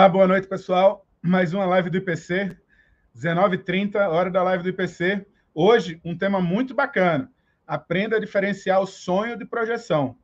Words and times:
Olá, 0.00 0.08
boa 0.08 0.26
noite, 0.26 0.48
pessoal. 0.48 1.06
Mais 1.20 1.52
uma 1.52 1.66
live 1.66 1.90
do 1.90 1.98
IPC, 1.98 2.56
19h30, 3.14 3.96
hora 4.08 4.30
da 4.30 4.42
live 4.42 4.62
do 4.62 4.70
IPC. 4.70 5.26
Hoje, 5.52 6.00
um 6.02 6.16
tema 6.16 6.40
muito 6.40 6.72
bacana. 6.72 7.30
Aprenda 7.66 8.16
a 8.16 8.18
diferenciar 8.18 8.80
o 8.80 8.86
sonho 8.86 9.36
de 9.36 9.44
projeção. 9.44 10.16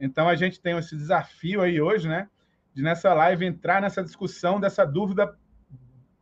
Então, 0.00 0.28
a 0.28 0.34
gente 0.34 0.60
tem 0.60 0.76
esse 0.76 0.96
desafio 0.96 1.62
aí 1.62 1.80
hoje, 1.80 2.08
né? 2.08 2.28
De 2.74 2.82
nessa 2.82 3.14
live 3.14 3.46
entrar 3.46 3.80
nessa 3.80 4.02
discussão 4.02 4.58
dessa 4.58 4.84
dúvida 4.84 5.32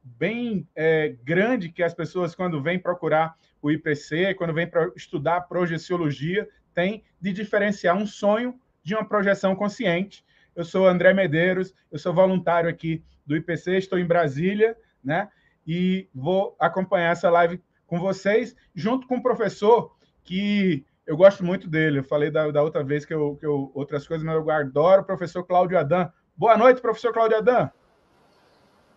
bem 0.05 0.69
é, 0.77 1.17
grande 1.25 1.71
que 1.71 1.83
as 1.83 1.95
pessoas, 1.95 2.35
quando 2.35 2.63
vêm 2.63 2.79
procurar 2.79 3.37
o 3.63 3.71
IPC, 3.71 4.35
quando 4.35 4.53
vêm 4.53 4.67
para 4.67 4.93
estudar 4.95 5.49
projeciologia, 5.49 6.47
tem 6.75 7.03
de 7.19 7.33
diferenciar 7.33 7.97
um 7.97 8.07
sonho 8.07 8.61
de 8.83 8.95
uma 8.95 9.09
projeção 9.09 9.57
consciente. 9.57 10.23
Eu 10.59 10.65
sou 10.65 10.89
André 10.89 11.15
Medeiros, 11.15 11.73
eu 11.89 12.01
sou 12.01 12.13
voluntário 12.13 12.69
aqui 12.69 13.05
do 13.25 13.37
IPC, 13.37 13.77
estou 13.77 13.97
em 13.97 14.05
Brasília, 14.05 14.77
né? 15.05 15.29
E 15.65 16.09
vou 16.13 16.57
acompanhar 16.59 17.13
essa 17.13 17.31
live 17.31 17.63
com 17.87 18.01
vocês, 18.01 18.57
junto 18.75 19.07
com 19.07 19.19
o 19.19 19.23
professor 19.23 19.95
que 20.25 20.85
eu 21.07 21.17
gosto 21.17 21.45
muito 21.45 21.69
dele. 21.69 22.01
Eu 22.01 22.03
falei 22.03 22.29
da, 22.29 22.51
da 22.51 22.61
outra 22.61 22.83
vez 22.83 23.05
que 23.07 23.15
eu, 23.15 23.37
que 23.37 23.47
eu 23.47 23.71
outras 23.73 24.05
coisas, 24.05 24.27
mas 24.27 24.35
eu 24.35 24.51
adoro 24.51 25.03
o 25.03 25.05
professor 25.05 25.45
Cláudio 25.45 25.79
Adam. 25.79 26.11
Boa 26.37 26.57
noite, 26.57 26.81
professor 26.81 27.13
Cláudio 27.13 27.39
Adam. 27.39 27.71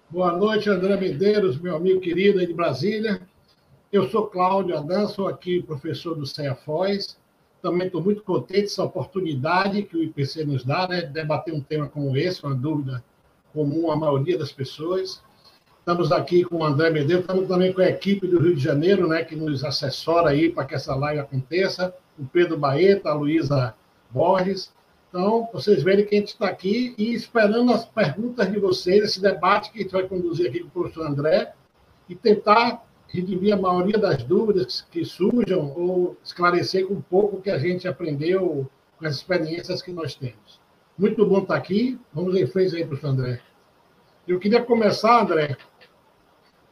Boa 0.09 0.36
noite, 0.36 0.68
André 0.68 0.98
Medeiros, 0.98 1.62
meu 1.62 1.75
amigo 1.75 2.02
querido 2.02 2.40
aí 2.40 2.48
de 2.48 2.56
Brasília. 2.56 3.22
Eu 3.92 4.09
sou 4.09 4.25
Cláudio 4.25 4.75
Adan, 4.75 5.06
sou 5.06 5.28
aqui 5.28 5.62
professor 5.62 6.16
do 6.16 6.25
CEA 6.25 6.56
Foz. 6.56 7.21
Também 7.62 7.88
estou 7.88 8.02
muito 8.02 8.23
contente 8.23 8.64
dessa 8.64 8.84
oportunidade 8.84 9.84
que 9.84 9.95
o 9.95 10.04
IPC 10.04 10.45
nos 10.45 10.64
dá, 10.64 10.88
né, 10.88 11.02
de 11.02 11.14
debater 11.14 11.54
um 11.54 11.62
tema 11.62 11.88
como 11.88 12.18
esse, 12.18 12.44
uma 12.44 12.56
dúvida 12.56 13.03
comum 13.53 13.92
à 13.92 13.95
maioria 13.95 14.38
das 14.38 14.52
pessoas. 14.52 15.22
Estamos 15.80 16.12
aqui 16.12 16.44
com 16.44 16.58
o 16.58 16.64
André 16.64 16.90
Medeiros, 16.90 17.22
estamos 17.22 17.48
também 17.48 17.73
com 17.73 17.81
a 17.81 17.90
equipe 17.90 18.28
do 18.28 18.40
Rio 18.40 18.56
de 18.56 18.64
Janeiro, 18.64 19.08
né, 19.08 19.23
que 19.23 19.36
nos 19.36 19.64
assessora 19.64 20.30
aí 20.30 20.50
para 20.50 20.66
que 20.66 20.76
essa 20.76 20.95
live 20.95 21.20
aconteça, 21.20 21.94
o 22.18 22.26
Pedro 22.26 22.58
Baeta, 22.58 23.09
a 23.09 23.14
Luísa 23.14 23.75
Borges. 24.09 24.73
Então, 25.09 25.50
vocês 25.52 25.84
verem 25.84 26.06
que 26.06 26.16
a 26.16 26.20
gente 26.20 26.30
está 26.30 26.48
aqui 26.48 26.96
e 26.98 27.14
esperando 27.14 27.72
as 27.73 27.86
perguntas 27.86 28.52
de 28.52 28.59
vocês, 28.59 29.03
esse 29.03 29.22
debate 29.22 29.72
que 29.72 29.80
a 29.80 29.81
gente 29.81 29.92
vai 29.92 30.08
conduzir 30.08 30.48
aqui 30.50 30.62
com 30.62 30.68
o 30.68 30.72
professor 30.72 31.06
André, 31.06 31.53
e 32.08 32.16
tentar 32.16 32.86
redimir 33.12 33.54
a 33.54 33.58
maioria 33.58 33.98
das 33.98 34.23
dúvidas 34.23 34.86
que 34.90 35.04
surjam 35.04 35.73
ou 35.76 36.17
esclarecer 36.23 36.88
com 36.88 36.95
um 36.95 37.02
pouco 37.02 37.42
que 37.42 37.50
a 37.50 37.58
gente 37.58 37.88
aprendeu 37.88 38.70
com 38.98 39.06
as 39.06 39.16
experiências 39.16 39.81
que 39.81 39.92
nós 39.92 40.16
temos. 40.16 40.62
Muito 40.98 41.26
bom 41.26 41.40
estar 41.40 41.56
aqui. 41.56 42.00
Vamos 42.14 42.36
em 42.36 42.48
frente 42.48 42.76
aí, 42.76 42.86
professor 42.86 43.09
André. 43.09 43.42
Eu 44.28 44.40
queria 44.40 44.63
começar, 44.63 45.22
André, 45.22 45.58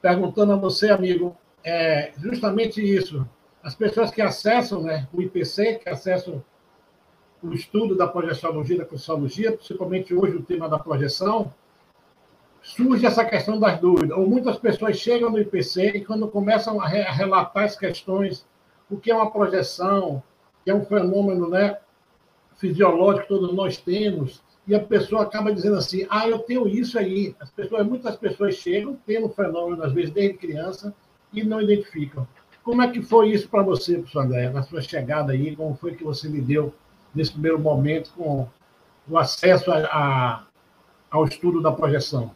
perguntando 0.01 0.53
a 0.53 0.55
você, 0.55 0.89
amigo, 0.89 1.35
é, 1.63 2.13
justamente 2.17 2.81
isso. 2.81 3.27
As 3.61 3.75
pessoas 3.75 4.11
que 4.11 4.21
acessam 4.21 4.81
né, 4.81 5.07
o 5.11 5.21
IPC, 5.21 5.79
que 5.83 5.89
acessam 5.89 6.43
o 7.43 7.53
estudo 7.53 7.95
da 7.95 8.07
projeciologia, 8.07 8.77
da 8.77 8.85
consciologia, 8.85 9.51
principalmente 9.51 10.13
hoje 10.13 10.37
o 10.37 10.43
tema 10.43 10.69
da 10.69 10.79
projeção, 10.79 11.53
surge 12.61 13.05
essa 13.05 13.25
questão 13.25 13.59
das 13.59 13.79
dúvidas. 13.79 14.17
Ou 14.17 14.27
muitas 14.27 14.57
pessoas 14.57 14.97
chegam 14.97 15.29
no 15.29 15.39
IPC 15.39 15.91
e 15.95 16.05
quando 16.05 16.27
começam 16.27 16.79
a, 16.81 16.87
re 16.87 17.01
relatar 17.01 17.65
as 17.65 17.75
questões, 17.75 18.45
o 18.89 18.97
que 18.97 19.11
é 19.11 19.15
uma 19.15 19.31
projeção, 19.31 20.21
que 20.63 20.71
é 20.71 20.75
um 20.75 20.85
fenômeno 20.85 21.49
né, 21.49 21.77
fisiológico 22.57 23.23
que 23.23 23.29
todos 23.29 23.53
nós 23.53 23.77
temos, 23.77 24.41
e 24.67 24.75
a 24.75 24.79
pessoa 24.79 25.23
acaba 25.23 25.51
dizendo 25.51 25.77
assim, 25.77 26.05
ah, 26.09 26.27
eu 26.27 26.39
tenho 26.39 26.67
isso 26.67 26.99
aí. 26.99 27.35
As 27.39 27.49
pessoas, 27.49 27.87
muitas 27.87 28.15
pessoas 28.17 28.55
chegam, 28.55 28.97
tendo 29.05 29.25
o 29.25 29.29
fenômeno, 29.29 29.83
às 29.83 29.91
vezes, 29.91 30.11
desde 30.11 30.37
criança, 30.37 30.93
e 31.33 31.43
não 31.43 31.61
identificam. 31.61 32.27
Como 32.63 32.81
é 32.83 32.87
que 32.87 33.01
foi 33.01 33.31
isso 33.31 33.49
para 33.49 33.63
você, 33.63 33.93
professor 33.93 34.25
André, 34.25 34.49
na 34.49 34.61
sua 34.61 34.81
chegada 34.81 35.31
aí? 35.33 35.55
Como 35.55 35.75
foi 35.75 35.95
que 35.95 36.03
você 36.03 36.27
lidou 36.27 36.71
nesse 37.15 37.31
primeiro 37.31 37.57
momento, 37.57 38.13
com 38.15 38.47
o 39.09 39.17
acesso 39.17 39.71
a, 39.71 39.77
a, 39.87 40.43
ao 41.09 41.25
estudo 41.25 41.61
da 41.61 41.71
projeção? 41.71 42.35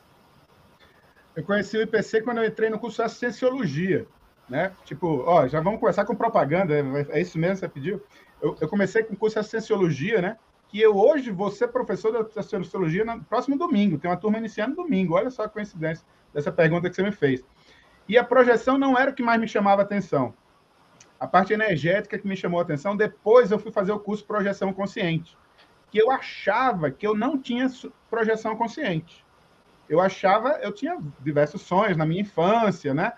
Eu 1.35 1.44
conheci 1.44 1.77
o 1.77 1.81
IPC 1.81 2.21
quando 2.21 2.38
eu 2.38 2.45
entrei 2.45 2.69
no 2.69 2.79
curso 2.79 3.03
de 3.03 3.11
Cienciologia, 3.11 4.07
né? 4.47 4.71
Tipo, 4.85 5.23
ó, 5.25 5.47
já 5.47 5.59
vamos 5.59 5.79
começar 5.79 6.05
com 6.05 6.16
propaganda, 6.16 6.73
é 7.09 7.21
isso 7.21 7.38
mesmo 7.39 7.55
que 7.55 7.59
você 7.61 7.69
pediu? 7.69 8.01
Eu, 8.41 8.55
eu 8.59 8.67
comecei 8.67 9.03
com 9.03 9.13
o 9.13 9.17
curso 9.17 9.39
de 9.39 9.47
Cienciologia, 9.47 10.22
né? 10.22 10.38
Que 10.67 10.79
eu 10.79 10.95
hoje 10.95 11.31
vou 11.31 11.49
ser 11.49 11.67
professor 11.69 12.11
da 12.11 12.43
Cienciologia 12.43 13.03
no 13.03 13.23
próximo 13.23 13.57
domingo, 13.57 13.97
tem 13.97 14.09
uma 14.09 14.17
turma 14.17 14.38
iniciando 14.38 14.75
domingo, 14.75 15.16
olha 15.16 15.29
só 15.29 15.43
a 15.43 15.49
coincidência 15.49 16.05
dessa 16.33 16.51
pergunta 16.51 16.89
que 16.89 16.95
você 16.95 17.03
me 17.03 17.11
fez. 17.11 17.43
E 18.07 18.17
a 18.17 18.23
projeção 18.23 18.77
não 18.77 18.97
era 18.97 19.11
o 19.11 19.13
que 19.13 19.23
mais 19.23 19.39
me 19.39 19.47
chamava 19.47 19.81
atenção 19.81 20.33
a 21.23 21.27
parte 21.27 21.53
energética 21.53 22.19
que 22.19 22.27
me 22.27 22.35
chamou 22.35 22.59
atenção. 22.59 22.97
Depois 22.97 23.49
eu 23.49 23.57
fui 23.57 23.72
fazer 23.72 23.93
o 23.93 23.99
curso 23.99 24.25
Projeção 24.25 24.73
Consciente, 24.73 25.38
que 25.89 25.97
eu 25.97 26.11
achava 26.11 26.91
que 26.91 27.07
eu 27.07 27.16
não 27.16 27.41
tinha 27.41 27.66
projeção 28.09 28.57
consciente. 28.57 29.22
Eu 29.93 30.01
achava, 30.01 30.59
eu 30.63 30.71
tinha 30.71 30.97
diversos 31.19 31.61
sonhos 31.61 31.95
na 31.95 32.03
minha 32.03 32.21
infância, 32.21 32.95
né? 32.95 33.13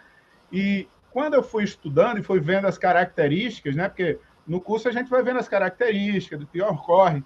E 0.51 0.89
quando 1.09 1.33
eu 1.33 1.41
fui 1.41 1.63
estudando 1.63 2.19
e 2.19 2.23
fui 2.23 2.41
vendo 2.41 2.67
as 2.67 2.77
características, 2.77 3.77
né? 3.77 3.87
Porque 3.87 4.19
no 4.45 4.59
curso 4.59 4.89
a 4.89 4.91
gente 4.91 5.09
vai 5.09 5.23
vendo 5.23 5.39
as 5.39 5.47
características 5.47 6.37
do 6.37 6.45
que 6.45 6.61
ocorre. 6.61 7.23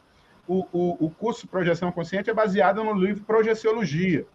O, 0.47 0.67
o, 0.71 1.05
o 1.05 1.09
curso 1.09 1.47
Projeção 1.47 1.91
Consciente 1.91 2.29
é 2.29 2.33
baseado 2.33 2.83
no 2.83 2.93
livro 2.93 3.23
Projeciologia. 3.23 4.27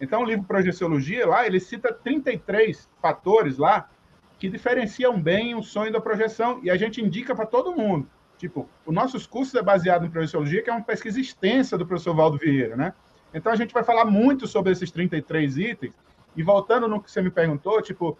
Então, 0.00 0.22
o 0.22 0.24
livro 0.24 0.46
Projeciologia, 0.46 1.26
lá, 1.26 1.44
ele 1.44 1.58
cita 1.58 1.92
33 1.92 2.88
fatores 3.02 3.58
lá 3.58 3.90
que 4.38 4.48
diferenciam 4.48 5.20
bem 5.20 5.56
o 5.56 5.64
sonho 5.64 5.92
da 5.92 6.00
projeção 6.00 6.60
e 6.62 6.70
a 6.70 6.76
gente 6.76 7.02
indica 7.02 7.34
para 7.34 7.44
todo 7.44 7.74
mundo. 7.74 8.08
Tipo, 8.38 8.68
os 8.86 8.94
nossos 8.94 9.26
cursos 9.26 9.54
é 9.56 9.62
baseado 9.62 10.06
em 10.06 10.10
projeciologia, 10.10 10.62
que 10.62 10.70
é 10.70 10.72
uma 10.72 10.84
pesquisa 10.84 11.20
extensa 11.20 11.76
do 11.76 11.84
professor 11.84 12.14
Valdo 12.14 12.38
Vieira, 12.38 12.76
né? 12.76 12.94
Então 13.32 13.52
a 13.52 13.56
gente 13.56 13.72
vai 13.72 13.84
falar 13.84 14.04
muito 14.04 14.46
sobre 14.46 14.72
esses 14.72 14.90
33 14.90 15.58
itens. 15.58 15.94
E 16.36 16.42
voltando 16.42 16.88
no 16.88 17.02
que 17.02 17.10
você 17.10 17.20
me 17.20 17.30
perguntou, 17.30 17.80
tipo, 17.82 18.16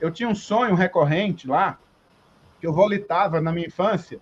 eu 0.00 0.10
tinha 0.10 0.28
um 0.28 0.34
sonho 0.34 0.74
recorrente 0.74 1.48
lá, 1.48 1.78
que 2.60 2.66
eu 2.66 2.72
volitava 2.72 3.40
na 3.40 3.52
minha 3.52 3.66
infância, 3.66 4.20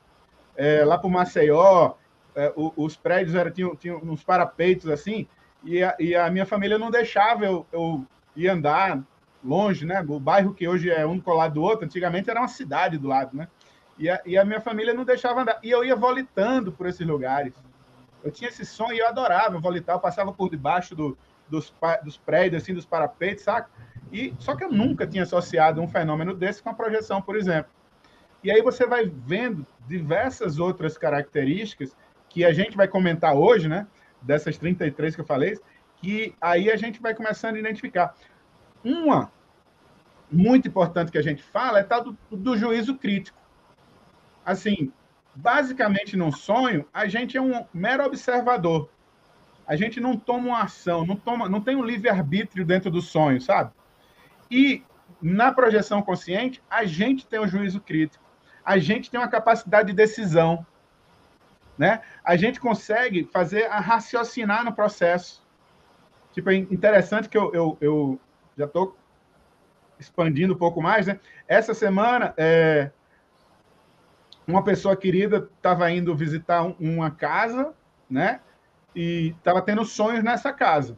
é, 0.57 0.85
lá 0.85 0.99
para 0.99 1.09
o 1.09 1.11
Maceió, 1.11 1.95
é, 2.35 2.53
os 2.57 2.97
prédios 2.97 3.35
eram, 3.35 3.51
tinham, 3.51 3.77
tinham 3.77 3.99
uns 3.99 4.23
parapeitos 4.23 4.89
assim, 4.89 5.27
e 5.63 5.83
a, 5.83 5.97
e 5.99 6.15
a 6.15 6.31
minha 6.31 6.47
família 6.47 6.79
não 6.79 6.91
deixava 6.91 7.45
eu, 7.45 7.67
eu 7.73 8.05
ir 8.37 8.49
andar 8.49 9.03
longe, 9.43 9.85
né? 9.85 10.05
O 10.09 10.19
bairro 10.19 10.55
que 10.55 10.67
hoje 10.67 10.91
é 10.91 11.07
um 11.07 11.21
colado 11.21 11.55
do 11.55 11.63
outro, 11.63 11.85
antigamente 11.85 12.31
era 12.31 12.41
uma 12.41 12.49
cidade 12.49 12.99
do 12.99 13.09
lado, 13.09 13.37
né? 13.37 13.49
E 13.99 14.11
a, 14.11 14.21
e 14.27 14.37
a 14.37 14.45
minha 14.45 14.61
família 14.61 14.93
não 14.93 15.05
deixava 15.05 15.43
andar. 15.43 15.59
E 15.63 15.71
eu 15.71 15.85
ia 15.85 15.95
volitando 15.95 16.73
por 16.73 16.87
esses 16.87 17.07
lugares. 17.07 17.55
Eu 18.25 18.33
tinha 18.33 18.49
esse 18.49 18.65
sonho 18.65 18.95
e 18.95 18.99
eu 18.99 19.07
adorava 19.07 19.61
volitar. 19.61 19.95
Eu 19.95 20.01
passava 20.01 20.33
por 20.33 20.51
debaixo 20.51 20.95
do, 20.95 21.17
dos, 21.49 21.73
dos 22.03 22.17
prédios, 22.17 22.63
assim, 22.63 22.73
dos 22.73 22.87
parapeitos, 22.87 23.45
saca? 23.45 23.71
E, 24.11 24.35
só 24.39 24.57
que 24.57 24.65
eu 24.65 24.73
nunca 24.73 25.07
tinha 25.07 25.25
associado 25.25 25.81
um 25.81 25.87
fenômeno 25.87 26.35
desse 26.35 26.63
com 26.63 26.71
a 26.71 26.75
projeção, 26.75 27.21
por 27.21 27.37
exemplo. 27.37 27.71
E 28.43 28.51
aí 28.51 28.63
você 28.63 28.87
vai 28.87 29.07
vendo 29.07 29.67
diversas 29.87 30.59
outras 30.59 30.97
características 30.97 31.95
que 32.29 32.45
a 32.45 32.53
gente 32.53 32.77
vai 32.77 32.89
comentar 32.89 33.35
hoje, 33.35 33.69
né? 33.69 33.87
Dessas 34.23 34.57
33 34.57 35.15
que 35.15 35.21
eu 35.21 35.27
falei, 35.27 35.59
que 35.97 36.35
aí 36.41 36.71
a 36.71 36.77
gente 36.77 37.01
vai 37.01 37.15
começando 37.15 37.57
a 37.57 37.59
identificar. 37.59 38.15
Uma 38.83 39.31
muito 40.31 40.67
importante 40.69 41.13
que 41.13 41.19
a 41.19 41.23
gente 41.23 41.43
fala 41.43 41.79
é 41.79 41.83
tal 41.83 42.03
do, 42.03 42.19
do 42.31 42.57
juízo 42.57 42.97
crítico. 42.97 43.39
Assim, 44.45 44.93
basicamente, 45.35 46.17
no 46.17 46.33
sonho, 46.33 46.87
a 46.93 47.07
gente 47.07 47.37
é 47.37 47.43
um 47.43 47.67
mero 47.73 48.05
observador. 48.05 48.89
A 49.67 49.77
gente 49.77 50.01
não 50.01 50.17
toma 50.17 50.49
uma 50.49 50.63
ação, 50.63 51.07
não, 51.07 51.17
toma, 51.17 51.49
não 51.49 51.61
tem 51.61 51.75
um 51.75 51.85
livre-arbítrio 51.85 52.65
dentro 52.65 52.91
do 52.91 53.01
sonho, 53.01 53.41
sabe? 53.41 53.73
E 54.51 54.85
na 55.21 55.53
projeção 55.53 56.03
consciente, 56.03 56.63
a 56.69 56.85
gente 56.85 57.27
tem 57.27 57.39
o 57.39 57.45
um 57.45 57.49
juízo 57.49 57.81
crítico. 57.81 58.23
A 58.65 58.79
gente 58.79 59.11
tem 59.11 59.19
uma 59.19 59.29
capacidade 59.29 59.89
de 59.89 59.95
decisão. 59.95 60.67
Né? 61.77 62.03
A 62.23 62.37
gente 62.37 62.61
consegue 62.61 63.29
fazer 63.33 63.65
a 63.67 63.81
raciocinar 63.81 64.65
no 64.65 64.73
processo. 64.73 65.45
Tipo, 66.33 66.51
é 66.51 66.57
interessante 66.57 67.29
que 67.29 67.39
eu, 67.39 67.53
eu, 67.55 67.79
eu 67.81 68.21
já 68.57 68.67
estou 68.67 68.97
expandindo 69.99 70.55
um 70.55 70.59
pouco 70.59 70.83
mais, 70.83 71.07
né? 71.07 71.21
Essa 71.47 71.73
semana, 71.73 72.35
é, 72.37 72.91
uma 74.47 74.63
pessoa 74.63 74.97
querida 74.97 75.49
estava 75.57 75.91
indo 75.91 76.15
visitar 76.15 76.63
um, 76.63 76.75
uma 76.79 77.11
casa, 77.11 77.73
né? 78.09 78.41
E 78.95 79.35
estava 79.37 79.63
tendo 79.63 79.85
sonhos 79.85 80.23
nessa 80.23 80.53
casa. 80.53 80.97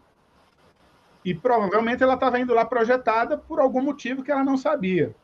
E 1.24 1.34
provavelmente 1.34 2.02
ela 2.02 2.14
estava 2.14 2.38
indo 2.38 2.54
lá 2.54 2.64
projetada 2.64 3.36
por 3.38 3.58
algum 3.58 3.82
motivo 3.82 4.22
que 4.22 4.30
ela 4.30 4.44
não 4.44 4.56
sabia. 4.56 5.14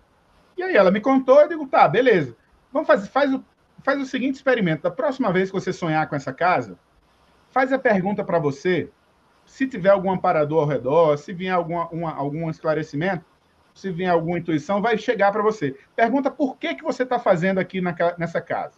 E 0.56 0.62
aí 0.62 0.76
ela 0.76 0.90
me 0.90 1.00
contou, 1.00 1.40
eu 1.40 1.48
digo, 1.48 1.66
tá, 1.66 1.86
beleza. 1.88 2.36
Vamos 2.72 2.86
fazer, 2.86 3.08
faz 3.08 3.32
o, 3.32 3.44
faz 3.82 4.00
o 4.00 4.06
seguinte 4.06 4.36
experimento. 4.36 4.82
Da 4.82 4.90
próxima 4.90 5.32
vez 5.32 5.50
que 5.50 5.54
você 5.54 5.72
sonhar 5.72 6.08
com 6.08 6.16
essa 6.16 6.32
casa, 6.32 6.78
faz 7.50 7.72
a 7.72 7.78
pergunta 7.78 8.24
para 8.24 8.38
você 8.38 8.90
se 9.44 9.66
tiver 9.66 9.90
algum 9.90 10.10
amparador 10.10 10.62
ao 10.62 10.68
redor, 10.68 11.16
se 11.18 11.32
vier 11.32 11.54
alguma, 11.54 11.88
uma, 11.88 12.14
algum 12.14 12.48
esclarecimento, 12.48 13.24
se 13.74 13.90
vier 13.90 14.10
alguma 14.10 14.38
intuição, 14.38 14.82
vai 14.82 14.98
chegar 14.98 15.32
para 15.32 15.42
você. 15.42 15.76
Pergunta 15.96 16.30
por 16.30 16.56
que, 16.56 16.74
que 16.74 16.82
você 16.82 17.02
está 17.02 17.18
fazendo 17.18 17.58
aqui 17.58 17.80
na, 17.80 17.94
nessa 18.18 18.40
casa. 18.40 18.74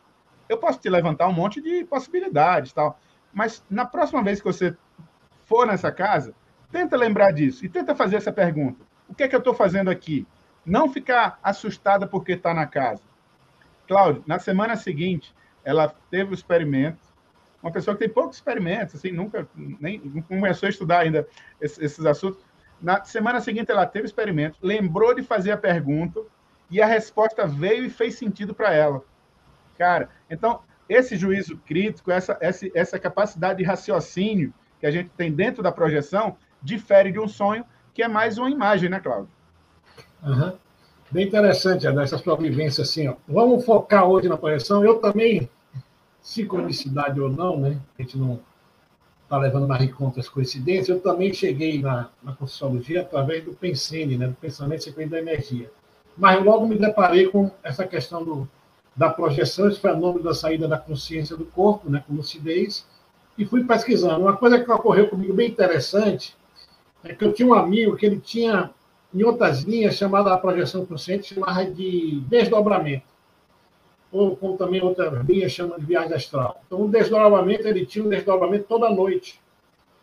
Eu 0.49 0.59
posso 0.59 0.79
te 0.79 0.89
levantar 0.89 1.27
um 1.29 1.33
monte 1.33 1.61
de 1.61 1.85
possibilidades, 1.85 2.73
tal, 2.73 2.99
mas 3.33 3.65
na 3.69 3.85
próxima 3.85 4.23
vez 4.23 4.41
que 4.41 4.47
você 4.47 4.77
for 5.45 5.67
nessa 5.67 5.91
casa, 5.91 6.35
tenta 6.71 6.97
lembrar 6.97 7.33
disso 7.33 7.65
e 7.65 7.69
tenta 7.69 7.95
fazer 7.95 8.17
essa 8.17 8.33
pergunta. 8.33 8.85
O 9.09 9.15
que 9.15 9.23
é 9.23 9.29
que 9.29 9.35
eu 9.35 9.39
estou 9.39 9.55
fazendo 9.55 9.91
aqui? 9.91 10.27
Não 10.65 10.91
ficar 10.91 11.39
assustada 11.43 12.07
porque 12.07 12.33
está 12.33 12.55
na 12.55 12.67
casa. 12.67 13.03
Cláudio, 13.87 14.25
na 14.27 14.39
semana 14.39 14.77
seguinte, 14.77 15.35
ela 15.63 15.95
teve 16.11 16.31
o 16.31 16.35
experimento. 16.35 16.99
Uma 17.63 17.73
pessoa 17.73 17.97
que 17.97 18.05
tem 18.05 18.13
poucos 18.13 18.37
experimentos, 18.37 18.95
assim, 18.95 19.11
nunca 19.11 19.49
nem 19.55 20.01
começou 20.23 20.67
a 20.67 20.71
estudar 20.71 21.01
ainda 21.01 21.27
esses, 21.61 21.79
esses 21.79 22.05
assuntos. 22.05 22.43
Na 22.81 23.05
semana 23.05 23.41
seguinte, 23.41 23.71
ela 23.71 23.87
teve 23.87 24.05
o 24.05 24.07
experimento, 24.07 24.59
lembrou 24.63 25.15
de 25.15 25.23
fazer 25.23 25.53
a 25.53 25.57
pergunta 25.57 26.21
e 26.71 26.81
a 26.81 26.87
resposta 26.87 27.47
veio 27.47 27.85
e 27.85 27.91
fez 27.91 28.17
sentido 28.17 28.55
para 28.55 28.73
ela. 28.73 29.03
Cara, 29.79 30.09
então, 30.31 30.61
esse 30.89 31.17
juízo 31.17 31.57
crítico, 31.59 32.11
essa, 32.11 32.37
essa, 32.41 32.67
essa 32.75 32.99
capacidade 32.99 33.59
de 33.59 33.65
raciocínio 33.65 34.53
que 34.81 34.87
a 34.87 34.91
gente 34.91 35.11
tem 35.17 35.33
dentro 35.33 35.63
da 35.63 35.73
projeção, 35.73 36.37
difere 36.63 37.11
de 37.11 37.19
um 37.19 37.29
sonho, 37.29 37.65
que 37.93 38.03
é 38.03 38.09
mais 38.09 38.39
uma 38.39 38.51
imagem, 38.51 38.91
né, 38.91 39.01
Cláudio? 39.01 39.29
Uhum. 40.23 40.53
Bem 41.11 41.27
interessante, 41.27 41.87
André, 41.87 42.05
essa 42.05 42.19
sua 42.19 42.37
vivência 42.37 42.83
assim. 42.83 43.09
Ó. 43.09 43.15
Vamos 43.29 43.65
focar 43.65 44.05
hoje 44.05 44.29
na 44.29 44.37
projeção. 44.37 44.85
Eu 44.85 44.99
também, 44.99 45.49
sincronicidade 46.21 47.21
ou 47.21 47.31
não, 47.31 47.59
né? 47.59 47.79
A 47.99 48.03
gente 48.03 48.19
não 48.19 48.41
está 49.25 49.39
levando 49.39 49.67
mais 49.67 49.83
em 49.83 49.89
conta 49.89 50.21
as 50.21 50.29
coincidências. 50.29 50.89
Eu 50.89 51.01
também 51.01 51.33
cheguei 51.33 51.81
na, 51.81 52.09
na 52.23 52.37
através 53.01 53.45
do 53.45 53.53
Pensene, 53.53 54.17
né? 54.17 54.29
do 54.29 54.35
pensamento 54.35 54.85
sequente 54.85 55.11
da 55.11 55.19
energia. 55.19 55.71
Mas 56.17 56.43
logo 56.45 56.67
me 56.67 56.79
deparei 56.79 57.27
com 57.27 57.51
essa 57.63 57.87
questão 57.87 58.25
do, 58.25 58.49
da 58.95 59.11
projeção, 59.11 59.69
esse 59.69 59.81
fenômeno 59.81 60.23
da 60.23 60.35
saída 60.35 60.69
da 60.69 60.79
consciência 60.79 61.37
do 61.37 61.45
corpo, 61.45 61.91
né? 61.91 62.05
com 62.07 62.15
lucidez, 62.15 62.87
e 63.37 63.45
fui 63.45 63.65
pesquisando. 63.65 64.21
Uma 64.21 64.37
coisa 64.37 64.63
que 64.63 64.71
ocorreu 64.71 65.09
comigo 65.09 65.35
bem 65.35 65.49
interessante 65.49 66.37
é 67.03 67.15
que 67.15 67.25
eu 67.25 67.33
tinha 67.33 67.49
um 67.49 67.55
amigo 67.55 67.97
que 67.97 68.07
ele 68.07 68.21
tinha 68.21 68.71
em 69.13 69.23
outras 69.23 69.63
linhas, 69.63 69.95
chamada 69.95 70.33
a 70.33 70.39
projeção 70.39 70.85
consciente, 70.85 71.35
chamada 71.35 71.65
de 71.71 72.21
desdobramento. 72.29 73.14
Ou 74.15 74.37
como 74.37 74.57
também 74.57 74.81
outras 74.81 75.27
linhas 75.27 75.51
chamam 75.51 75.77
de 75.77 75.85
viagem 75.85 76.15
astral. 76.15 76.63
Então, 76.67 76.83
o 76.83 76.89
desdobramento, 76.89 77.67
ele 77.67 77.85
tinha 77.85 78.05
um 78.05 78.09
desdobramento 78.09 78.67
toda 78.69 78.89
noite. 78.89 79.41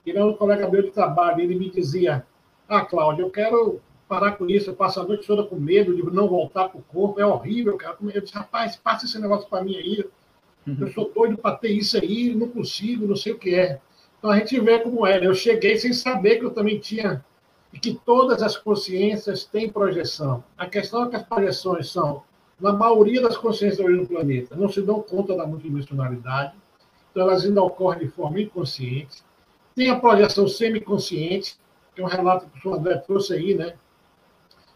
E 0.05 0.19
um 0.19 0.33
colega 0.33 0.69
meu 0.69 0.81
de 0.83 0.91
trabalho, 0.91 1.39
ele 1.39 1.55
me 1.55 1.69
dizia, 1.69 2.25
ah, 2.67 2.81
Cláudio, 2.81 3.25
eu 3.25 3.29
quero 3.29 3.79
parar 4.09 4.33
com 4.33 4.49
isso, 4.49 4.69
eu 4.69 4.75
passo 4.75 4.99
a 4.99 5.05
noite 5.05 5.25
toda 5.25 5.43
com 5.43 5.55
medo 5.55 5.95
de 5.95 6.03
não 6.13 6.27
voltar 6.27 6.67
para 6.67 6.77
o 6.77 6.83
corpo, 6.83 7.21
é 7.21 7.25
horrível, 7.25 7.77
cara. 7.77 7.95
Eu 8.13 8.19
disse, 8.19 8.33
rapaz, 8.33 8.75
passa 8.75 9.05
esse 9.05 9.17
negócio 9.17 9.47
para 9.47 9.63
mim 9.63 9.77
aí. 9.77 10.03
Eu 10.67 10.91
sou 10.91 11.09
doido 11.15 11.37
para 11.37 11.55
ter 11.55 11.69
isso 11.69 11.97
aí, 11.97 12.35
não 12.35 12.49
consigo, 12.49 13.07
não 13.07 13.15
sei 13.15 13.31
o 13.31 13.37
que 13.39 13.55
é. 13.55 13.79
Então 14.19 14.29
a 14.29 14.37
gente 14.37 14.59
vê 14.59 14.79
como 14.79 15.07
é. 15.07 15.25
Eu 15.25 15.33
cheguei 15.33 15.77
sem 15.77 15.93
saber 15.93 16.39
que 16.39 16.45
eu 16.45 16.51
também 16.51 16.77
tinha 16.79 17.23
e 17.71 17.79
que 17.79 17.99
todas 18.05 18.43
as 18.43 18.57
consciências 18.57 19.45
têm 19.45 19.69
projeção. 19.69 20.43
A 20.57 20.65
questão 20.65 21.05
é 21.05 21.09
que 21.09 21.15
as 21.15 21.23
projeções 21.23 21.89
são, 21.89 22.21
na 22.61 22.71
maioria 22.71 23.21
das 23.21 23.35
consciências 23.35 23.79
hoje 23.79 23.97
no 23.97 24.07
planeta, 24.07 24.55
não 24.55 24.69
se 24.69 24.81
dão 24.81 25.01
conta 25.01 25.35
da 25.35 25.45
multidimensionalidade, 25.45 26.53
então 27.09 27.23
elas 27.23 27.43
ainda 27.43 27.61
ocorrem 27.61 28.07
de 28.07 28.07
forma 28.09 28.39
inconsciente. 28.39 29.23
Tem 29.75 29.89
a 29.89 29.99
projeção 29.99 30.47
semiconsciente, 30.47 31.57
que 31.95 32.01
é 32.01 32.05
um 32.05 32.07
relato 32.07 32.45
que 32.47 32.57
o 32.57 32.61
senhor 32.61 32.77
André 32.77 32.97
trouxe 32.97 33.33
aí, 33.33 33.55
né? 33.55 33.75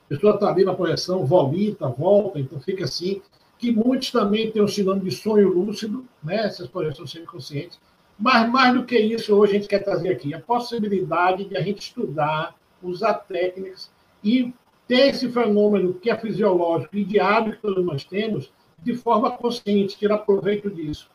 A 0.05 0.09
pessoa 0.09 0.35
está 0.35 0.49
ali 0.49 0.65
na 0.65 0.73
projeção, 0.73 1.25
volita, 1.25 1.87
volta, 1.87 2.39
então 2.39 2.59
fica 2.59 2.83
assim. 2.83 3.21
Que 3.57 3.71
muitos 3.71 4.11
também 4.11 4.51
têm 4.51 4.61
o 4.61 4.67
sinônimo 4.67 5.05
de 5.05 5.15
sonho 5.15 5.49
lúcido, 5.49 6.05
né? 6.21 6.45
essas 6.45 6.67
projeções 6.67 7.11
semiconscientes. 7.11 7.79
Mas 8.17 8.49
mais 8.49 8.73
do 8.73 8.85
que 8.85 8.97
isso, 8.97 9.33
hoje 9.35 9.51
a 9.51 9.55
gente 9.55 9.67
quer 9.67 9.79
trazer 9.79 10.09
aqui 10.09 10.33
a 10.33 10.39
possibilidade 10.39 11.45
de 11.45 11.57
a 11.57 11.61
gente 11.61 11.79
estudar 11.79 12.55
usar 12.81 13.13
técnicas 13.13 13.91
e 14.23 14.53
ter 14.87 15.09
esse 15.09 15.29
fenômeno 15.29 15.93
que 15.93 16.09
é 16.09 16.17
fisiológico 16.17 16.95
e 16.95 17.03
diário 17.03 17.53
que 17.53 17.61
todos 17.61 17.83
nós 17.83 18.03
temos 18.03 18.51
de 18.81 18.95
forma 18.95 19.31
consciente, 19.31 19.97
tirar 19.97 20.19
proveito 20.19 20.69
disso. 20.69 21.09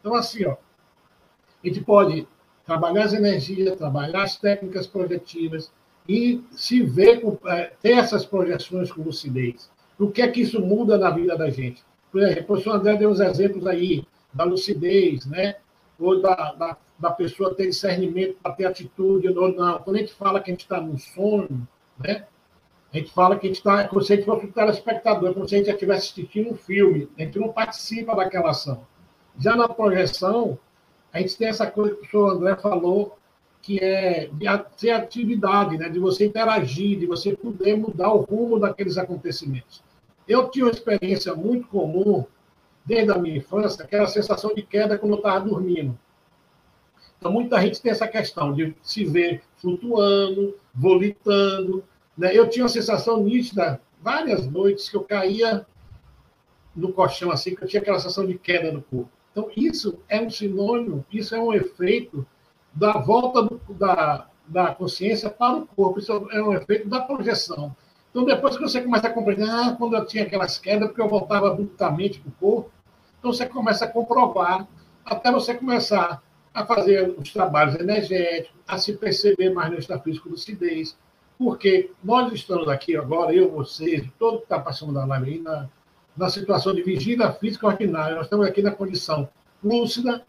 Então, 0.00 0.14
assim, 0.14 0.44
ó, 0.44 0.52
a 0.52 1.66
gente 1.66 1.82
pode 1.82 2.26
trabalhar 2.64 3.04
as 3.04 3.12
energias, 3.12 3.76
trabalhar 3.76 4.22
as 4.22 4.36
técnicas 4.36 4.86
projetivas 4.86 5.72
e 6.08 6.40
se 6.52 6.82
ver, 6.82 7.22
é, 7.46 7.72
ter 7.82 7.92
essas 7.92 8.24
projeções 8.24 8.92
com 8.92 9.02
lucidez. 9.02 9.70
O 9.98 10.10
que 10.10 10.22
é 10.22 10.28
que 10.28 10.42
isso 10.42 10.60
muda 10.60 10.96
na 10.96 11.10
vida 11.10 11.36
da 11.36 11.50
gente? 11.50 11.82
Por 12.12 12.22
exemplo, 12.22 12.42
o 12.42 12.46
professor 12.46 12.76
André 12.76 12.96
deu 12.96 13.10
uns 13.10 13.20
exemplos 13.20 13.66
aí 13.66 14.06
da 14.32 14.44
lucidez, 14.44 15.26
né? 15.26 15.56
ou 15.98 16.20
da, 16.20 16.52
da, 16.52 16.76
da 16.98 17.10
pessoa 17.10 17.54
ter 17.54 17.68
discernimento 17.68 18.36
para 18.42 18.52
ter 18.52 18.66
atitude 18.66 19.28
ou 19.28 19.52
não. 19.52 19.78
Quando 19.78 19.96
a 19.96 19.98
gente 20.00 20.12
fala 20.12 20.40
que 20.40 20.50
a 20.50 20.54
gente 20.54 20.62
está 20.62 20.80
num 20.80 20.98
sonho, 20.98 21.66
né? 21.98 22.26
A 22.92 22.98
gente 22.98 23.12
fala 23.12 23.36
que 23.36 23.46
a 23.46 23.48
gente 23.48 23.58
está, 23.58 23.88
como 23.88 24.00
se 24.00 24.12
a 24.12 24.16
gente 24.16 24.24
fosse 24.24 24.46
telespectador, 24.48 25.34
como 25.34 25.48
se 25.48 25.54
a 25.54 25.58
gente 25.58 25.70
estivesse 25.70 26.12
assistindo 26.12 26.50
um 26.50 26.56
filme, 26.56 27.08
a 27.18 27.22
gente 27.22 27.38
não 27.38 27.52
participa 27.52 28.14
daquela 28.14 28.50
ação. 28.50 28.86
Já 29.38 29.54
na 29.54 29.68
projeção, 29.68 30.58
a 31.12 31.20
gente 31.20 31.36
tem 31.36 31.48
essa 31.48 31.70
coisa 31.70 31.90
que 31.90 31.96
o 31.96 32.00
professor 32.00 32.30
André 32.30 32.56
falou, 32.56 33.18
que 33.60 33.80
é 33.80 34.30
de 34.32 34.46
ter 34.78 34.90
atividade, 34.92 35.76
né? 35.76 35.88
de 35.88 35.98
você 35.98 36.26
interagir, 36.26 36.98
de 36.98 37.06
você 37.06 37.36
poder 37.36 37.76
mudar 37.76 38.12
o 38.12 38.20
rumo 38.20 38.58
daqueles 38.60 38.96
acontecimentos. 38.96 39.82
Eu 40.26 40.48
tinha 40.48 40.64
uma 40.64 40.70
experiência 40.70 41.34
muito 41.34 41.66
comum 41.68 42.24
desde 42.84 43.10
a 43.10 43.18
minha 43.18 43.36
infância, 43.36 43.84
aquela 43.84 44.06
sensação 44.06 44.54
de 44.54 44.62
queda 44.62 44.96
quando 44.96 45.12
eu 45.12 45.18
estava 45.18 45.40
dormindo. 45.40 45.98
Então, 47.18 47.32
muita 47.32 47.60
gente 47.60 47.82
tem 47.82 47.90
essa 47.90 48.06
questão 48.06 48.52
de 48.52 48.74
se 48.82 49.04
ver 49.04 49.42
flutuando, 49.56 50.56
volitando. 50.74 51.82
Né? 52.16 52.36
Eu 52.36 52.48
tinha 52.48 52.64
uma 52.64 52.68
sensação 52.68 53.22
nítida, 53.22 53.80
várias 54.00 54.46
noites, 54.46 54.88
que 54.88 54.96
eu 54.96 55.02
caía 55.02 55.66
no 56.74 56.92
colchão, 56.92 57.30
assim, 57.30 57.54
que 57.54 57.62
eu 57.62 57.68
tinha 57.68 57.80
aquela 57.80 57.98
sensação 57.98 58.26
de 58.26 58.38
queda 58.38 58.70
no 58.70 58.82
corpo. 58.82 59.10
Então, 59.32 59.50
isso 59.56 59.98
é 60.08 60.20
um 60.20 60.30
sinônimo, 60.30 61.04
isso 61.12 61.34
é 61.34 61.40
um 61.40 61.52
efeito 61.52 62.26
da 62.72 62.92
volta 62.92 63.42
do, 63.42 63.60
da, 63.74 64.28
da 64.46 64.74
consciência 64.74 65.28
para 65.28 65.56
o 65.56 65.66
corpo, 65.66 65.98
isso 65.98 66.12
é 66.12 66.42
um 66.42 66.52
efeito 66.52 66.88
da 66.88 67.00
projeção. 67.00 67.74
Então, 68.10 68.24
depois 68.24 68.56
que 68.56 68.62
você 68.62 68.80
começa 68.80 69.08
a 69.08 69.12
compreender, 69.12 69.48
ah, 69.48 69.74
quando 69.76 69.94
eu 69.94 70.06
tinha 70.06 70.24
aquelas 70.24 70.58
quedas, 70.58 70.88
porque 70.88 71.02
eu 71.02 71.08
voltava 71.08 71.48
abruptamente 71.48 72.20
para 72.20 72.30
o 72.30 72.32
corpo, 72.32 72.70
então 73.18 73.32
você 73.32 73.46
começa 73.46 73.84
a 73.84 73.88
comprovar, 73.88 74.66
até 75.04 75.30
você 75.30 75.54
começar 75.54 76.22
a 76.54 76.64
fazer 76.64 77.14
os 77.18 77.30
trabalhos 77.30 77.74
energéticos, 77.74 78.58
a 78.66 78.78
se 78.78 78.94
perceber 78.94 79.50
mais 79.50 79.70
no 79.70 79.78
estado 79.78 80.02
físico 80.02 80.30
lucidez. 80.30 80.96
Porque 81.38 81.90
nós 82.02 82.32
estamos 82.32 82.68
aqui 82.68 82.96
agora, 82.96 83.34
eu, 83.34 83.50
vocês, 83.50 84.06
todo 84.18 84.38
que 84.38 84.44
está 84.44 84.58
passando 84.58 84.92
da 84.92 85.04
live 85.04 85.32
aí, 85.32 85.38
na, 85.40 85.68
na 86.16 86.30
situação 86.30 86.74
de 86.74 86.82
vigília 86.82 87.32
física 87.32 87.66
ordinária. 87.66 88.14
Nós 88.14 88.24
estamos 88.24 88.46
aqui 88.46 88.62
na 88.62 88.70
condição 88.70 89.28
lúcida, 89.62 90.24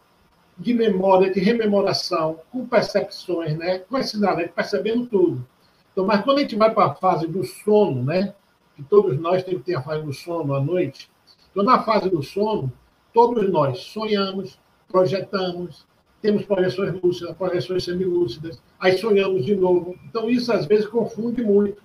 de 0.58 0.74
memória, 0.74 1.32
de 1.32 1.40
rememoração, 1.40 2.40
com 2.50 2.66
percepções, 2.66 3.56
né? 3.56 3.78
com 3.78 3.96
esse 3.96 4.18
nada, 4.20 4.46
percebendo 4.48 5.06
tudo. 5.06 5.46
Então, 5.92 6.04
mas 6.04 6.22
quando 6.22 6.38
a 6.38 6.40
gente 6.42 6.56
vai 6.56 6.74
para 6.74 6.86
a 6.86 6.94
fase 6.94 7.26
do 7.26 7.44
sono, 7.44 8.02
né? 8.02 8.34
que 8.74 8.82
todos 8.82 9.18
nós 9.18 9.42
temos 9.44 9.60
que 9.60 9.66
ter 9.66 9.76
a 9.76 9.82
fase 9.82 10.04
do 10.04 10.12
sono 10.12 10.54
à 10.54 10.60
noite, 10.60 11.08
então, 11.50 11.62
na 11.62 11.82
fase 11.82 12.10
do 12.10 12.22
sono, 12.22 12.72
todos 13.12 13.50
nós 13.50 13.78
sonhamos, 13.80 14.58
projetamos, 14.88 15.86
temos 16.20 16.44
projeções 16.44 17.00
lúcidas, 17.00 17.36
projeções 17.36 17.84
semilúcidas, 17.84 18.60
aí 18.78 18.98
sonhamos 18.98 19.44
de 19.44 19.54
novo. 19.54 19.96
Então, 20.04 20.28
isso 20.28 20.52
às 20.52 20.66
vezes 20.66 20.86
confunde 20.86 21.42
muito. 21.42 21.82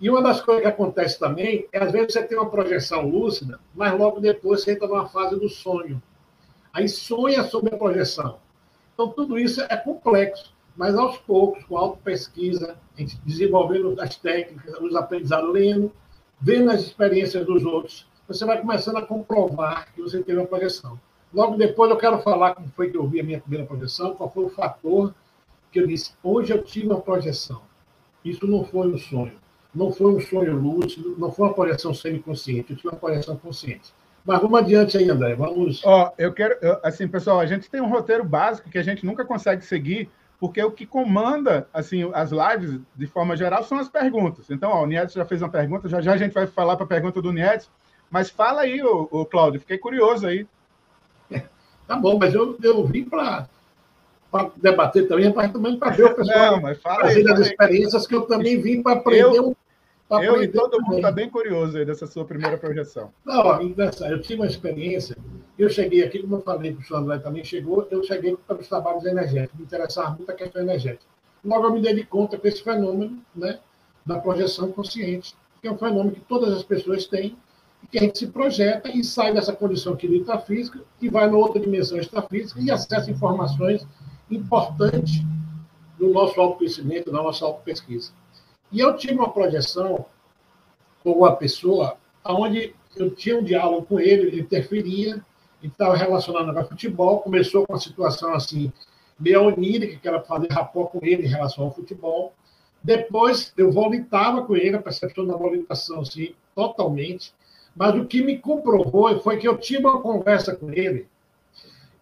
E 0.00 0.10
uma 0.10 0.20
das 0.20 0.40
coisas 0.40 0.62
que 0.62 0.68
acontece 0.68 1.18
também 1.18 1.66
é, 1.72 1.78
às 1.78 1.92
vezes, 1.92 2.12
você 2.12 2.22
tem 2.22 2.36
uma 2.36 2.50
projeção 2.50 3.08
lúcida, 3.08 3.60
mas 3.74 3.96
logo 3.96 4.20
depois 4.20 4.62
você 4.62 4.72
entra 4.72 4.88
numa 4.88 5.08
fase 5.08 5.38
do 5.38 5.48
sonho. 5.48 6.02
Aí 6.72 6.88
sonha 6.88 7.44
sobre 7.44 7.74
a 7.74 7.78
projeção. 7.78 8.38
Então, 8.92 9.08
tudo 9.08 9.38
isso 9.38 9.62
é 9.62 9.76
complexo, 9.76 10.52
mas 10.76 10.96
aos 10.96 11.18
poucos, 11.18 11.64
com 11.64 11.76
auto-pesquisa, 11.76 12.76
desenvolvendo 13.24 13.98
as 14.00 14.16
técnicas, 14.16 14.74
os 14.80 14.94
aprendizados, 14.96 15.52
lendo, 15.52 15.92
vendo 16.40 16.70
as 16.70 16.80
experiências 16.80 17.46
dos 17.46 17.64
outros, 17.64 18.06
você 18.26 18.44
vai 18.44 18.60
começando 18.60 18.96
a 18.96 19.02
comprovar 19.02 19.92
que 19.94 20.02
você 20.02 20.22
teve 20.22 20.38
uma 20.38 20.46
projeção. 20.46 20.98
Logo 21.32 21.56
depois 21.56 21.90
eu 21.90 21.96
quero 21.96 22.18
falar 22.20 22.54
como 22.54 22.68
foi 22.76 22.90
que 22.90 22.96
eu 22.96 23.06
vi 23.06 23.20
a 23.20 23.24
minha 23.24 23.40
primeira 23.40 23.66
projeção, 23.66 24.14
qual 24.14 24.30
foi 24.30 24.44
o 24.44 24.50
fator 24.50 25.14
que 25.70 25.80
eu 25.80 25.86
disse, 25.86 26.12
hoje 26.22 26.52
eu 26.52 26.62
tive 26.62 26.86
uma 26.86 27.00
projeção. 27.00 27.62
Isso 28.24 28.46
não 28.46 28.64
foi 28.64 28.88
um 28.88 28.98
sonho. 28.98 29.32
Não 29.74 29.90
foi 29.90 30.14
um 30.14 30.20
sonho 30.20 30.54
lúcido, 30.54 31.16
não 31.18 31.32
foi 31.32 31.46
uma 31.46 31.54
projeção 31.54 31.94
semi-consciente, 31.94 32.70
eu 32.70 32.76
tive 32.76 32.88
uma 32.90 32.98
projeção 32.98 33.36
consciente. 33.36 33.94
Mas 34.24 34.40
vamos 34.40 34.60
adiante 34.60 34.98
aí, 34.98 35.08
André. 35.10 35.34
Vamos. 35.34 35.82
Ó, 35.84 36.06
oh, 36.06 36.12
eu 36.16 36.32
quero. 36.32 36.56
Assim, 36.82 37.08
pessoal, 37.08 37.40
a 37.40 37.46
gente 37.46 37.70
tem 37.70 37.80
um 37.80 37.88
roteiro 37.88 38.22
básico 38.22 38.70
que 38.70 38.78
a 38.78 38.82
gente 38.82 39.04
nunca 39.04 39.24
consegue 39.24 39.64
seguir, 39.64 40.10
porque 40.38 40.62
o 40.62 40.70
que 40.70 40.86
comanda 40.86 41.66
assim 41.72 42.08
as 42.12 42.30
lives 42.30 42.78
de 42.94 43.06
forma 43.06 43.36
geral 43.36 43.64
são 43.64 43.78
as 43.78 43.88
perguntas. 43.88 44.50
Então, 44.50 44.70
ó, 44.70 44.82
o 44.82 44.86
Nietzsche 44.86 45.16
já 45.16 45.24
fez 45.24 45.42
uma 45.42 45.48
pergunta, 45.48 45.88
já 45.88 46.00
já 46.00 46.12
a 46.12 46.16
gente 46.16 46.34
vai 46.34 46.46
falar 46.46 46.76
para 46.76 46.84
a 46.84 46.88
pergunta 46.88 47.20
do 47.20 47.32
Nietzsche, 47.32 47.68
mas 48.10 48.30
fala 48.30 48.60
aí, 48.60 48.80
o 48.82 49.24
Cláudio, 49.24 49.60
fiquei 49.60 49.78
curioso 49.78 50.26
aí. 50.26 50.46
Tá 51.86 51.96
bom, 51.96 52.18
mas 52.18 52.34
eu, 52.34 52.56
eu 52.62 52.84
vim 52.86 53.04
para 53.04 53.48
debater 54.56 55.06
também, 55.08 55.32
mas 55.34 55.52
também 55.52 55.78
para 55.78 55.90
ver 55.90 56.04
o 56.04 56.14
pessoal 56.14 56.60
Não, 56.60 56.66
aí, 56.66 57.30
as 57.30 57.40
experiências 57.40 58.06
que 58.06 58.14
eu 58.14 58.22
também 58.22 58.60
vim 58.60 58.82
para 58.82 58.92
aprender 58.92 59.36
eu, 59.36 59.56
eu 60.20 60.42
e 60.42 60.48
todo 60.48 60.80
mundo 60.82 60.96
está 60.96 61.10
bem 61.10 61.30
curioso 61.30 61.78
aí 61.78 61.84
dessa 61.84 62.06
sua 62.06 62.24
primeira 62.24 62.58
projeção. 62.58 63.10
Não, 63.24 63.60
eu 63.62 64.20
tive 64.20 64.40
uma 64.40 64.46
experiência. 64.46 65.16
Eu 65.58 65.68
cheguei 65.68 66.02
aqui, 66.02 66.20
como 66.20 66.36
eu 66.36 66.42
falei 66.42 66.72
para 66.72 66.82
o 66.82 66.84
senhor 66.84 67.00
André 67.00 67.18
também 67.18 67.44
chegou, 67.44 67.86
eu 67.90 68.02
cheguei 68.02 68.36
para 68.46 68.56
os 68.56 68.68
trabalhos 68.68 69.04
energéticos, 69.04 69.58
me 69.58 69.64
interessava 69.64 70.10
muito 70.10 70.30
a 70.30 70.34
questão 70.34 70.62
energética. 70.62 71.04
Logo 71.44 71.66
eu 71.66 71.72
me 71.72 71.80
dei 71.80 72.04
conta 72.04 72.38
com 72.38 72.46
esse 72.46 72.62
fenômeno 72.62 73.18
né, 73.34 73.58
da 74.04 74.18
projeção 74.18 74.70
consciente, 74.72 75.34
que 75.60 75.68
é 75.68 75.72
um 75.72 75.78
fenômeno 75.78 76.12
que 76.12 76.20
todas 76.20 76.52
as 76.52 76.62
pessoas 76.62 77.06
têm, 77.06 77.36
que 77.90 77.98
a 77.98 78.00
gente 78.02 78.18
se 78.18 78.26
projeta 78.26 78.88
e 78.88 79.04
sai 79.04 79.32
dessa 79.32 79.52
condição 79.52 79.92
aqui 79.92 80.08
do 80.08 80.14
intrafísica 80.14 80.80
e 81.00 81.08
vai 81.08 81.28
na 81.28 81.36
outra 81.36 81.60
dimensão 81.60 81.98
extrafísica 81.98 82.60
e 82.60 82.70
acessa 82.70 83.10
informações 83.10 83.86
importantes 84.30 85.22
do 85.98 86.10
nosso 86.10 86.40
autoconhecimento, 86.40 87.12
da 87.12 87.22
nossa 87.22 87.44
autopesquisa. 87.44 88.12
E 88.70 88.80
eu 88.80 88.96
tive 88.96 89.14
uma 89.14 89.30
projeção 89.30 90.06
com 91.02 91.12
uma 91.12 91.36
pessoa 91.36 91.96
onde 92.24 92.74
eu 92.96 93.10
tinha 93.14 93.38
um 93.38 93.42
diálogo 93.42 93.86
com 93.86 94.00
ele, 94.00 94.28
ele 94.28 94.40
interferia, 94.40 95.24
estava 95.62 95.96
relacionado 95.96 96.52
com 96.54 96.64
futebol, 96.64 97.20
começou 97.20 97.66
com 97.66 97.72
uma 97.72 97.80
situação 97.80 98.34
assim, 98.34 98.72
meio 99.18 99.42
onírica, 99.44 99.96
que 99.96 100.08
era 100.08 100.20
fazer 100.22 100.50
rapó 100.50 100.86
com 100.86 100.98
ele 101.02 101.24
em 101.24 101.28
relação 101.28 101.64
ao 101.64 101.74
futebol. 101.74 102.32
Depois 102.82 103.52
eu 103.56 103.70
volitava 103.70 104.42
com 104.42 104.56
ele, 104.56 104.76
a 104.76 104.82
percepção 104.82 105.26
da 105.26 105.36
volitação, 105.36 106.00
assim, 106.00 106.34
totalmente. 106.54 107.32
Mas 107.74 107.94
o 107.94 108.04
que 108.04 108.22
me 108.22 108.38
comprovou 108.38 109.18
foi 109.20 109.38
que 109.38 109.48
eu 109.48 109.56
tive 109.56 109.86
uma 109.86 110.00
conversa 110.00 110.54
com 110.54 110.70
ele, 110.70 111.06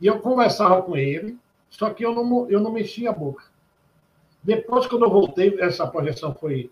e 0.00 0.06
eu 0.06 0.18
conversava 0.18 0.82
com 0.82 0.96
ele, 0.96 1.38
só 1.68 1.90
que 1.90 2.04
eu 2.04 2.14
não, 2.14 2.50
eu 2.50 2.60
não 2.60 2.72
mexia 2.72 3.10
a 3.10 3.12
boca. 3.12 3.44
Depois, 4.42 4.86
quando 4.86 5.04
eu 5.04 5.10
voltei, 5.10 5.56
essa 5.60 5.86
projeção 5.86 6.34
foi 6.34 6.70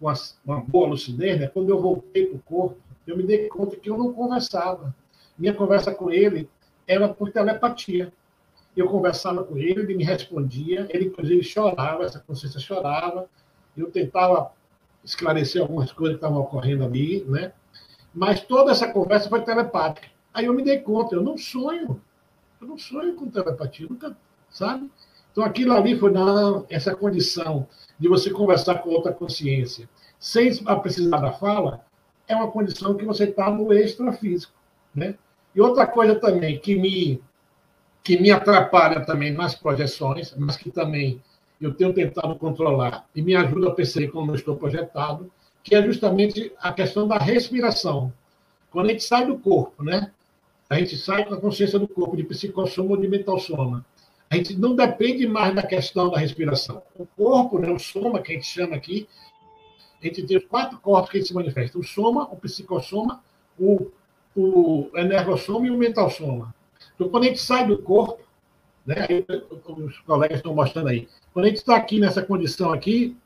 uma, 0.00 0.14
uma 0.44 0.60
boa 0.60 0.88
lucidez, 0.88 1.40
né? 1.40 1.48
quando 1.48 1.68
eu 1.68 1.80
voltei 1.80 2.26
para 2.26 2.36
o 2.36 2.42
corpo, 2.42 2.78
eu 3.06 3.16
me 3.16 3.24
dei 3.24 3.48
conta 3.48 3.76
que 3.76 3.90
eu 3.90 3.98
não 3.98 4.12
conversava. 4.12 4.94
Minha 5.36 5.54
conversa 5.54 5.92
com 5.92 6.10
ele 6.10 6.48
era 6.86 7.08
por 7.08 7.30
telepatia. 7.30 8.12
Eu 8.76 8.86
conversava 8.86 9.42
com 9.42 9.58
ele, 9.58 9.80
ele 9.80 9.96
me 9.96 10.04
respondia, 10.04 10.86
ele 10.90 11.06
inclusive 11.06 11.42
chorava, 11.42 12.04
essa 12.04 12.20
consciência 12.20 12.60
chorava. 12.60 13.28
Eu 13.76 13.90
tentava 13.90 14.52
esclarecer 15.04 15.60
algumas 15.60 15.90
coisas 15.90 16.16
que 16.16 16.24
estavam 16.24 16.40
ocorrendo 16.40 16.84
ali, 16.84 17.24
né? 17.24 17.52
Mas 18.18 18.40
toda 18.40 18.72
essa 18.72 18.92
conversa 18.92 19.28
foi 19.28 19.42
telepática. 19.42 20.08
Aí 20.34 20.46
eu 20.46 20.52
me 20.52 20.64
dei 20.64 20.78
conta, 20.78 21.14
eu 21.14 21.22
não 21.22 21.38
sonho. 21.38 22.00
Eu 22.60 22.66
não 22.66 22.76
sonho 22.76 23.14
com 23.14 23.30
telepatia, 23.30 23.86
nunca, 23.88 24.16
sabe? 24.50 24.90
Então, 25.30 25.44
aquilo 25.44 25.72
ali 25.72 25.96
foi, 25.96 26.10
não, 26.10 26.66
essa 26.68 26.96
condição 26.96 27.68
de 27.96 28.08
você 28.08 28.28
conversar 28.28 28.76
com 28.80 28.90
outra 28.90 29.12
consciência, 29.12 29.88
sem 30.18 30.52
precisar 30.82 31.18
da 31.18 31.30
fala, 31.30 31.84
é 32.26 32.34
uma 32.34 32.50
condição 32.50 32.96
que 32.96 33.04
você 33.04 33.22
está 33.22 33.48
no 33.52 33.72
extrafísico. 33.72 34.52
Né? 34.92 35.14
E 35.54 35.60
outra 35.60 35.86
coisa 35.86 36.16
também 36.16 36.58
que 36.58 36.74
me, 36.74 37.22
que 38.02 38.18
me 38.18 38.32
atrapalha 38.32 39.06
também 39.06 39.32
nas 39.32 39.54
projeções, 39.54 40.34
mas 40.36 40.56
que 40.56 40.72
também 40.72 41.22
eu 41.60 41.72
tenho 41.72 41.94
tentado 41.94 42.34
controlar 42.34 43.06
e 43.14 43.22
me 43.22 43.36
ajuda 43.36 43.68
a 43.68 43.74
perceber 43.74 44.08
como 44.08 44.32
eu 44.32 44.34
estou 44.34 44.56
projetado, 44.56 45.30
que 45.68 45.74
é 45.74 45.82
justamente 45.82 46.52
a 46.60 46.72
questão 46.72 47.06
da 47.06 47.18
respiração. 47.18 48.12
Quando 48.70 48.86
a 48.86 48.92
gente 48.92 49.04
sai 49.04 49.26
do 49.26 49.38
corpo, 49.38 49.82
né? 49.82 50.10
A 50.68 50.78
gente 50.78 50.96
sai 50.96 51.24
com 51.24 51.34
a 51.34 51.40
consciência 51.40 51.78
do 51.78 51.88
corpo, 51.88 52.16
de 52.16 52.24
psicossoma 52.24 52.90
ou 52.90 52.96
de 52.96 53.08
mental 53.08 53.38
soma 53.38 53.84
a 54.30 54.36
gente 54.36 54.56
não 54.56 54.74
depende 54.74 55.26
mais 55.26 55.54
da 55.54 55.62
questão 55.62 56.10
da 56.10 56.18
respiração. 56.18 56.82
O 56.94 57.06
corpo, 57.06 57.58
né, 57.58 57.70
o 57.70 57.78
soma, 57.78 58.20
que 58.20 58.32
a 58.32 58.34
gente 58.34 58.46
chama 58.46 58.76
aqui, 58.76 59.08
a 60.02 60.06
gente 60.06 60.22
tem 60.24 60.36
os 60.36 60.44
quatro 60.44 60.78
corpos 60.78 61.10
que 61.10 61.22
se 61.22 61.34
manifesta: 61.34 61.78
o 61.78 61.82
soma, 61.82 62.28
o 62.30 62.36
psicossoma, 62.36 63.22
o, 63.58 63.90
o 64.36 64.90
energossoma 64.94 65.66
e 65.66 65.70
o 65.70 65.78
mental 65.78 66.10
soma. 66.10 66.54
Então, 66.94 67.08
quando 67.08 67.24
a 67.24 67.26
gente 67.28 67.40
sai 67.40 67.66
do 67.66 67.78
corpo, 67.78 68.22
né, 68.84 69.06
os 69.66 69.98
colegas 70.00 70.38
estão 70.38 70.54
mostrando 70.54 70.88
aí, 70.88 71.08
quando 71.32 71.46
a 71.46 71.48
gente 71.48 71.58
está 71.58 71.76
aqui 71.76 71.98
nessa 71.98 72.22
condição 72.22 72.72
aqui, 72.72 73.16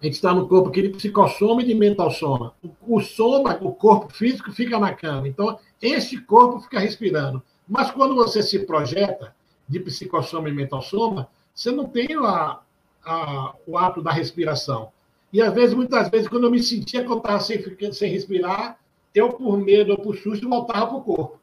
a 0.00 0.04
gente 0.04 0.14
está 0.14 0.34
no 0.34 0.46
corpo 0.48 0.68
aqui 0.68 0.82
de 0.82 0.90
psicossoma 0.90 1.62
e 1.62 1.66
de 1.66 1.74
mental 1.74 2.10
soma. 2.10 2.54
O, 2.62 2.96
o 2.96 3.00
soma, 3.00 3.58
o 3.60 3.72
corpo 3.72 4.12
físico, 4.12 4.52
fica 4.52 4.78
na 4.78 4.92
cama. 4.92 5.26
Então, 5.26 5.58
esse 5.80 6.20
corpo 6.20 6.60
fica 6.60 6.78
respirando. 6.78 7.42
Mas 7.66 7.90
quando 7.90 8.14
você 8.14 8.42
se 8.42 8.60
projeta, 8.60 9.34
de 9.68 9.80
psicossoma 9.80 10.48
e 10.48 10.52
mental-soma, 10.52 11.28
você 11.54 11.70
não 11.70 11.86
tem 11.86 12.08
a, 12.14 12.60
a, 13.04 13.54
o 13.66 13.76
ato 13.76 14.02
da 14.02 14.12
respiração. 14.12 14.92
E 15.32 15.42
às 15.42 15.52
vezes, 15.52 15.74
muitas 15.74 16.08
vezes, 16.08 16.28
quando 16.28 16.44
eu 16.44 16.50
me 16.50 16.62
sentia 16.62 17.04
que 17.04 17.10
eu 17.10 17.18
estava 17.18 17.40
sem, 17.40 17.62
sem 17.92 18.10
respirar, 18.10 18.78
eu, 19.14 19.32
por 19.32 19.58
medo 19.58 19.92
ou 19.92 19.98
por 19.98 20.16
susto, 20.16 20.48
voltava 20.48 20.86
para 20.86 20.96
o 20.96 21.02
corpo. 21.02 21.40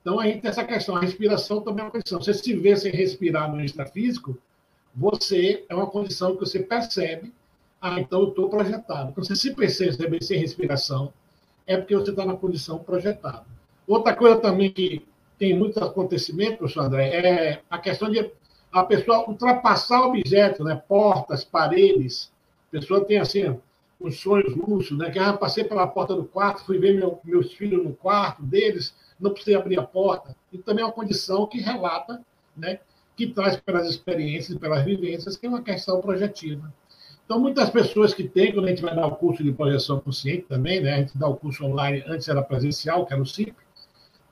Então, 0.00 0.20
a 0.20 0.26
gente 0.26 0.40
tem 0.40 0.50
essa 0.50 0.64
questão. 0.64 0.96
A 0.96 1.00
respiração 1.00 1.60
também 1.60 1.82
é 1.82 1.84
uma 1.84 1.90
condição. 1.90 2.20
Você 2.20 2.32
se 2.32 2.54
vê 2.54 2.76
sem 2.76 2.92
respirar 2.92 3.50
no 3.50 3.62
extrafísico, 3.62 4.38
você 4.94 5.64
é 5.68 5.74
uma 5.74 5.86
condição 5.86 6.34
que 6.34 6.40
você 6.40 6.60
percebe. 6.60 7.32
Ah, 7.86 8.00
então 8.00 8.22
eu 8.22 8.28
estou 8.30 8.48
projetado. 8.48 9.10
Então, 9.10 9.22
você 9.22 9.36
se 9.36 9.54
percebe 9.54 10.24
sem 10.24 10.38
respiração, 10.38 11.12
é 11.66 11.76
porque 11.76 11.94
você 11.94 12.12
está 12.12 12.24
na 12.24 12.34
condição 12.34 12.78
projetada. 12.78 13.44
Outra 13.86 14.16
coisa 14.16 14.36
também 14.36 14.72
que 14.72 15.06
tem 15.38 15.54
muitos 15.54 15.82
acontecimentos, 15.82 16.56
professor 16.56 16.84
André, 16.86 17.08
é 17.10 17.62
a 17.68 17.76
questão 17.76 18.10
de 18.10 18.32
a 18.72 18.84
pessoa 18.84 19.28
ultrapassar 19.28 20.00
objetos, 20.00 20.64
né? 20.64 20.82
portas, 20.88 21.44
paredes. 21.44 22.32
A 22.68 22.70
pessoa 22.70 23.04
tem 23.04 23.18
assim 23.18 23.54
os 24.00 24.18
sonhos 24.18 24.56
lúcidos, 24.56 24.96
né? 24.96 25.10
Que 25.10 25.18
ah, 25.18 25.34
passei 25.34 25.62
pela 25.62 25.86
porta 25.86 26.14
do 26.14 26.24
quarto, 26.24 26.64
fui 26.64 26.78
ver 26.78 26.94
meu, 26.94 27.20
meus 27.22 27.52
filhos 27.52 27.84
no 27.84 27.92
quarto 27.92 28.42
deles, 28.42 28.94
não 29.20 29.30
precisei 29.30 29.56
abrir 29.56 29.78
a 29.78 29.82
porta. 29.82 30.34
E 30.50 30.56
também 30.56 30.82
é 30.82 30.86
uma 30.86 30.92
condição 30.92 31.46
que 31.46 31.60
relata, 31.60 32.24
né? 32.56 32.80
Que 33.14 33.26
traz 33.26 33.58
pelas 33.58 33.90
experiências, 33.90 34.56
pelas 34.56 34.82
vivências, 34.86 35.36
que 35.36 35.44
é 35.44 35.50
uma 35.50 35.60
questão 35.60 36.00
projetiva. 36.00 36.72
Então, 37.24 37.40
muitas 37.40 37.70
pessoas 37.70 38.12
que 38.12 38.28
têm, 38.28 38.52
quando 38.52 38.66
a 38.66 38.68
gente 38.68 38.82
vai 38.82 38.94
dar 38.94 39.06
o 39.06 39.16
curso 39.16 39.42
de 39.42 39.50
projeção 39.50 39.98
consciente 39.98 40.42
também, 40.42 40.80
né? 40.80 40.94
A 40.94 40.98
gente 40.98 41.16
dá 41.16 41.26
o 41.26 41.36
curso 41.36 41.64
online, 41.64 42.04
antes 42.06 42.28
era 42.28 42.42
presencial, 42.42 43.06
que 43.06 43.14
era 43.14 43.22
o 43.22 43.26
CIP, 43.26 43.54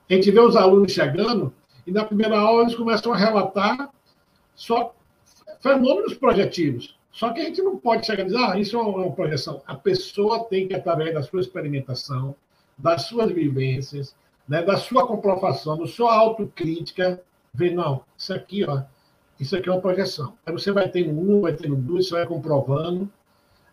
a 0.09 0.13
gente 0.13 0.29
vê 0.29 0.39
os 0.39 0.55
alunos 0.55 0.91
chegando 0.91 1.53
e 1.87 1.91
na 1.91 2.05
primeira 2.05 2.37
aula 2.37 2.63
eles 2.63 2.75
começam 2.75 3.11
a 3.11 3.17
relatar 3.17 3.89
só 4.55 4.93
fenômenos 5.59 6.13
projetivos. 6.13 6.97
Só 7.11 7.31
que 7.31 7.41
a 7.41 7.45
gente 7.45 7.61
não 7.61 7.77
pode 7.77 8.05
chegar 8.05 8.23
e 8.23 8.25
dizer, 8.25 8.37
ah, 8.37 8.59
isso 8.59 8.75
é 8.75 8.81
uma 8.81 9.11
projeção. 9.11 9.61
A 9.65 9.75
pessoa 9.75 10.43
tem 10.45 10.67
que, 10.67 10.73
através 10.73 11.13
da 11.13 11.21
sua 11.21 11.41
experimentação, 11.41 12.35
das 12.77 13.03
suas 13.03 13.31
vivências, 13.31 14.15
né, 14.47 14.61
da 14.63 14.77
sua 14.77 15.07
comprovação, 15.07 15.77
da 15.77 15.87
sua 15.87 16.13
autocrítica, 16.13 17.21
ver, 17.53 17.73
não, 17.73 18.03
isso 18.17 18.33
aqui, 18.33 18.63
ó, 18.65 18.81
isso 19.43 19.57
aqui 19.57 19.69
é 19.69 19.71
uma 19.71 19.81
projeção. 19.81 20.33
Aí 20.45 20.53
você 20.53 20.71
vai 20.71 20.89
tendo 20.89 21.11
um, 21.11 21.41
vai 21.41 21.53
tendo 21.53 21.75
dois, 21.75 22.07
você 22.07 22.15
vai 22.15 22.25
comprovando, 22.25 23.11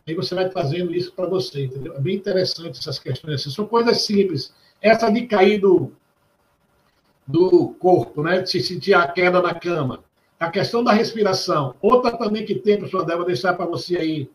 aí 0.07 0.15
você 0.15 0.35
vai 0.35 0.49
trazendo 0.49 0.93
isso 0.93 1.13
para 1.13 1.27
você, 1.27 1.67
entendeu? 1.67 1.95
É 1.95 2.01
bem 2.01 2.17
interessante 2.17 2.79
essas 2.79 2.99
questões. 2.99 3.41
Assim. 3.41 3.51
São 3.51 3.67
coisas 3.67 4.03
simples. 4.03 4.53
Essa 4.83 5.11
de 5.11 5.27
cair 5.27 5.61
do, 5.61 5.93
do 7.27 7.69
corpo, 7.79 8.23
né? 8.23 8.43
De 8.43 8.51
se 8.51 8.61
sentir 8.61 8.95
a 8.95 9.07
queda 9.07 9.41
na 9.41 9.55
cama. 9.55 10.03
A 10.39 10.51
questão 10.51 10.83
da 10.83 10.93
respiração. 10.93 11.75
Outra 11.81 12.17
também 12.17 12.45
que 12.45 12.57
tem, 12.57 12.77
professor 12.77 13.03
André, 13.03 13.17
vou 13.17 13.27
deixar 13.27 13.55
para 13.55 13.67
você 13.67 13.97
aí, 13.97 14.31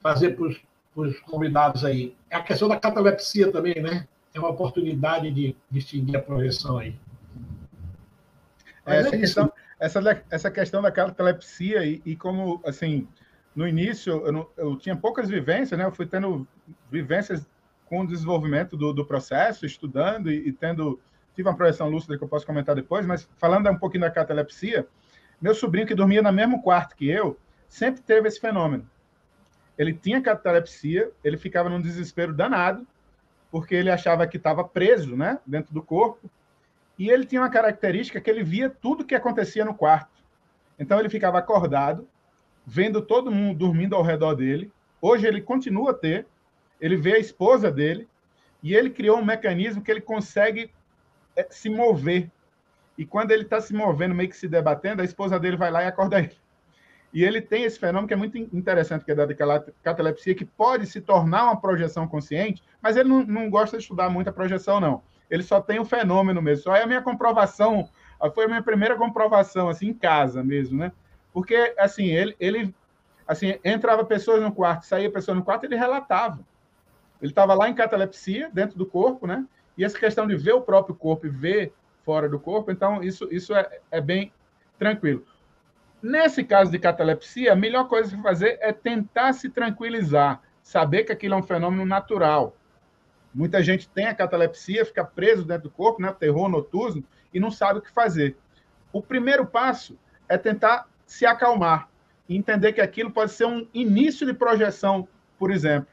fazer 0.00 0.36
para 0.36 0.56
os 0.96 1.20
convidados 1.20 1.84
aí. 1.84 2.14
É 2.30 2.36
a 2.36 2.42
questão 2.42 2.68
da 2.68 2.78
catalepsia 2.78 3.52
também, 3.52 3.82
né? 3.82 4.08
É 4.32 4.38
uma 4.38 4.48
oportunidade 4.48 5.30
de 5.30 5.54
distinguir 5.70 6.16
a 6.16 6.22
projeção 6.22 6.78
aí. 6.78 6.94
É, 8.86 8.96
essa, 8.98 9.14
é 9.14 9.18
questão, 9.18 9.51
essa, 9.82 10.24
essa 10.30 10.48
questão 10.48 10.80
da 10.80 10.92
catalepsia 10.92 11.84
e, 11.84 12.00
e 12.06 12.14
como, 12.14 12.62
assim, 12.64 13.08
no 13.54 13.66
início 13.66 14.24
eu, 14.24 14.32
não, 14.32 14.48
eu, 14.56 14.76
tinha 14.76 14.94
poucas 14.94 15.28
vivências, 15.28 15.76
né? 15.76 15.84
Eu 15.84 15.90
fui 15.90 16.06
tendo 16.06 16.46
vivências 16.88 17.44
com 17.86 18.02
o 18.02 18.06
desenvolvimento 18.06 18.76
do, 18.76 18.92
do 18.92 19.04
processo, 19.04 19.66
estudando 19.66 20.30
e, 20.30 20.48
e 20.48 20.52
tendo 20.52 21.00
tive 21.34 21.48
uma 21.48 21.56
projeção 21.56 21.88
lúcida 21.88 22.16
que 22.16 22.22
eu 22.22 22.28
posso 22.28 22.46
comentar 22.46 22.76
depois, 22.76 23.04
mas 23.04 23.28
falando 23.38 23.68
um 23.70 23.76
pouquinho 23.76 24.02
da 24.02 24.10
catalepsia, 24.10 24.86
meu 25.40 25.54
sobrinho 25.54 25.86
que 25.86 25.94
dormia 25.96 26.22
no 26.22 26.32
mesmo 26.32 26.62
quarto 26.62 26.94
que 26.94 27.08
eu, 27.10 27.36
sempre 27.68 28.02
teve 28.02 28.28
esse 28.28 28.38
fenômeno. 28.38 28.88
Ele 29.76 29.92
tinha 29.92 30.22
catalepsia, 30.22 31.10
ele 31.24 31.36
ficava 31.36 31.68
num 31.68 31.80
desespero 31.80 32.32
danado, 32.32 32.86
porque 33.50 33.74
ele 33.74 33.90
achava 33.90 34.26
que 34.28 34.36
estava 34.36 34.62
preso, 34.62 35.16
né, 35.16 35.40
dentro 35.44 35.74
do 35.74 35.82
corpo, 35.82 36.30
e 36.98 37.10
ele 37.10 37.26
tinha 37.26 37.40
uma 37.40 37.50
característica 37.50 38.20
que 38.20 38.30
ele 38.30 38.42
via 38.42 38.70
tudo 38.70 39.04
que 39.04 39.14
acontecia 39.14 39.64
no 39.64 39.74
quarto. 39.74 40.22
Então 40.78 40.98
ele 40.98 41.08
ficava 41.08 41.38
acordado, 41.38 42.08
vendo 42.66 43.02
todo 43.02 43.30
mundo 43.30 43.58
dormindo 43.58 43.96
ao 43.96 44.02
redor 44.02 44.34
dele. 44.34 44.70
Hoje 45.00 45.26
ele 45.26 45.40
continua 45.40 45.90
a 45.90 45.94
ter, 45.94 46.26
ele 46.80 46.96
vê 46.96 47.14
a 47.14 47.18
esposa 47.18 47.70
dele, 47.70 48.08
e 48.62 48.74
ele 48.74 48.90
criou 48.90 49.18
um 49.18 49.24
mecanismo 49.24 49.82
que 49.82 49.90
ele 49.90 50.00
consegue 50.00 50.70
é, 51.34 51.46
se 51.50 51.68
mover. 51.68 52.30
E 52.96 53.04
quando 53.04 53.32
ele 53.32 53.42
está 53.42 53.60
se 53.60 53.74
movendo, 53.74 54.14
meio 54.14 54.28
que 54.28 54.36
se 54.36 54.46
debatendo, 54.46 55.02
a 55.02 55.04
esposa 55.04 55.40
dele 55.40 55.56
vai 55.56 55.70
lá 55.70 55.82
e 55.82 55.86
acorda 55.86 56.18
ele. 56.20 56.36
E 57.12 57.24
ele 57.24 57.42
tem 57.42 57.64
esse 57.64 57.78
fenômeno 57.78 58.08
que 58.08 58.14
é 58.14 58.16
muito 58.16 58.38
interessante, 58.38 59.04
que 59.04 59.10
é 59.10 59.14
da 59.14 59.26
catalepsia, 59.82 60.34
que 60.34 60.44
pode 60.44 60.86
se 60.86 61.00
tornar 61.00 61.44
uma 61.44 61.60
projeção 61.60 62.08
consciente, 62.08 62.62
mas 62.80 62.96
ele 62.96 63.08
não, 63.08 63.22
não 63.24 63.50
gosta 63.50 63.76
de 63.76 63.82
estudar 63.82 64.08
muito 64.08 64.28
a 64.28 64.32
projeção, 64.32 64.80
não. 64.80 65.02
Ele 65.32 65.42
só 65.42 65.62
tem 65.62 65.80
o 65.80 65.84
fenômeno 65.86 66.42
mesmo. 66.42 66.64
Só 66.64 66.76
é 66.76 66.82
a 66.82 66.86
minha 66.86 67.00
comprovação, 67.00 67.88
foi 68.34 68.44
a 68.44 68.48
minha 68.48 68.62
primeira 68.62 68.96
comprovação, 68.96 69.70
assim, 69.70 69.88
em 69.88 69.94
casa 69.94 70.44
mesmo, 70.44 70.78
né? 70.78 70.92
Porque, 71.32 71.74
assim, 71.78 72.04
ele, 72.04 72.36
ele 72.38 72.74
assim, 73.26 73.58
entrava 73.64 74.04
pessoas 74.04 74.42
no 74.42 74.52
quarto, 74.52 74.84
saía 74.84 75.10
pessoas 75.10 75.38
no 75.38 75.42
quarto, 75.42 75.64
ele 75.64 75.74
relatava. 75.74 76.40
Ele 77.18 77.30
estava 77.30 77.54
lá 77.54 77.66
em 77.66 77.74
catalepsia, 77.74 78.50
dentro 78.52 78.76
do 78.76 78.84
corpo, 78.84 79.26
né? 79.26 79.46
E 79.78 79.82
essa 79.82 79.98
questão 79.98 80.26
de 80.26 80.36
ver 80.36 80.52
o 80.52 80.60
próprio 80.60 80.94
corpo 80.94 81.26
e 81.26 81.30
ver 81.30 81.72
fora 82.04 82.28
do 82.28 82.38
corpo, 82.38 82.70
então 82.70 83.02
isso, 83.02 83.26
isso 83.30 83.54
é, 83.54 83.80
é 83.90 84.02
bem 84.02 84.30
tranquilo. 84.78 85.24
Nesse 86.02 86.44
caso 86.44 86.70
de 86.70 86.78
catalepsia, 86.78 87.54
a 87.54 87.56
melhor 87.56 87.88
coisa 87.88 88.14
a 88.14 88.22
fazer 88.22 88.58
é 88.60 88.70
tentar 88.70 89.32
se 89.32 89.48
tranquilizar, 89.48 90.42
saber 90.62 91.04
que 91.04 91.12
aquilo 91.12 91.32
é 91.32 91.38
um 91.38 91.42
fenômeno 91.42 91.86
natural. 91.86 92.54
Muita 93.34 93.62
gente 93.62 93.88
tem 93.88 94.06
a 94.06 94.14
catalepsia, 94.14 94.84
fica 94.84 95.04
preso 95.04 95.44
dentro 95.44 95.64
do 95.64 95.70
corpo, 95.70 96.02
né, 96.02 96.14
terror 96.18 96.48
noturno, 96.48 97.02
e 97.32 97.40
não 97.40 97.50
sabe 97.50 97.78
o 97.78 97.82
que 97.82 97.90
fazer. 97.90 98.36
O 98.92 99.00
primeiro 99.00 99.46
passo 99.46 99.98
é 100.28 100.36
tentar 100.36 100.86
se 101.06 101.24
acalmar 101.24 101.88
entender 102.36 102.72
que 102.72 102.80
aquilo 102.80 103.10
pode 103.10 103.32
ser 103.32 103.46
um 103.46 103.66
início 103.72 104.26
de 104.26 104.32
projeção, 104.32 105.06
por 105.38 105.50
exemplo. 105.50 105.88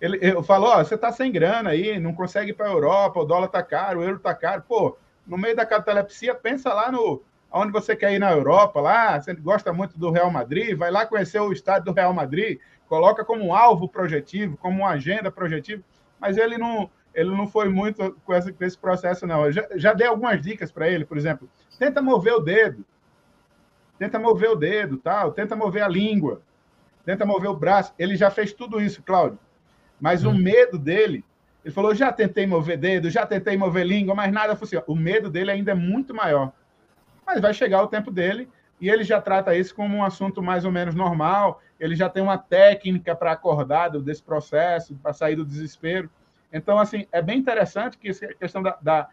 Ele, 0.00 0.18
eu 0.20 0.42
falo, 0.42 0.76
você 0.76 0.94
está 0.94 1.10
sem 1.10 1.32
grana 1.32 1.70
aí, 1.70 1.98
não 1.98 2.12
consegue 2.12 2.50
ir 2.50 2.54
para 2.54 2.66
a 2.66 2.72
Europa, 2.72 3.20
o 3.20 3.24
dólar 3.24 3.46
está 3.46 3.62
caro, 3.62 4.00
o 4.00 4.02
euro 4.02 4.16
está 4.16 4.34
caro. 4.34 4.62
Pô, 4.68 4.96
no 5.26 5.38
meio 5.38 5.56
da 5.56 5.64
catalepsia, 5.64 6.34
pensa 6.34 6.72
lá 6.72 6.92
no 6.92 7.22
aonde 7.50 7.72
você 7.72 7.96
quer 7.96 8.12
ir 8.12 8.18
na 8.18 8.32
Europa, 8.32 8.80
lá, 8.80 9.18
você 9.18 9.32
gosta 9.32 9.72
muito 9.72 9.98
do 9.98 10.10
Real 10.10 10.30
Madrid, 10.30 10.76
vai 10.76 10.90
lá 10.90 11.06
conhecer 11.06 11.40
o 11.40 11.52
estádio 11.52 11.86
do 11.86 11.92
Real 11.92 12.12
Madrid, 12.12 12.58
coloca 12.86 13.24
como 13.24 13.46
um 13.46 13.54
alvo 13.54 13.88
projetivo, 13.88 14.58
como 14.58 14.80
uma 14.80 14.90
agenda 14.90 15.30
projetiva, 15.30 15.82
mas 16.26 16.36
ele 16.36 16.58
não, 16.58 16.90
ele 17.14 17.30
não 17.30 17.46
foi 17.46 17.68
muito 17.68 18.16
com 18.24 18.34
esse, 18.34 18.52
com 18.52 18.64
esse 18.64 18.76
processo, 18.76 19.26
não. 19.26 19.46
Eu 19.46 19.52
já, 19.52 19.68
já 19.76 19.92
dei 19.92 20.08
algumas 20.08 20.42
dicas 20.42 20.72
para 20.72 20.88
ele, 20.88 21.04
por 21.04 21.16
exemplo, 21.16 21.48
tenta 21.78 22.02
mover 22.02 22.34
o 22.34 22.40
dedo, 22.40 22.84
tenta 23.96 24.18
mover 24.18 24.50
o 24.50 24.56
dedo, 24.56 24.96
tal, 24.96 25.30
tenta 25.30 25.54
mover 25.54 25.84
a 25.84 25.88
língua, 25.88 26.42
tenta 27.04 27.24
mover 27.24 27.48
o 27.48 27.56
braço. 27.56 27.94
Ele 27.96 28.16
já 28.16 28.28
fez 28.28 28.52
tudo 28.52 28.80
isso, 28.80 29.04
Cláudio. 29.04 29.38
Mas 30.00 30.24
hum. 30.24 30.30
o 30.30 30.34
medo 30.34 30.76
dele, 30.76 31.24
ele 31.64 31.72
falou: 31.72 31.94
já 31.94 32.12
tentei 32.12 32.44
mover 32.44 32.76
dedo, 32.76 33.08
já 33.08 33.24
tentei 33.24 33.56
mover 33.56 33.86
língua, 33.86 34.16
mas 34.16 34.32
nada 34.32 34.56
funciona. 34.56 34.84
O 34.88 34.96
medo 34.96 35.30
dele 35.30 35.52
ainda 35.52 35.70
é 35.70 35.76
muito 35.76 36.12
maior. 36.12 36.52
Mas 37.24 37.40
vai 37.40 37.54
chegar 37.54 37.84
o 37.84 37.88
tempo 37.88 38.10
dele 38.10 38.48
e 38.80 38.90
ele 38.90 39.04
já 39.04 39.20
trata 39.20 39.56
isso 39.56 39.74
como 39.74 39.96
um 39.96 40.04
assunto 40.04 40.42
mais 40.42 40.64
ou 40.64 40.72
menos 40.72 40.94
normal. 40.94 41.62
Ele 41.80 41.94
já 41.94 42.08
tem 42.08 42.22
uma 42.22 42.38
técnica 42.38 43.14
para 43.14 43.32
acordar 43.32 43.88
desse 43.90 44.22
processo, 44.22 44.94
para 44.96 45.12
sair 45.12 45.36
do 45.36 45.44
desespero. 45.44 46.10
Então, 46.52 46.78
assim, 46.78 47.06
é 47.10 47.20
bem 47.20 47.38
interessante 47.38 47.98
que 47.98 48.08
essa 48.08 48.26
questão 48.28 48.62
da, 48.62 48.78
da 48.80 49.08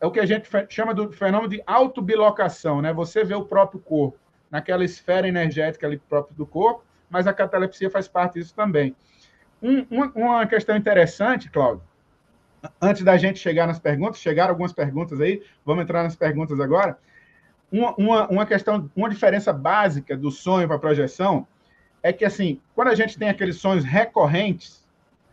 é 0.00 0.06
o 0.06 0.10
que 0.10 0.20
a 0.20 0.26
gente 0.26 0.48
chama 0.68 0.92
do 0.92 1.10
fenômeno 1.10 1.48
de 1.48 1.62
autobilocação, 1.66 2.82
né? 2.82 2.92
Você 2.92 3.24
vê 3.24 3.34
o 3.34 3.46
próprio 3.46 3.80
corpo 3.80 4.18
naquela 4.50 4.84
esfera 4.84 5.26
energética 5.26 5.86
ali 5.86 5.98
próprio 5.98 6.36
do 6.36 6.46
corpo, 6.46 6.84
mas 7.08 7.26
a 7.26 7.32
catalepsia 7.32 7.90
faz 7.90 8.06
parte 8.06 8.34
disso 8.34 8.54
também. 8.54 8.94
Um, 9.62 9.86
uma, 9.90 10.12
uma 10.14 10.46
questão 10.46 10.76
interessante, 10.76 11.50
Cláudio, 11.50 11.82
antes 12.80 13.02
da 13.02 13.16
gente 13.16 13.38
chegar 13.38 13.66
nas 13.66 13.78
perguntas, 13.78 14.20
chegaram 14.20 14.50
algumas 14.50 14.72
perguntas 14.72 15.20
aí, 15.20 15.42
vamos 15.64 15.84
entrar 15.84 16.02
nas 16.02 16.14
perguntas 16.14 16.60
agora. 16.60 16.98
Uma, 17.70 17.94
uma, 17.96 18.28
uma 18.28 18.46
questão, 18.46 18.90
uma 18.94 19.10
diferença 19.10 19.52
básica 19.52 20.16
do 20.16 20.30
sonho 20.30 20.66
para 20.66 20.76
a 20.76 20.80
projeção 20.80 21.46
é 22.02 22.12
que, 22.12 22.24
assim, 22.24 22.60
quando 22.74 22.88
a 22.88 22.94
gente 22.94 23.18
tem 23.18 23.28
aqueles 23.28 23.56
sonhos 23.56 23.84
recorrentes, 23.84 24.86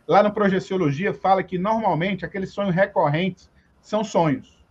lá 0.06 0.22
no 0.22 0.32
Projeciologia 0.32 1.14
fala 1.14 1.42
que 1.42 1.56
normalmente 1.56 2.24
aqueles 2.24 2.50
sonhos 2.50 2.74
recorrentes 2.74 3.50
são 3.80 4.02
sonhos. 4.02 4.64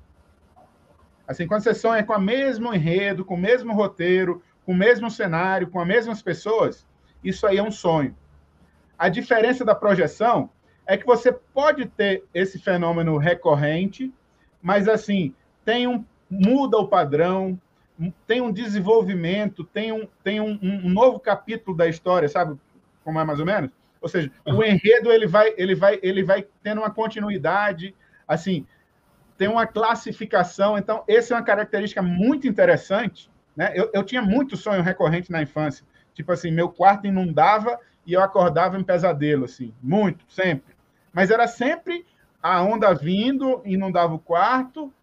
Assim, 1.27 1.47
quando 1.47 1.63
você 1.63 1.73
sonha 1.73 2.03
com 2.03 2.13
o 2.13 2.19
mesmo 2.19 2.73
enredo, 2.73 3.23
com 3.23 3.35
o 3.35 3.39
mesmo 3.39 3.73
roteiro, 3.73 4.43
com 4.65 4.73
o 4.73 4.75
mesmo 4.75 5.09
cenário, 5.09 5.69
com 5.69 5.79
as 5.79 5.87
mesmas 5.87 6.21
pessoas, 6.21 6.85
isso 7.23 7.47
aí 7.47 7.57
é 7.57 7.63
um 7.63 7.71
sonho. 7.71 8.15
A 8.97 9.07
diferença 9.07 9.63
da 9.63 9.73
projeção 9.73 10.49
é 10.85 10.97
que 10.97 11.05
você 11.05 11.31
pode 11.31 11.85
ter 11.85 12.25
esse 12.33 12.59
fenômeno 12.59 13.17
recorrente, 13.17 14.13
mas 14.61 14.87
assim, 14.87 15.33
tem 15.63 15.87
um 15.87 16.03
muda 16.29 16.77
o 16.77 16.87
padrão, 16.87 17.59
tem 18.25 18.41
um 18.41 18.51
desenvolvimento, 18.51 19.63
tem 19.63 19.91
um, 19.91 20.07
tem 20.23 20.41
um, 20.41 20.57
um 20.61 20.89
novo 20.89 21.19
capítulo 21.19 21.75
da 21.75 21.87
história, 21.87 22.27
sabe 22.27 22.57
como 23.03 23.19
é 23.19 23.23
mais 23.23 23.39
ou 23.39 23.45
menos? 23.45 23.69
Ou 24.01 24.09
seja, 24.09 24.31
o 24.45 24.63
enredo 24.63 25.11
ele 25.11 25.27
vai, 25.27 25.53
ele 25.57 25.75
vai, 25.75 25.99
ele 26.01 26.23
vai 26.23 26.45
tendo 26.61 26.81
uma 26.81 26.89
continuidade, 26.89 27.95
assim, 28.27 28.65
tem 29.37 29.47
uma 29.47 29.65
classificação. 29.65 30.77
Então, 30.77 31.03
essa 31.07 31.33
é 31.33 31.37
uma 31.37 31.43
característica 31.43 32.01
muito 32.01 32.47
interessante. 32.47 33.29
Né? 33.55 33.71
Eu, 33.75 33.89
eu 33.93 34.03
tinha 34.03 34.21
muito 34.21 34.57
sonho 34.57 34.81
recorrente 34.81 35.31
na 35.31 35.41
infância. 35.41 35.85
Tipo 36.13 36.31
assim, 36.33 36.51
meu 36.51 36.69
quarto 36.69 37.07
inundava 37.07 37.79
e 38.05 38.13
eu 38.13 38.21
acordava 38.21 38.77
em 38.77 38.83
pesadelo, 38.83 39.45
assim, 39.45 39.73
muito, 39.81 40.25
sempre. 40.27 40.75
Mas 41.13 41.31
era 41.31 41.47
sempre 41.47 42.05
a 42.41 42.61
onda 42.61 42.93
vindo, 42.93 43.61
inundava 43.63 44.13
o 44.13 44.19
quarto 44.19 44.93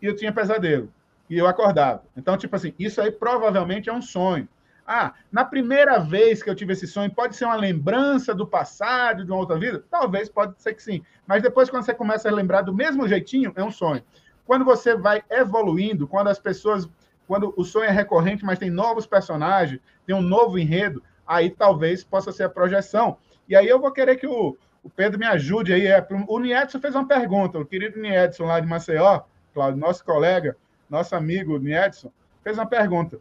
e 0.00 0.06
eu 0.06 0.16
tinha 0.16 0.32
pesadelo. 0.32 0.92
E 1.28 1.36
eu 1.36 1.46
acordava. 1.46 2.02
Então, 2.16 2.36
tipo 2.36 2.54
assim, 2.54 2.72
isso 2.78 3.00
aí 3.00 3.10
provavelmente 3.10 3.88
é 3.88 3.92
um 3.92 4.02
sonho. 4.02 4.48
Ah, 4.86 5.14
na 5.32 5.44
primeira 5.44 5.98
vez 5.98 6.42
que 6.42 6.48
eu 6.48 6.54
tive 6.54 6.72
esse 6.72 6.86
sonho, 6.86 7.12
pode 7.12 7.34
ser 7.34 7.44
uma 7.44 7.56
lembrança 7.56 8.32
do 8.32 8.46
passado, 8.46 9.24
de 9.24 9.30
uma 9.32 9.40
outra 9.40 9.58
vida? 9.58 9.82
Talvez, 9.90 10.28
pode 10.28 10.62
ser 10.62 10.74
que 10.74 10.82
sim. 10.82 11.02
Mas 11.26 11.42
depois, 11.42 11.68
quando 11.68 11.84
você 11.84 11.92
começa 11.92 12.28
a 12.28 12.32
lembrar 12.32 12.62
do 12.62 12.72
mesmo 12.72 13.08
jeitinho, 13.08 13.52
é 13.56 13.64
um 13.64 13.70
sonho. 13.72 14.02
Quando 14.46 14.64
você 14.64 14.94
vai 14.94 15.24
evoluindo, 15.28 16.06
quando 16.06 16.28
as 16.28 16.38
pessoas. 16.38 16.88
Quando 17.26 17.52
o 17.56 17.64
sonho 17.64 17.86
é 17.86 17.90
recorrente, 17.90 18.44
mas 18.44 18.60
tem 18.60 18.70
novos 18.70 19.04
personagens, 19.04 19.80
tem 20.06 20.14
um 20.14 20.22
novo 20.22 20.56
enredo, 20.56 21.02
aí 21.26 21.50
talvez 21.50 22.04
possa 22.04 22.30
ser 22.30 22.44
a 22.44 22.48
projeção. 22.48 23.18
E 23.48 23.56
aí 23.56 23.66
eu 23.66 23.80
vou 23.80 23.90
querer 23.90 24.14
que 24.14 24.28
o, 24.28 24.56
o 24.80 24.88
Pedro 24.88 25.18
me 25.18 25.26
ajude 25.26 25.72
aí. 25.72 25.88
É, 25.88 26.06
o 26.28 26.38
Niedson 26.38 26.78
fez 26.78 26.94
uma 26.94 27.08
pergunta, 27.08 27.58
o 27.58 27.66
querido 27.66 28.00
Niedson 28.00 28.44
lá 28.44 28.60
de 28.60 28.68
Maceió, 28.68 29.22
Cláudio, 29.56 29.80
nosso 29.80 30.04
colega, 30.04 30.54
nosso 30.90 31.16
amigo 31.16 31.58
Niedson, 31.58 32.12
fez 32.44 32.58
uma 32.58 32.66
pergunta. 32.66 33.18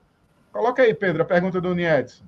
Coloca 0.52 0.82
aí, 0.82 0.94
Pedro, 0.94 1.22
a 1.22 1.26
pergunta 1.26 1.62
do 1.62 1.74
Niedson. 1.74 2.26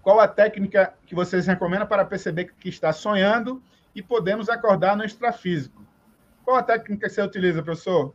Qual 0.00 0.20
a 0.20 0.28
técnica 0.28 0.94
que 1.04 1.16
vocês 1.16 1.44
recomendam 1.44 1.84
para 1.84 2.04
perceber 2.04 2.52
que 2.60 2.68
está 2.68 2.92
sonhando 2.92 3.60
e 3.92 4.00
podemos 4.00 4.48
acordar 4.48 4.96
no 4.96 5.04
extrafísico? 5.04 5.84
Qual 6.44 6.56
a 6.56 6.62
técnica 6.62 7.08
que 7.08 7.12
você 7.12 7.20
utiliza, 7.20 7.60
professor? 7.60 8.14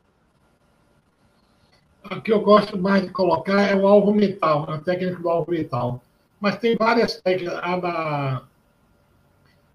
A 2.06 2.22
que 2.22 2.32
eu 2.32 2.40
gosto 2.40 2.78
mais 2.78 3.04
de 3.04 3.10
colocar 3.10 3.62
é 3.62 3.76
o 3.76 3.86
alvo 3.86 4.14
mental, 4.14 4.72
a 4.72 4.78
técnica 4.78 5.22
do 5.22 5.30
alvo 5.30 5.52
mental. 5.52 6.02
Mas 6.40 6.60
tem 6.60 6.78
várias 6.78 7.20
técnicas. 7.22 7.60
A 7.62 7.78
da 7.78 8.44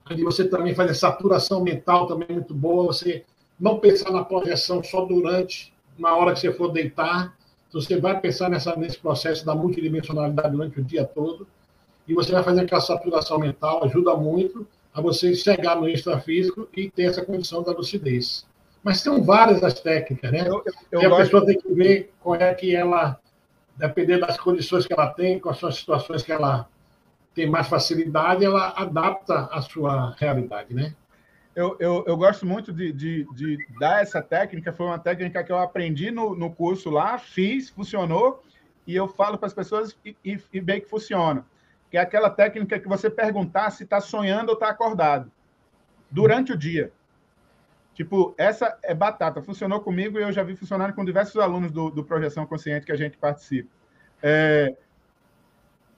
a 0.06 0.14
de 0.14 0.24
você 0.24 0.48
também 0.48 0.74
fazer 0.74 0.94
saturação 0.94 1.62
mental 1.62 2.06
também 2.06 2.26
é 2.30 2.32
muito 2.32 2.54
boa. 2.54 2.86
Você 2.86 3.24
não 3.58 3.78
pensar 3.78 4.10
na 4.10 4.24
projeção 4.24 4.82
só 4.82 5.04
durante, 5.04 5.72
na 5.98 6.14
hora 6.16 6.32
que 6.32 6.40
você 6.40 6.52
for 6.52 6.68
deitar. 6.68 7.36
Você 7.72 7.98
vai 7.98 8.20
pensar 8.20 8.50
nessa, 8.50 8.76
nesse 8.76 8.98
processo 8.98 9.46
da 9.46 9.54
multidimensionalidade 9.54 10.50
durante 10.50 10.80
o 10.80 10.84
dia 10.84 11.04
todo. 11.04 11.46
E 12.06 12.14
você 12.14 12.32
vai 12.32 12.42
fazer 12.42 12.62
aquela 12.62 12.80
saturação 12.80 13.38
mental, 13.38 13.84
ajuda 13.84 14.14
muito 14.16 14.66
a 14.92 15.00
você 15.00 15.34
chegar 15.34 15.76
no 15.76 15.88
extrafísico 15.88 16.68
e 16.76 16.90
ter 16.90 17.04
essa 17.04 17.24
condição 17.24 17.62
da 17.62 17.72
lucidez. 17.72 18.46
Mas 18.82 19.00
são 19.00 19.22
várias 19.22 19.62
as 19.62 19.74
técnicas, 19.80 20.30
né? 20.30 20.46
Eu, 20.46 20.62
eu, 20.90 21.00
e 21.00 21.06
a 21.06 21.08
gosto... 21.08 21.22
pessoa 21.22 21.46
tem 21.46 21.58
que 21.58 21.72
ver 21.72 22.12
como 22.20 22.34
é 22.34 22.52
que 22.54 22.74
ela, 22.74 23.18
dependendo 23.76 24.26
das 24.26 24.36
condições 24.36 24.86
que 24.86 24.92
ela 24.92 25.06
tem, 25.06 25.38
com 25.38 25.48
as 25.48 25.56
suas 25.56 25.76
situações 25.76 26.22
que 26.22 26.32
ela 26.32 26.68
tem 27.34 27.48
mais 27.48 27.68
facilidade, 27.68 28.44
ela 28.44 28.74
adapta 28.76 29.48
a 29.50 29.62
sua 29.62 30.14
realidade, 30.18 30.74
né? 30.74 30.94
Eu, 31.54 31.76
eu, 31.78 32.04
eu 32.06 32.16
gosto 32.16 32.46
muito 32.46 32.72
de, 32.72 32.92
de, 32.92 33.26
de, 33.34 33.58
dar 33.78 34.00
essa 34.00 34.22
técnica, 34.22 34.72
foi 34.72 34.86
uma 34.86 34.98
técnica 34.98 35.44
que 35.44 35.52
eu 35.52 35.58
aprendi 35.58 36.10
no, 36.10 36.34
no 36.34 36.50
curso 36.50 36.88
lá, 36.88 37.18
fiz, 37.18 37.68
funcionou, 37.68 38.42
e 38.86 38.96
eu 38.96 39.06
falo 39.06 39.36
para 39.36 39.48
as 39.48 39.54
pessoas 39.54 39.96
e, 40.04 40.16
e, 40.24 40.38
e 40.52 40.60
bem 40.60 40.80
que 40.80 40.88
funciona. 40.88 41.44
Que 41.90 41.98
é 41.98 42.00
aquela 42.00 42.30
técnica 42.30 42.78
que 42.78 42.88
você 42.88 43.10
perguntar 43.10 43.70
se 43.70 43.84
está 43.84 44.00
sonhando 44.00 44.48
ou 44.48 44.54
está 44.54 44.68
acordado, 44.70 45.30
durante 46.10 46.52
o 46.52 46.56
dia. 46.56 46.90
Tipo, 47.94 48.34
essa 48.38 48.78
é 48.82 48.94
batata. 48.94 49.42
Funcionou 49.42 49.80
comigo 49.80 50.18
e 50.18 50.22
eu 50.22 50.32
já 50.32 50.42
vi 50.42 50.56
funcionando 50.56 50.94
com 50.94 51.04
diversos 51.04 51.36
alunos 51.36 51.70
do, 51.70 51.90
do 51.90 52.02
Projeção 52.02 52.46
Consciente 52.46 52.86
que 52.86 52.92
a 52.92 52.96
gente 52.96 53.18
participa. 53.18 53.68
É, 54.22 54.74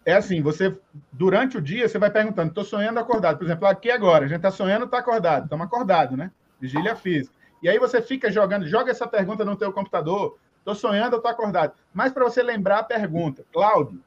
é 0.05 0.14
assim, 0.14 0.43
você, 0.43 0.77
durante 1.12 1.57
o 1.57 1.62
dia, 1.62 1.88
você 1.88 1.99
vai 1.99 2.11
perguntando, 2.11 2.49
estou 2.49 2.64
sonhando 2.64 3.01
acordado. 3.01 3.38
Por 3.38 3.45
exemplo, 3.45 3.67
aqui 3.67 3.90
agora, 3.90 4.25
a 4.25 4.29
gente 4.29 4.37
está 4.37 4.51
sonhando, 4.51 4.85
está 4.85 4.99
acordado. 4.99 5.45
Estamos 5.45 5.67
acordados, 5.67 6.17
né? 6.17 6.31
Vigília 6.61 6.95
física. 6.95 7.35
E 7.62 7.69
aí 7.69 7.79
você 7.79 8.03
fica 8.03 8.31
jogando, 8.31 8.67
joga 8.67 8.90
essa 8.90 9.07
pergunta 9.07 9.45
no 9.45 9.57
teu 9.57 9.73
computador. 9.73 10.38
Estou 10.59 10.75
sonhando, 10.75 11.17
estou 11.17 11.31
acordado. 11.31 11.73
Mas 11.93 12.12
para 12.12 12.25
você 12.25 12.43
lembrar 12.43 12.81
a 12.81 12.85
pergunta, 12.85 13.45
Cláudio, 13.53 14.03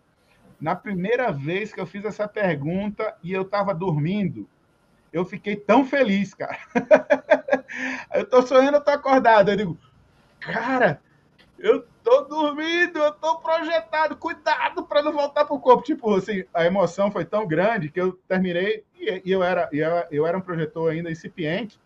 na 0.62 0.76
primeira 0.76 1.32
vez 1.32 1.74
que 1.74 1.80
eu 1.80 1.86
fiz 1.88 2.06
essa 2.06 2.28
pergunta 2.28 3.16
e 3.24 3.34
eu 3.34 3.42
estava 3.42 3.74
dormindo, 3.74 4.48
eu 5.12 5.26
fiquei 5.26 5.56
tão 5.56 5.86
feliz, 5.86 6.34
cara. 6.34 6.58
eu 8.14 8.22
estou 8.22 8.42
sonhando, 8.44 8.78
estou 8.78 8.94
acordado. 8.94 9.50
Eu 9.50 9.58
digo, 9.58 9.78
cara, 10.40 11.02
eu 11.58 11.86
tô 12.08 12.22
dormindo, 12.22 13.00
eu 13.00 13.12
tô 13.12 13.38
projetado, 13.40 14.16
cuidado 14.16 14.86
para 14.86 15.02
não 15.02 15.12
voltar 15.12 15.44
pro 15.44 15.60
corpo. 15.60 15.84
Tipo, 15.84 16.16
assim, 16.16 16.46
a 16.54 16.66
emoção 16.66 17.12
foi 17.12 17.26
tão 17.26 17.46
grande 17.46 17.90
que 17.90 18.00
eu 18.00 18.14
terminei 18.30 18.86
e, 18.98 19.30
eu 19.30 19.44
era, 19.44 19.70
eu 20.10 20.26
era 20.26 20.38
um 20.38 20.42
projetor 20.42 20.90
ainda 20.92 21.12
incipiente, 21.12 21.78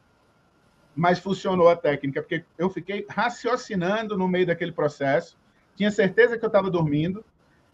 mas 0.96 1.18
funcionou 1.18 1.68
a 1.68 1.76
técnica, 1.76 2.22
porque 2.22 2.46
eu 2.56 2.70
fiquei 2.70 3.04
raciocinando 3.10 4.16
no 4.16 4.28
meio 4.28 4.46
daquele 4.46 4.72
processo, 4.72 5.36
tinha 5.76 5.90
certeza 5.90 6.38
que 6.38 6.46
eu 6.46 6.50
estava 6.50 6.70
dormindo, 6.70 7.26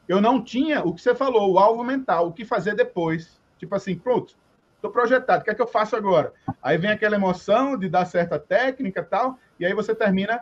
eu 0.08 0.22
não 0.22 0.42
tinha 0.42 0.82
o 0.86 0.94
que 0.94 1.02
você 1.02 1.14
falou, 1.14 1.52
o 1.52 1.60
alvo 1.60 1.84
mental, 1.84 2.28
o 2.28 2.32
que 2.32 2.46
fazer 2.46 2.76
depois. 2.76 3.42
Tipo 3.58 3.76
assim, 3.76 3.98
pronto, 3.98 4.38
estou 4.76 4.90
projetado, 4.90 5.42
o 5.42 5.44
que 5.44 5.50
é 5.50 5.54
que 5.54 5.62
eu 5.62 5.68
faço 5.68 5.98
agora? 5.98 6.32
Aí 6.64 6.78
vem 6.78 6.92
aquela 6.92 7.18
emoção 7.18 7.78
de 7.78 7.90
dar 7.90 8.06
certa 8.06 8.40
técnica 8.40 9.04
tal, 9.04 9.38
e 9.60 9.66
aí 9.66 9.74
você 9.74 9.94
termina 9.94 10.40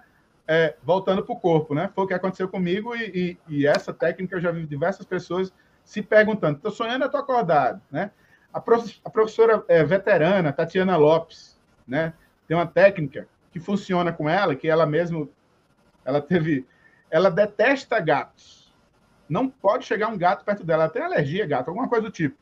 é, 0.48 0.76
voltando 0.84 1.24
para 1.24 1.34
o 1.34 1.40
corpo, 1.40 1.74
né? 1.74 1.90
Foi 1.94 2.04
o 2.04 2.08
que 2.08 2.14
aconteceu 2.14 2.48
comigo 2.48 2.96
e, 2.96 3.38
e, 3.48 3.62
e, 3.62 3.68
essa 3.68 3.94
técnica 3.94 4.36
eu 4.36 4.42
já 4.42 4.52
vi 4.52 4.66
diversas 4.66 5.06
pessoas 5.06 5.54
se 5.84 6.02
perguntando: 6.02 6.58
estou 6.58 6.72
sonhando, 6.72 7.06
estou 7.06 7.20
acordado, 7.20 7.82
né? 7.92 8.12
A, 8.54 8.62
prof, 8.62 9.00
a 9.04 9.10
professora 9.10 9.64
é, 9.68 9.84
veterana 9.84 10.54
Tatiana 10.54 10.98
Lopes, 10.98 11.60
né? 11.88 12.14
Tem 12.48 12.56
uma 12.56 12.68
técnica 12.68 13.28
que 13.52 13.60
funciona 13.60 14.12
com 14.12 14.30
ela, 14.30 14.56
que 14.56 14.68
ela 14.68 14.86
mesmo, 14.86 15.30
ela 16.04 16.22
teve, 16.22 16.66
ela 17.10 17.32
detesta 17.32 18.00
gatos. 18.00 18.74
Não 19.28 19.50
pode 19.50 19.86
chegar 19.86 20.10
um 20.10 20.18
gato 20.18 20.46
perto 20.46 20.64
dela. 20.64 20.84
Ela 20.84 20.92
tem 20.92 21.02
alergia 21.02 21.44
a 21.44 21.48
gato, 21.48 21.70
alguma 21.70 21.90
coisa 21.90 22.04
do 22.04 22.12
tipo. 22.12 22.38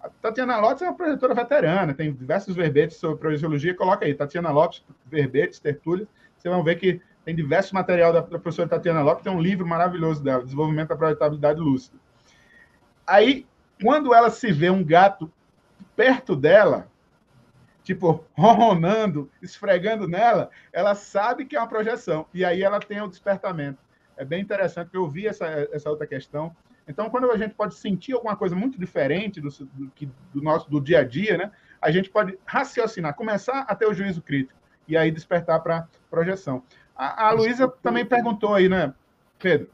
A 0.00 0.08
Tatiana 0.08 0.58
Lopes 0.58 0.82
é 0.82 0.86
uma 0.86 0.96
projetora 0.96 1.34
veterana, 1.34 1.92
tem 1.92 2.12
diversos 2.12 2.54
verbetes 2.54 2.96
sobre 2.96 3.18
projeciologia. 3.18 3.74
Coloca 3.74 4.06
aí, 4.06 4.14
Tatiana 4.14 4.50
Lopes, 4.50 4.82
verbetes, 5.06 5.58
tertúlias. 5.58 6.08
Vocês 6.38 6.54
vão 6.54 6.62
ver 6.62 6.76
que 6.76 7.00
tem 7.24 7.34
diverso 7.34 7.74
material 7.74 8.12
da, 8.12 8.20
da 8.20 8.38
professora 8.38 8.68
Tatiana 8.68 9.02
Lopes, 9.02 9.24
tem 9.24 9.32
um 9.32 9.40
livro 9.40 9.66
maravilhoso 9.66 10.22
dela, 10.22 10.44
Desenvolvimento 10.44 10.88
da 10.88 10.96
Projetabilidade 10.96 11.60
Lúcida. 11.60 11.96
Aí, 13.06 13.46
quando 13.82 14.14
ela 14.14 14.30
se 14.30 14.52
vê 14.52 14.70
um 14.70 14.84
gato 14.84 15.30
perto 15.96 16.36
dela, 16.36 16.88
tipo, 17.82 18.24
ronronando, 18.36 19.30
esfregando 19.42 20.06
nela, 20.06 20.50
ela 20.72 20.94
sabe 20.94 21.44
que 21.44 21.56
é 21.56 21.60
uma 21.60 21.68
projeção. 21.68 22.26
E 22.32 22.44
aí 22.44 22.62
ela 22.62 22.80
tem 22.80 23.00
o 23.00 23.08
despertamento. 23.08 23.78
É 24.16 24.24
bem 24.24 24.40
interessante, 24.40 24.86
porque 24.86 24.98
eu 24.98 25.08
vi 25.08 25.26
essa, 25.26 25.46
essa 25.72 25.90
outra 25.90 26.06
questão. 26.06 26.54
Então, 26.86 27.08
quando 27.08 27.30
a 27.30 27.36
gente 27.36 27.54
pode 27.54 27.74
sentir 27.74 28.12
alguma 28.12 28.36
coisa 28.36 28.54
muito 28.54 28.78
diferente 28.78 29.40
do, 29.40 29.48
do, 29.48 29.92
do 30.32 30.42
nosso 30.42 30.70
do 30.70 30.80
dia 30.80 31.00
a 31.00 31.04
dia, 31.04 31.36
né? 31.38 31.50
A 31.80 31.90
gente 31.90 32.10
pode 32.10 32.38
raciocinar, 32.46 33.14
começar 33.14 33.60
a 33.60 33.74
ter 33.74 33.86
o 33.86 33.94
juízo 33.94 34.22
crítico 34.22 34.58
e 34.86 34.96
aí 34.96 35.10
despertar 35.10 35.60
para 35.60 35.88
projeção. 36.10 36.62
A, 36.96 37.28
a 37.28 37.30
Luísa 37.32 37.68
também 37.82 38.04
perguntou 38.04 38.54
aí, 38.54 38.68
né, 38.68 38.94
Pedro? 39.38 39.68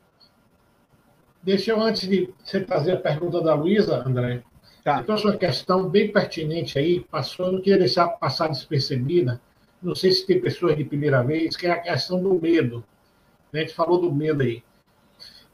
Deixa 1.43 1.71
eu, 1.71 1.81
antes 1.81 2.09
de 2.09 2.33
você 2.43 2.65
fazer 2.65 2.93
a 2.93 3.01
pergunta 3.01 3.41
da 3.41 3.55
Luísa, 3.55 4.07
André, 4.07 4.43
tá. 4.85 5.01
então 5.01 5.17
uma 5.17 5.37
questão 5.37 5.89
bem 5.89 6.13
pertinente 6.13 6.79
aí, 6.79 7.01
passou, 7.01 7.51
não 7.51 7.61
queria 7.61 7.79
deixar 7.79 8.09
passar 8.09 8.49
despercebida, 8.49 9.41
não 9.83 9.95
sei 9.95 10.13
se 10.13 10.27
tem 10.27 10.41
pessoas 10.41 10.77
de 10.77 10.85
primeira 10.85 11.23
vez, 11.23 11.57
que 11.57 11.67
é 11.67 11.71
a 11.71 11.79
questão 11.81 12.23
do 12.23 12.35
medo. 12.35 12.85
A 13.53 13.59
gente 13.59 13.75
falou 13.75 14.01
do 14.01 14.13
medo 14.13 14.43
aí. 14.43 14.63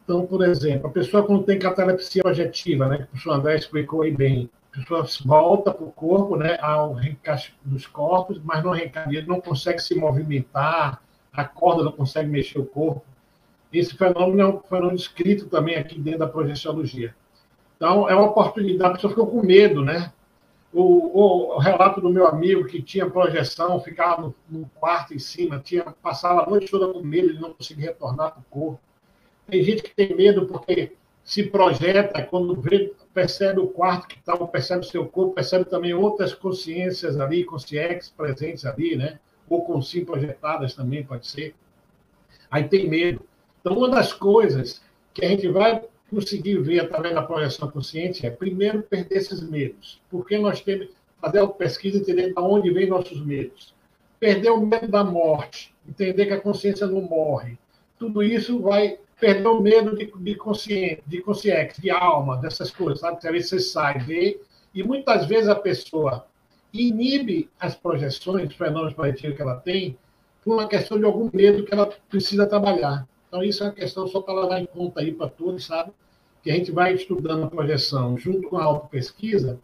Então, 0.02 0.26
por 0.26 0.44
exemplo, 0.44 0.88
a 0.88 0.92
pessoa 0.92 1.24
quando 1.24 1.44
tem 1.44 1.58
catalepsia 1.58 2.22
projetiva, 2.22 2.88
né, 2.88 2.96
que 2.98 3.02
o 3.04 3.06
professor 3.06 3.32
André 3.32 3.56
explicou 3.56 4.02
aí 4.02 4.10
bem, 4.10 4.50
a 4.72 4.78
pessoa 4.78 5.06
volta 5.24 5.72
para 5.72 5.84
o 5.84 5.92
corpo, 5.92 6.36
né, 6.36 6.58
ao 6.60 6.92
reencaixe 6.92 7.52
dos 7.64 7.86
corpos, 7.86 8.40
mas 8.42 8.62
não 8.62 8.72
não 9.26 9.40
consegue 9.40 9.80
se 9.80 9.94
movimentar, 9.94 11.00
a 11.36 11.44
corda 11.44 11.84
não 11.84 11.92
consegue 11.92 12.28
mexer 12.28 12.58
o 12.58 12.64
corpo. 12.64 13.04
Esse 13.72 13.94
fenômeno 13.94 14.40
é 14.40 14.46
um 14.46 14.60
fenômeno 14.60 14.96
descrito 14.96 15.46
também 15.46 15.76
aqui 15.76 15.98
dentro 15.98 16.20
da 16.20 16.26
projeciologia. 16.26 17.14
Então, 17.76 18.08
é 18.08 18.14
uma 18.14 18.30
oportunidade, 18.30 18.90
a 18.90 18.94
pessoa 18.94 19.10
ficou 19.10 19.26
com 19.26 19.42
medo, 19.42 19.84
né? 19.84 20.12
O, 20.72 21.54
o, 21.54 21.58
relato 21.58 22.00
do 22.00 22.10
meu 22.10 22.26
amigo 22.26 22.66
que 22.66 22.82
tinha 22.82 23.08
projeção, 23.08 23.80
ficava 23.80 24.22
no, 24.22 24.34
no, 24.48 24.70
quarto 24.74 25.14
em 25.14 25.18
cima, 25.18 25.58
tinha, 25.58 25.84
passava 26.02 26.42
a 26.42 26.50
noite 26.50 26.70
toda 26.70 26.92
com 26.92 27.00
medo 27.00 27.32
de 27.32 27.40
não 27.40 27.52
conseguir 27.52 27.82
retornar 27.82 28.32
para 28.32 28.40
o 28.40 28.44
corpo. 28.50 28.80
Tem 29.48 29.62
gente 29.62 29.82
que 29.82 29.94
tem 29.94 30.14
medo 30.14 30.46
porque 30.46 30.92
se 31.22 31.44
projeta, 31.44 32.22
quando 32.22 32.60
vê, 32.60 32.92
percebe 33.12 33.60
o 33.60 33.68
quarto 33.68 34.08
que 34.08 34.18
está, 34.18 34.36
percebe 34.46 34.80
o 34.80 34.88
seu 34.88 35.06
corpo, 35.06 35.34
percebe 35.34 35.64
também 35.64 35.94
outras 35.94 36.34
consciências 36.34 37.18
ali, 37.18 37.44
consciências 37.44 38.10
presentes 38.10 38.64
ali, 38.64 38.96
né? 38.96 39.18
Ou 39.48 39.64
com 39.64 39.80
sim 39.80 40.04
projetadas 40.04 40.74
também, 40.74 41.04
pode 41.04 41.26
ser. 41.26 41.54
Aí 42.50 42.64
tem 42.64 42.88
medo. 42.88 43.22
Então, 43.60 43.76
uma 43.76 43.88
das 43.88 44.12
coisas 44.12 44.82
que 45.12 45.24
a 45.24 45.28
gente 45.28 45.48
vai 45.48 45.82
conseguir 46.10 46.58
ver 46.58 46.80
através 46.80 47.14
da 47.14 47.22
projeção 47.22 47.70
consciente 47.70 48.26
é, 48.26 48.30
primeiro, 48.30 48.82
perder 48.82 49.16
esses 49.16 49.40
medos. 49.42 50.00
Porque 50.10 50.38
nós 50.38 50.60
temos 50.60 50.88
fazer 51.20 51.40
a 51.40 51.46
pesquisa 51.48 51.98
e 51.98 52.00
entender 52.00 52.32
de 52.32 52.40
onde 52.40 52.70
vêm 52.70 52.88
nossos 52.88 53.24
medos. 53.24 53.74
Perder 54.18 54.50
o 54.50 54.64
medo 54.64 54.88
da 54.88 55.04
morte, 55.04 55.74
entender 55.86 56.26
que 56.26 56.32
a 56.32 56.40
consciência 56.40 56.86
não 56.86 57.02
morre. 57.02 57.58
Tudo 57.98 58.22
isso 58.22 58.60
vai 58.60 58.98
perder 59.18 59.48
o 59.48 59.60
medo 59.60 59.96
de, 59.96 60.12
de 60.14 60.34
consciência, 60.34 61.02
de 61.06 61.20
consciência, 61.20 61.74
de 61.80 61.90
alma, 61.90 62.36
dessas 62.36 62.70
coisas, 62.70 63.00
sabe? 63.00 63.16
Às 63.16 63.32
vezes 63.32 63.48
você 63.48 63.60
sai, 63.60 63.98
vê, 63.98 64.40
e 64.74 64.82
muitas 64.82 65.26
vezes 65.26 65.48
a 65.48 65.54
pessoa 65.54 66.26
inibe 66.82 67.50
as 67.58 67.74
projeções, 67.74 68.50
os 68.50 68.56
fenômenos 68.56 68.94
projetivos 68.94 69.36
que 69.36 69.42
ela 69.42 69.56
tem, 69.56 69.96
por 70.44 70.54
uma 70.54 70.68
questão 70.68 70.98
de 70.98 71.04
algum 71.04 71.30
medo 71.32 71.64
que 71.64 71.74
ela 71.74 71.86
precisa 72.08 72.46
trabalhar. 72.46 73.06
Então, 73.28 73.42
isso 73.42 73.62
é 73.62 73.66
uma 73.66 73.72
questão 73.72 74.06
só 74.06 74.20
para 74.20 74.40
levar 74.42 74.60
em 74.60 74.66
conta 74.66 75.00
aí 75.00 75.12
para 75.12 75.28
todos, 75.28 75.66
sabe? 75.66 75.90
Que 76.42 76.50
a 76.50 76.54
gente 76.54 76.70
vai 76.70 76.94
estudando 76.94 77.44
a 77.44 77.50
projeção 77.50 78.16
junto 78.16 78.48
com 78.48 78.56
a 78.56 78.64
autopesquisa 78.64 79.58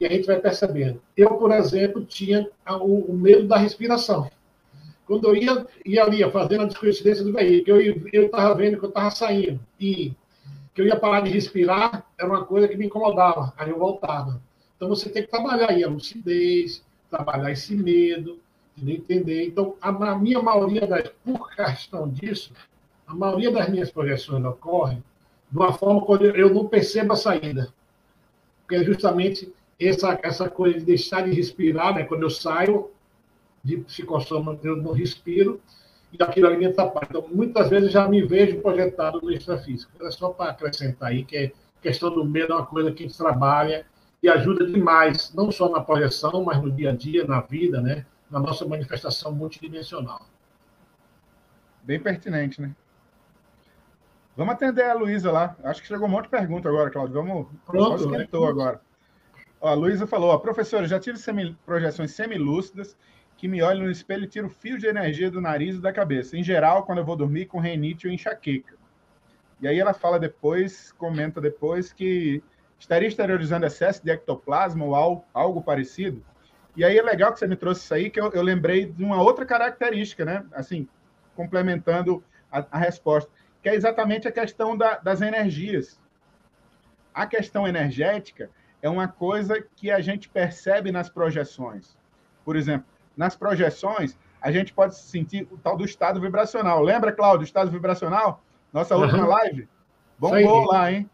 e 0.00 0.06
a 0.06 0.08
gente 0.08 0.26
vai 0.26 0.40
percebendo. 0.40 1.00
Eu, 1.16 1.34
por 1.34 1.52
exemplo, 1.52 2.04
tinha 2.04 2.48
o 2.80 3.12
medo 3.12 3.46
da 3.46 3.56
respiração. 3.56 4.30
Quando 5.06 5.28
eu 5.28 5.36
ia, 5.36 5.66
ia 5.84 6.02
ali 6.02 6.30
fazendo 6.30 6.62
a 6.62 6.66
descoincidência 6.66 7.22
do 7.22 7.32
veículo, 7.32 7.80
eu 8.12 8.26
estava 8.26 8.54
vendo 8.54 8.78
que 8.78 8.84
eu 8.84 8.88
estava 8.88 9.10
saindo 9.10 9.60
e 9.78 10.12
que 10.74 10.80
eu 10.80 10.86
ia 10.86 10.96
parar 10.96 11.20
de 11.20 11.30
respirar, 11.30 12.06
era 12.18 12.28
uma 12.28 12.44
coisa 12.44 12.66
que 12.66 12.76
me 12.76 12.86
incomodava. 12.86 13.52
Aí 13.56 13.70
eu 13.70 13.78
voltava. 13.78 14.40
Então, 14.82 14.96
você 14.96 15.08
tem 15.08 15.22
que 15.22 15.30
trabalhar 15.30 15.70
aí 15.70 15.84
a 15.84 15.88
lucidez, 15.88 16.84
trabalhar 17.08 17.52
esse 17.52 17.72
medo, 17.72 18.40
entender. 18.76 19.46
Então, 19.46 19.76
a, 19.80 19.90
a 19.90 20.18
minha 20.18 20.42
maioria 20.42 20.84
das, 20.88 21.08
por 21.24 21.54
questão 21.54 22.08
disso, 22.08 22.52
a 23.06 23.14
maioria 23.14 23.52
das 23.52 23.68
minhas 23.68 23.92
projeções 23.92 24.44
ocorre 24.44 24.96
de 25.48 25.56
uma 25.56 25.72
forma 25.72 26.04
quando 26.04 26.24
eu 26.24 26.52
não 26.52 26.66
percebo 26.66 27.12
a 27.12 27.16
saída. 27.16 27.72
Porque 28.62 28.74
é 28.74 28.82
justamente 28.82 29.54
essa, 29.78 30.18
essa 30.20 30.50
coisa 30.50 30.80
de 30.80 30.84
deixar 30.84 31.22
de 31.22 31.30
respirar, 31.30 31.94
né? 31.94 32.02
quando 32.02 32.22
eu 32.24 32.30
saio 32.30 32.90
de 33.62 33.76
psicossoma, 33.76 34.58
eu 34.64 34.74
não 34.74 34.90
respiro, 34.90 35.60
e 36.12 36.20
aquilo 36.20 36.48
ali 36.48 36.56
me 36.56 36.66
atrapalha. 36.66 37.06
Então, 37.08 37.28
muitas 37.30 37.70
vezes 37.70 37.92
já 37.92 38.08
me 38.08 38.20
vejo 38.20 38.60
projetado 38.60 39.20
no 39.22 39.30
extrafísico. 39.30 39.92
É 40.04 40.10
só 40.10 40.30
para 40.30 40.50
acrescentar 40.50 41.10
aí 41.10 41.24
que 41.24 41.36
é 41.36 41.52
questão 41.80 42.12
do 42.12 42.24
medo 42.24 42.52
é 42.52 42.56
uma 42.56 42.66
coisa 42.66 42.90
que 42.90 43.04
a 43.04 43.06
gente 43.06 43.16
trabalha 43.16 43.86
e 44.22 44.28
ajuda 44.28 44.66
demais, 44.66 45.32
não 45.34 45.50
só 45.50 45.68
na 45.68 45.80
projeção, 45.80 46.44
mas 46.44 46.62
no 46.62 46.70
dia 46.70 46.90
a 46.90 46.96
dia, 46.96 47.26
na 47.26 47.40
vida, 47.40 47.80
né? 47.80 48.06
na 48.32 48.40
nossa 48.40 48.64
manifestação 48.64 49.30
multidimensional. 49.30 50.26
Bem 51.82 52.00
pertinente, 52.00 52.62
né? 52.62 52.74
Vamos 54.34 54.54
atender 54.54 54.84
a 54.84 54.94
Luísa 54.94 55.30
lá. 55.30 55.54
Acho 55.62 55.82
que 55.82 55.88
chegou 55.88 56.08
um 56.08 56.10
monte 56.10 56.24
de 56.24 56.30
pergunta 56.30 56.66
agora, 56.66 56.90
Claudio. 56.90 57.14
Vamos. 57.14 57.46
Pronto, 57.66 57.96
esquentou 57.96 58.44
né? 58.46 58.50
agora. 58.50 58.80
Ó, 59.60 59.68
a 59.68 59.74
Luísa 59.74 60.06
falou: 60.06 60.30
ó, 60.30 60.38
professor, 60.38 60.86
já 60.86 60.98
tive 60.98 61.18
semi, 61.18 61.54
projeções 61.66 62.12
semilúcidas 62.12 62.96
que 63.36 63.46
me 63.46 63.60
olham 63.60 63.84
no 63.84 63.90
espelho 63.90 64.24
e 64.24 64.28
tiro 64.28 64.48
fio 64.48 64.78
de 64.78 64.86
energia 64.86 65.30
do 65.30 65.40
nariz 65.40 65.76
e 65.76 65.80
da 65.80 65.92
cabeça. 65.92 66.38
Em 66.38 66.42
geral, 66.42 66.86
quando 66.86 66.98
eu 66.98 67.04
vou 67.04 67.16
dormir 67.16 67.46
com 67.46 67.58
renite 67.58 68.06
ou 68.06 68.12
enxaqueca. 68.12 68.76
E 69.60 69.68
aí 69.68 69.78
ela 69.78 69.92
fala 69.92 70.18
depois, 70.18 70.90
comenta 70.92 71.40
depois 71.40 71.92
que 71.92 72.42
estaria 72.82 73.06
exteriorizando 73.06 73.64
excesso 73.64 74.02
de 74.02 74.10
ectoplasma 74.10 74.84
ou 74.84 74.94
algo, 74.94 75.24
algo 75.32 75.62
parecido? 75.62 76.20
E 76.74 76.84
aí 76.84 76.98
é 76.98 77.02
legal 77.02 77.32
que 77.32 77.38
você 77.38 77.46
me 77.46 77.54
trouxe 77.54 77.84
isso 77.84 77.94
aí, 77.94 78.10
que 78.10 78.20
eu, 78.20 78.30
eu 78.32 78.42
lembrei 78.42 78.86
de 78.86 79.04
uma 79.04 79.22
outra 79.22 79.46
característica, 79.46 80.24
né? 80.24 80.44
Assim, 80.52 80.88
complementando 81.36 82.24
a, 82.50 82.66
a 82.72 82.78
resposta, 82.78 83.30
que 83.62 83.68
é 83.68 83.74
exatamente 83.74 84.26
a 84.26 84.32
questão 84.32 84.76
da, 84.76 84.98
das 84.98 85.20
energias. 85.20 86.00
A 87.14 87.24
questão 87.24 87.68
energética 87.68 88.50
é 88.82 88.88
uma 88.88 89.06
coisa 89.06 89.64
que 89.76 89.88
a 89.88 90.00
gente 90.00 90.28
percebe 90.28 90.90
nas 90.90 91.08
projeções. 91.08 91.96
Por 92.44 92.56
exemplo, 92.56 92.86
nas 93.16 93.36
projeções, 93.36 94.18
a 94.40 94.50
gente 94.50 94.72
pode 94.72 94.96
sentir 94.96 95.46
o 95.52 95.56
tal 95.56 95.76
do 95.76 95.84
estado 95.84 96.20
vibracional. 96.20 96.82
Lembra, 96.82 97.12
Cláudio, 97.12 97.40
do 97.40 97.44
estado 97.44 97.70
vibracional? 97.70 98.42
Nossa 98.72 98.96
última 98.96 99.22
uhum. 99.22 99.28
live? 99.28 99.68
Bombou 100.18 100.64
lá, 100.64 100.90
hein? 100.90 101.08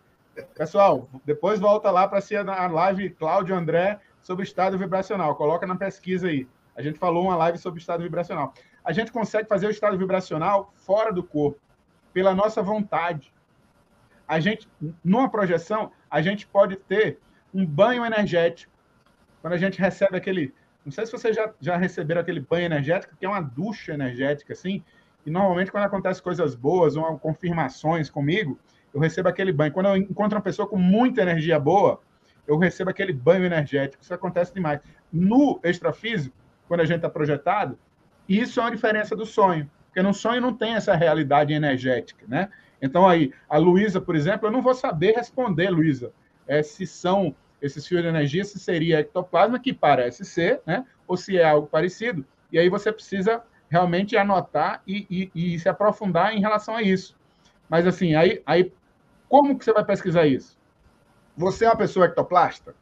Pessoal, 0.55 1.09
depois 1.25 1.59
volta 1.59 1.91
lá 1.91 2.07
para 2.07 2.21
ser 2.21 2.49
a 2.49 2.67
live 2.67 3.11
Cláudio 3.11 3.55
André 3.55 3.99
sobre 4.23 4.45
estado 4.45 4.79
vibracional. 4.79 5.35
Coloca 5.35 5.67
na 5.67 5.77
pesquisa 5.77 6.29
aí. 6.29 6.47
A 6.77 6.83
gente 6.83 6.99
falou 6.99 7.25
uma 7.25 7.37
live 7.37 7.59
sobre 7.59 7.81
estado 7.81 8.03
vibracional. 8.03 8.55
A 8.85 8.93
gente 8.93 9.11
consegue 9.11 9.49
fazer 9.49 9.67
o 9.67 9.71
estado 9.71 9.99
vibracional 9.99 10.73
fora 10.77 11.13
do 11.13 11.23
corpo, 11.23 11.61
pela 12.13 12.35
nossa 12.35 12.63
vontade. 12.63 13.33
A 14.27 14.39
gente, 14.39 14.69
numa 15.03 15.29
projeção, 15.29 15.91
a 16.11 16.23
gente 16.23 16.47
pode 16.47 16.77
ter 16.77 17.19
um 17.53 17.67
banho 17.67 18.05
energético. 18.05 18.73
Quando 19.41 19.55
a 19.55 19.59
gente 19.59 19.79
recebe 19.79 20.17
aquele. 20.17 20.55
Não 20.85 20.93
sei 20.93 21.05
se 21.05 21.13
vocês 21.13 21.35
já, 21.35 21.53
já 21.61 21.77
receberam 21.77 22.21
aquele 22.21 22.41
banho 22.41 22.67
energético, 22.67 23.17
que 23.17 23.27
é 23.27 23.29
uma 23.29 23.41
ducha 23.41 23.93
energética, 23.93 24.53
assim. 24.53 24.85
E 25.27 25.31
normalmente, 25.31 25.71
quando 25.71 25.85
acontecem 25.85 26.23
coisas 26.23 26.55
boas 26.55 26.97
ou 26.97 27.19
confirmações 27.19 28.09
comigo, 28.09 28.59
eu 28.93 29.01
recebo 29.01 29.29
aquele 29.29 29.53
banho. 29.53 29.73
Quando 29.73 29.87
eu 29.87 29.97
encontro 29.97 30.37
uma 30.37 30.43
pessoa 30.43 30.69
com 30.69 30.77
muita 30.77 31.23
energia 31.23 31.59
boa, 31.59 32.01
eu 32.47 32.57
recebo 32.57 32.91
aquele 32.91 33.13
banho 33.13 33.45
energético. 33.45 34.03
Isso 34.03 34.15
acontece 34.15 34.55
demais. 34.55 34.81
No 35.13 35.61
extrafísico, 35.63 36.35
quando 36.67 36.81
a 36.81 36.85
gente 36.85 36.97
está 36.97 37.11
projetado, 37.11 37.79
isso 38.29 38.61
é 38.61 38.63
uma 38.63 38.71
diferença 38.71 39.15
do 39.15 39.27
sonho. 39.27 39.71
Porque 39.87 40.03
no 40.03 40.15
sonho 40.15 40.41
não 40.41 40.55
tem 40.55 40.75
essa 40.75 40.95
realidade 40.95 41.53
energética, 41.53 42.25
né? 42.29 42.49
Então, 42.81 43.09
aí, 43.09 43.33
a 43.49 43.59
Luísa, 43.59 44.01
por 44.01 44.15
exemplo, 44.15 44.47
eu 44.47 44.53
não 44.53 44.63
vou 44.63 44.75
saber 44.75 45.17
responder, 45.17 45.71
Luísa, 45.71 46.13
é, 46.47 46.63
se 46.63 46.87
são 46.87 47.35
esses 47.61 47.87
fios 47.87 48.03
de 48.03 48.09
energia, 48.09 48.45
se 48.45 48.59
seria 48.59 49.01
ectoplasma, 49.01 49.59
que 49.59 49.73
parece 49.73 50.25
ser, 50.25 50.61
né? 50.65 50.87
Ou 51.07 51.17
se 51.17 51.37
é 51.37 51.45
algo 51.45 51.67
parecido. 51.67 52.25
E 52.53 52.59
aí 52.59 52.69
você 52.69 52.93
precisa 52.93 53.43
realmente 53.69 54.17
anotar 54.17 54.83
e, 54.87 55.31
e, 55.35 55.55
e 55.55 55.59
se 55.59 55.69
aprofundar 55.69 56.35
em 56.35 56.41
relação 56.41 56.77
a 56.77 56.83
isso. 56.83 57.17
Mas, 57.69 57.87
assim, 57.87 58.15
aí, 58.15 58.41
aí 58.47 58.73
como 59.29 59.59
que 59.59 59.65
você 59.65 59.73
vai 59.73 59.85
pesquisar 59.85 60.27
isso? 60.27 60.59
Você 61.37 61.65
é 61.65 61.69
uma 61.69 61.77
pessoa 61.77 62.07
ectoplasta? 62.07 62.75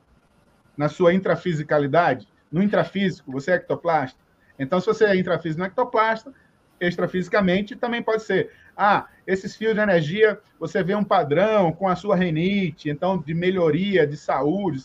Na 0.76 0.88
sua 0.88 1.12
intrafisicalidade? 1.12 2.28
No 2.50 2.62
intrafísico, 2.62 3.32
você 3.32 3.52
é 3.52 3.54
ectoplasta? 3.56 4.18
Então, 4.58 4.80
se 4.80 4.86
você 4.86 5.04
é 5.06 5.16
intrafísico 5.16 5.60
no 5.60 5.66
ectoplasta, 5.66 6.32
extrafisicamente 6.80 7.76
também 7.76 8.02
pode 8.02 8.22
ser. 8.22 8.50
Ah, 8.76 9.06
esses 9.26 9.56
fios 9.56 9.74
de 9.74 9.80
energia, 9.80 10.38
você 10.58 10.82
vê 10.82 10.94
um 10.94 11.04
padrão 11.04 11.72
com 11.72 11.88
a 11.88 11.96
sua 11.96 12.14
renite, 12.14 12.90
então 12.90 13.18
de 13.18 13.34
melhoria 13.34 14.06
de 14.06 14.16
saúde. 14.16 14.84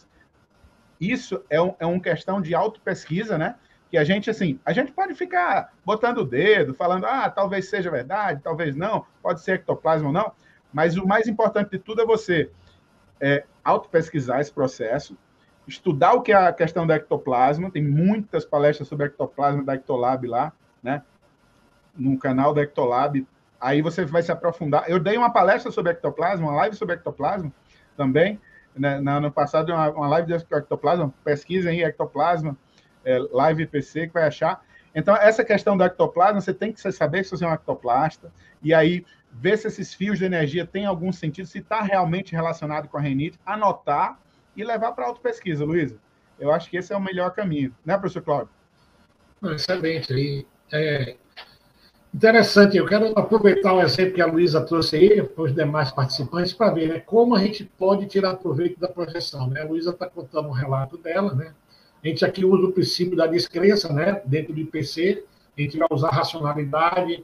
Isso 0.99 1.43
é, 1.49 1.61
um, 1.61 1.75
é 1.79 1.85
uma 1.85 1.99
questão 1.99 2.41
de 2.41 2.55
auto-pesquisa, 2.55 3.37
né? 3.37 3.55
Que 3.89 3.97
a 3.97 4.03
gente, 4.03 4.29
assim, 4.29 4.59
a 4.65 4.71
gente 4.71 4.91
pode 4.91 5.13
ficar 5.15 5.73
botando 5.85 6.19
o 6.19 6.25
dedo, 6.25 6.73
falando, 6.73 7.05
ah, 7.05 7.29
talvez 7.29 7.69
seja 7.69 7.91
verdade, 7.91 8.41
talvez 8.41 8.75
não, 8.75 9.05
pode 9.21 9.41
ser 9.41 9.53
ectoplasma 9.53 10.07
ou 10.07 10.13
não, 10.13 10.31
mas 10.71 10.97
o 10.97 11.05
mais 11.05 11.27
importante 11.27 11.71
de 11.71 11.79
tudo 11.79 12.01
é 12.01 12.05
você 12.05 12.49
é, 13.19 13.43
auto-pesquisar 13.63 14.41
esse 14.41 14.51
processo, 14.51 15.17
estudar 15.67 16.13
o 16.13 16.21
que 16.21 16.31
é 16.31 16.35
a 16.35 16.53
questão 16.53 16.85
da 16.87 16.95
ectoplasma, 16.95 17.69
tem 17.69 17.83
muitas 17.83 18.45
palestras 18.45 18.87
sobre 18.87 19.05
ectoplasma 19.05 19.63
da 19.63 19.75
Ectolab 19.75 20.27
lá, 20.27 20.51
né? 20.81 21.03
No 21.95 22.17
canal 22.17 22.53
da 22.53 22.61
Ectolab. 22.61 23.25
Aí 23.59 23.81
você 23.81 24.03
vai 24.05 24.23
se 24.23 24.31
aprofundar. 24.31 24.85
Eu 24.89 24.99
dei 24.99 25.17
uma 25.17 25.31
palestra 25.31 25.71
sobre 25.71 25.91
ectoplasma, 25.91 26.47
uma 26.47 26.55
live 26.55 26.75
sobre 26.75 26.95
ectoplasma 26.95 27.51
também. 27.95 28.39
Né? 28.75 28.99
No 28.99 29.11
ano 29.11 29.31
passado, 29.31 29.71
uma, 29.71 29.89
uma 29.91 30.07
live 30.07 30.27
de 30.27 30.33
ectoplasma. 30.33 31.13
Pesquisem 31.23 31.71
aí 31.71 31.83
ectoplasma, 31.83 32.57
é, 33.05 33.19
live 33.31 33.67
PC, 33.67 34.07
que 34.07 34.13
vai 34.13 34.23
achar. 34.23 34.63
Então, 34.93 35.15
essa 35.15 35.43
questão 35.43 35.77
do 35.77 35.83
ectoplasma, 35.83 36.41
você 36.41 36.53
tem 36.53 36.73
que 36.73 36.91
saber 36.91 37.23
se 37.23 37.31
você 37.31 37.45
é 37.45 37.47
um 37.47 37.53
ectoplasta, 37.53 38.31
e 38.61 38.73
aí 38.73 39.05
ver 39.31 39.57
se 39.57 39.67
esses 39.67 39.93
fios 39.93 40.19
de 40.19 40.25
energia 40.25 40.65
têm 40.65 40.85
algum 40.85 41.11
sentido, 41.11 41.47
se 41.47 41.59
está 41.59 41.81
realmente 41.81 42.33
relacionado 42.33 42.87
com 42.89 42.97
a 42.97 43.01
renite, 43.01 43.39
anotar 43.45 44.19
e 44.55 44.63
levar 44.63 44.91
para 44.91 45.05
auto-pesquisa, 45.05 45.63
Luísa. 45.63 45.97
Eu 46.37 46.51
acho 46.51 46.69
que 46.69 46.77
esse 46.77 46.91
é 46.91 46.97
o 46.97 47.01
melhor 47.01 47.31
caminho, 47.31 47.73
né, 47.85 47.97
professor 47.97 48.21
Cláudio? 48.21 48.49
Excelente. 49.43 50.13
aí. 50.13 50.45
é 50.71 51.15
interessante, 52.13 52.75
eu 52.75 52.85
quero 52.85 53.17
aproveitar 53.17 53.73
o 53.73 53.81
exemplo 53.81 54.15
que 54.15 54.21
a 54.21 54.25
Luísa 54.25 54.61
trouxe 54.61 54.97
aí, 54.97 55.23
para 55.23 55.43
os 55.43 55.55
demais 55.55 55.91
participantes, 55.91 56.53
para 56.53 56.73
ver 56.73 56.89
né, 56.89 56.99
como 56.99 57.35
a 57.35 57.39
gente 57.39 57.63
pode 57.63 58.05
tirar 58.07 58.35
proveito 58.35 58.79
da 58.79 58.89
projeção. 58.89 59.47
Né? 59.47 59.61
A 59.61 59.65
Luísa 59.65 59.91
está 59.91 60.07
contando 60.07 60.49
um 60.49 60.51
relato 60.51 60.97
dela, 60.97 61.33
né? 61.33 61.53
A 62.03 62.07
gente 62.07 62.25
aqui 62.25 62.43
usa 62.43 62.67
o 62.67 62.71
princípio 62.71 63.15
da 63.15 63.27
descrença, 63.27 63.91
né? 63.93 64.21
Dentro 64.25 64.53
do 64.53 64.59
IPC, 64.59 65.23
a 65.57 65.61
gente 65.61 65.77
vai 65.77 65.87
usar 65.91 66.09
a 66.09 66.15
racionalidade, 66.15 67.23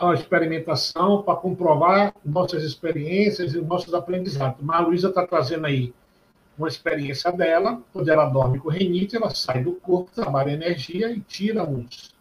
a 0.00 0.12
experimentação 0.12 1.22
para 1.22 1.36
comprovar 1.36 2.14
nossas 2.24 2.62
experiências 2.62 3.54
e 3.54 3.60
nossos 3.60 3.94
aprendizados. 3.94 4.58
Mas 4.62 4.76
a 4.76 4.80
Luísa 4.80 5.08
está 5.08 5.26
trazendo 5.26 5.66
aí 5.66 5.92
uma 6.58 6.68
experiência 6.68 7.30
dela, 7.30 7.80
quando 7.92 8.08
ela 8.08 8.26
dorme 8.26 8.58
com 8.58 8.68
renite, 8.68 9.16
ela 9.16 9.30
sai 9.30 9.62
do 9.62 9.72
corpo, 9.72 10.10
trabalha 10.12 10.50
energia 10.50 11.10
e 11.10 11.20
tira 11.20 11.62
uns, 11.62 12.14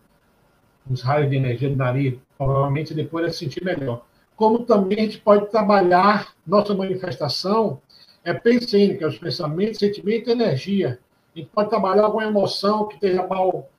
uns 0.89 1.01
raios 1.01 1.29
de 1.29 1.35
energia 1.35 1.69
do 1.69 1.75
nariz, 1.75 2.19
provavelmente 2.37 2.93
depois 2.93 3.25
vai 3.25 3.33
se 3.33 3.39
sentir 3.39 3.63
melhor. 3.63 4.05
Como 4.35 4.59
também 4.59 4.99
a 4.99 5.01
gente 5.01 5.19
pode 5.19 5.49
trabalhar 5.49 6.33
nossa 6.45 6.73
manifestação 6.75 7.81
é 8.23 8.33
pensênica, 8.33 9.07
os 9.07 9.17
pensamentos, 9.17 9.79
sentimentos 9.79 10.27
e 10.27 10.31
energia. 10.31 10.99
A 11.37 11.39
gente 11.39 11.51
pode 11.53 11.69
trabalhar 11.69 12.05
alguma 12.05 12.25
emoção 12.25 12.87
que 12.87 12.95
esteja 12.95 13.27
mal 13.27 13.69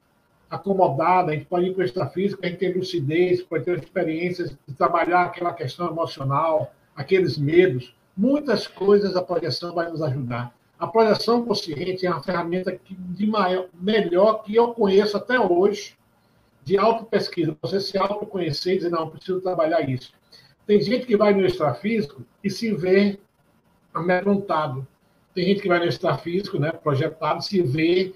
acomodada, 0.49 1.33
a 1.33 1.35
gente 1.35 1.47
pode 1.47 1.67
ir 1.67 1.75
para 1.75 1.83
o 1.83 1.85
extrafísico, 1.85 2.41
a 2.45 2.49
gente 2.49 2.59
tem 2.59 2.73
lucidez, 2.73 3.43
pode 3.43 3.65
ter 3.65 3.83
experiências 3.83 4.57
de 4.65 4.75
trabalhar 4.75 5.25
aquela 5.25 5.53
questão 5.53 5.89
emocional, 5.89 6.73
aqueles 6.95 7.37
medos. 7.37 7.93
Muitas 8.17 8.69
coisas 8.69 9.17
a 9.17 9.23
projeção 9.23 9.75
vai 9.75 9.91
nos 9.91 10.01
ajudar. 10.01 10.55
A 10.79 10.87
projeção 10.87 11.45
consciente 11.45 12.07
é 12.07 12.11
uma 12.11 12.23
ferramenta 12.23 12.71
que, 12.71 12.95
de 12.95 13.27
maior, 13.27 13.67
melhor 13.75 14.45
que 14.45 14.55
eu 14.55 14.73
conheço 14.73 15.17
até 15.17 15.41
hoje, 15.41 15.99
de 16.63 16.79
auto-pesquisa. 16.79 17.57
Você 17.61 17.81
se 17.81 17.99
autoconhecer 17.99 18.75
e 18.75 18.77
dizer, 18.77 18.91
não, 18.91 19.11
preciso 19.11 19.41
trabalhar 19.41 19.81
isso. 19.81 20.13
Tem 20.65 20.81
gente 20.81 21.07
que 21.07 21.17
vai 21.17 21.35
no 21.35 21.45
extrafísico 21.45 22.25
e 22.45 22.51
se 22.51 22.73
vê 22.73 23.19
amedrontado. 23.93 24.87
Tem 25.39 25.47
gente 25.47 25.63
que 25.63 25.69
vai 25.69 25.79
no 25.79 25.85
extrafísico, 25.85 26.59
né, 26.59 26.73
projetado, 26.73 27.45
se 27.45 27.63
vê 27.63 28.13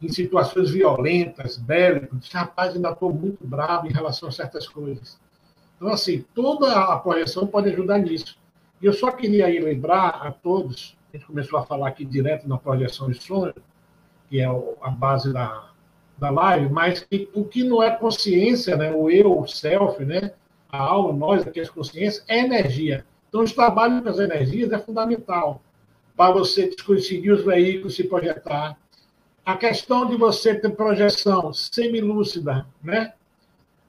em 0.00 0.08
situações 0.08 0.70
violentas, 0.70 1.56
bélicas, 1.56 2.28
rapaz, 2.32 2.76
ainda 2.76 2.90
estou 2.90 3.12
muito 3.12 3.44
bravo 3.44 3.88
em 3.88 3.92
relação 3.92 4.28
a 4.28 4.32
certas 4.32 4.68
coisas. 4.68 5.18
Então, 5.74 5.88
assim, 5.88 6.24
toda 6.32 6.72
a 6.72 6.96
projeção 6.96 7.44
pode 7.44 7.70
ajudar 7.70 7.98
nisso. 7.98 8.38
E 8.80 8.86
eu 8.86 8.92
só 8.92 9.10
queria 9.10 9.46
aí 9.46 9.58
lembrar 9.58 10.10
a 10.10 10.30
todos, 10.30 10.96
a 11.12 11.16
gente 11.16 11.26
começou 11.26 11.58
a 11.58 11.66
falar 11.66 11.88
aqui 11.88 12.04
direto 12.04 12.48
na 12.48 12.56
projeção 12.56 13.10
de 13.10 13.20
sonho, 13.20 13.52
que 14.28 14.40
é 14.40 14.46
a 14.46 14.90
base 14.90 15.32
da, 15.32 15.72
da 16.16 16.30
live, 16.30 16.72
mas 16.72 17.00
que, 17.00 17.28
o 17.34 17.44
que 17.44 17.64
não 17.64 17.82
é 17.82 17.90
consciência, 17.90 18.76
né, 18.76 18.92
o 18.92 19.10
eu, 19.10 19.40
o 19.40 19.44
self, 19.44 20.04
né, 20.04 20.34
a 20.70 20.78
alma, 20.78 21.12
nós 21.12 21.44
aqui, 21.44 21.58
as 21.58 21.68
consciências, 21.68 22.24
é 22.28 22.38
energia. 22.44 23.04
Então, 23.28 23.42
os 23.42 23.52
trabalhos 23.52 24.04
com 24.04 24.08
as 24.08 24.20
energias 24.20 24.70
é 24.70 24.78
fundamental 24.78 25.60
para 26.20 26.32
você 26.32 26.70
conseguir 26.84 27.30
os 27.30 27.42
veículos 27.42 27.94
se 27.94 28.04
projetar, 28.04 28.76
a 29.42 29.56
questão 29.56 30.06
de 30.06 30.18
você 30.18 30.54
ter 30.54 30.68
projeção 30.68 31.50
semilúcida, 31.50 32.66
né? 32.84 33.14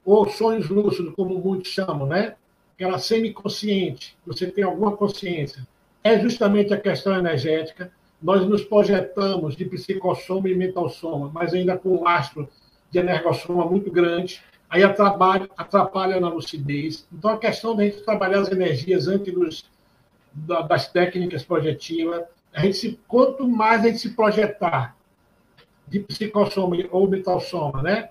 Ou 0.02 0.26
sonhos 0.30 0.70
lúcidos, 0.70 1.14
como 1.14 1.38
muitos 1.38 1.70
chamam, 1.70 2.06
né? 2.06 2.34
Aquela 2.74 2.98
semiconsciente, 2.98 4.16
você 4.26 4.50
tem 4.50 4.64
alguma 4.64 4.96
consciência. 4.96 5.68
É 6.02 6.18
justamente 6.18 6.72
a 6.72 6.80
questão 6.80 7.14
energética. 7.14 7.92
Nós 8.22 8.48
nos 8.48 8.64
projetamos 8.64 9.54
de 9.54 9.66
psicossoma 9.66 10.48
e 10.48 10.54
mentalsoma, 10.54 11.30
mas 11.34 11.52
ainda 11.52 11.76
com 11.76 11.98
um 11.98 12.08
astro 12.08 12.48
de 12.90 12.98
energossoma 12.98 13.66
muito 13.66 13.90
grande. 13.90 14.40
Aí 14.70 14.82
atrapalha, 14.82 15.50
atrapalha 15.54 16.18
na 16.18 16.30
lucidez. 16.30 17.06
Então, 17.12 17.30
a 17.30 17.36
questão 17.36 17.76
da 17.76 17.84
gente 17.84 18.00
trabalhar 18.00 18.40
as 18.40 18.50
energias 18.50 19.06
antes 19.06 19.62
das 20.34 20.88
técnicas 20.88 21.44
projetivas, 21.44 22.24
a 22.52 22.60
gente 22.60 22.76
se, 22.76 23.00
quanto 23.08 23.48
mais 23.48 23.82
a 23.84 23.88
gente 23.88 23.98
se 23.98 24.10
projetar 24.10 24.96
de 25.88 26.00
psicossoma 26.00 26.76
ou 26.90 27.08
mentalsoma, 27.08 27.82
né? 27.82 28.08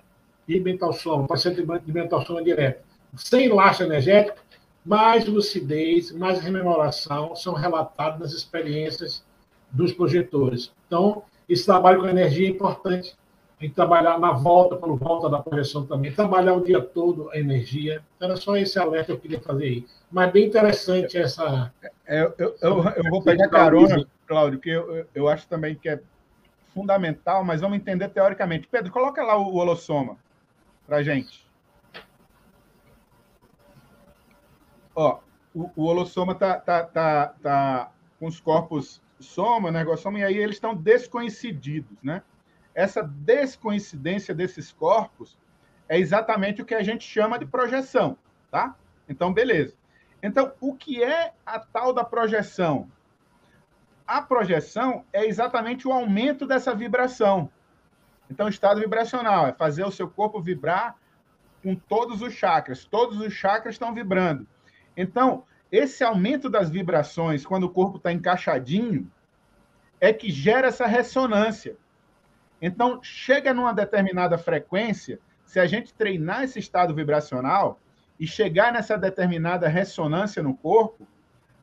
E 0.48 0.58
mentalsoma, 0.60 1.26
paciente 1.26 1.62
de 1.62 1.92
mentalsoma 1.92 2.42
direto. 2.42 2.84
Sem 3.16 3.48
laço 3.48 3.82
energético, 3.82 4.38
mais 4.84 5.26
lucidez, 5.26 6.10
mais 6.12 6.40
rememoração 6.40 7.36
são 7.36 7.54
relatados 7.54 8.20
nas 8.20 8.32
experiências 8.32 9.24
dos 9.70 9.92
projetores. 9.92 10.72
Então, 10.86 11.22
esse 11.48 11.64
trabalho 11.64 12.00
com 12.00 12.08
energia 12.08 12.46
é 12.46 12.50
importante. 12.50 13.16
Gente 13.62 13.74
trabalhar 13.74 14.18
na 14.18 14.32
volta, 14.32 14.76
por 14.76 14.96
volta 14.98 15.28
da 15.28 15.38
projeção 15.38 15.86
também, 15.86 16.12
trabalhar 16.12 16.54
o 16.54 16.64
dia 16.64 16.80
todo 16.80 17.30
a 17.30 17.38
energia. 17.38 18.02
Então, 18.16 18.28
era 18.28 18.36
só 18.36 18.56
esse 18.56 18.78
alerta 18.78 19.06
que 19.06 19.12
eu 19.12 19.18
queria 19.18 19.40
fazer 19.40 19.64
aí. 19.64 19.86
Mas 20.10 20.32
bem 20.32 20.46
interessante 20.46 21.16
essa. 21.16 21.72
É, 22.06 22.22
eu, 22.22 22.34
eu, 22.38 22.56
eu, 22.60 23.10
vou 23.10 23.22
pegar 23.22 23.48
carona, 23.48 24.06
Cláudio, 24.26 24.58
que 24.58 24.70
eu, 24.70 25.06
eu 25.14 25.28
acho 25.28 25.46
também 25.48 25.74
que 25.74 25.88
é 25.88 26.00
fundamental, 26.74 27.44
mas 27.44 27.60
vamos 27.60 27.76
entender 27.76 28.08
teoricamente. 28.08 28.66
Pedro, 28.66 28.90
coloca 28.90 29.22
lá 29.22 29.36
o, 29.36 29.54
holossoma 29.54 30.16
para 30.86 31.02
gente. 31.02 31.46
Ó, 34.94 35.18
o, 35.54 35.70
o 35.76 35.84
holossoma 35.84 36.34
tá, 36.34 36.58
tá, 36.58 36.82
tá, 36.84 37.34
tá 37.42 37.92
com 38.18 38.26
os 38.26 38.40
corpos 38.40 39.00
soma, 39.20 39.70
negossoma, 39.70 40.18
e 40.18 40.24
aí 40.24 40.36
eles 40.36 40.56
estão 40.56 40.74
descoincididos, 40.74 41.96
né? 42.02 42.22
Essa 42.74 43.02
descoincidência 43.02 44.34
desses 44.34 44.72
corpos 44.72 45.36
é 45.88 45.98
exatamente 45.98 46.62
o 46.62 46.64
que 46.64 46.74
a 46.74 46.82
gente 46.82 47.04
chama 47.04 47.38
de 47.38 47.46
projeção, 47.46 48.16
tá? 48.50 48.74
Então, 49.08 49.32
beleza. 49.32 49.74
Então, 50.22 50.52
o 50.60 50.74
que 50.74 51.02
é 51.02 51.32
a 51.44 51.58
tal 51.58 51.92
da 51.92 52.04
projeção? 52.04 52.88
A 54.06 54.22
projeção 54.22 55.04
é 55.12 55.26
exatamente 55.26 55.86
o 55.86 55.92
aumento 55.92 56.46
dessa 56.46 56.74
vibração. 56.74 57.50
Então, 58.30 58.48
estado 58.48 58.80
vibracional 58.80 59.46
é 59.46 59.52
fazer 59.52 59.84
o 59.84 59.90
seu 59.90 60.08
corpo 60.08 60.40
vibrar 60.40 60.96
com 61.62 61.74
todos 61.74 62.22
os 62.22 62.32
chakras. 62.32 62.84
Todos 62.84 63.20
os 63.20 63.32
chakras 63.32 63.74
estão 63.74 63.92
vibrando. 63.92 64.46
Então, 64.96 65.44
esse 65.70 66.04
aumento 66.04 66.48
das 66.48 66.70
vibrações, 66.70 67.44
quando 67.44 67.64
o 67.64 67.70
corpo 67.70 67.96
está 67.96 68.12
encaixadinho, 68.12 69.10
é 70.00 70.12
que 70.12 70.30
gera 70.30 70.68
essa 70.68 70.86
ressonância. 70.86 71.76
Então, 72.62 73.02
chega 73.02 73.52
numa 73.52 73.74
determinada 73.74 74.38
frequência, 74.38 75.18
se 75.44 75.58
a 75.58 75.66
gente 75.66 75.92
treinar 75.92 76.44
esse 76.44 76.60
estado 76.60 76.94
vibracional 76.94 77.80
e 78.20 78.24
chegar 78.24 78.72
nessa 78.72 78.96
determinada 78.96 79.66
ressonância 79.66 80.40
no 80.40 80.56
corpo, 80.56 81.04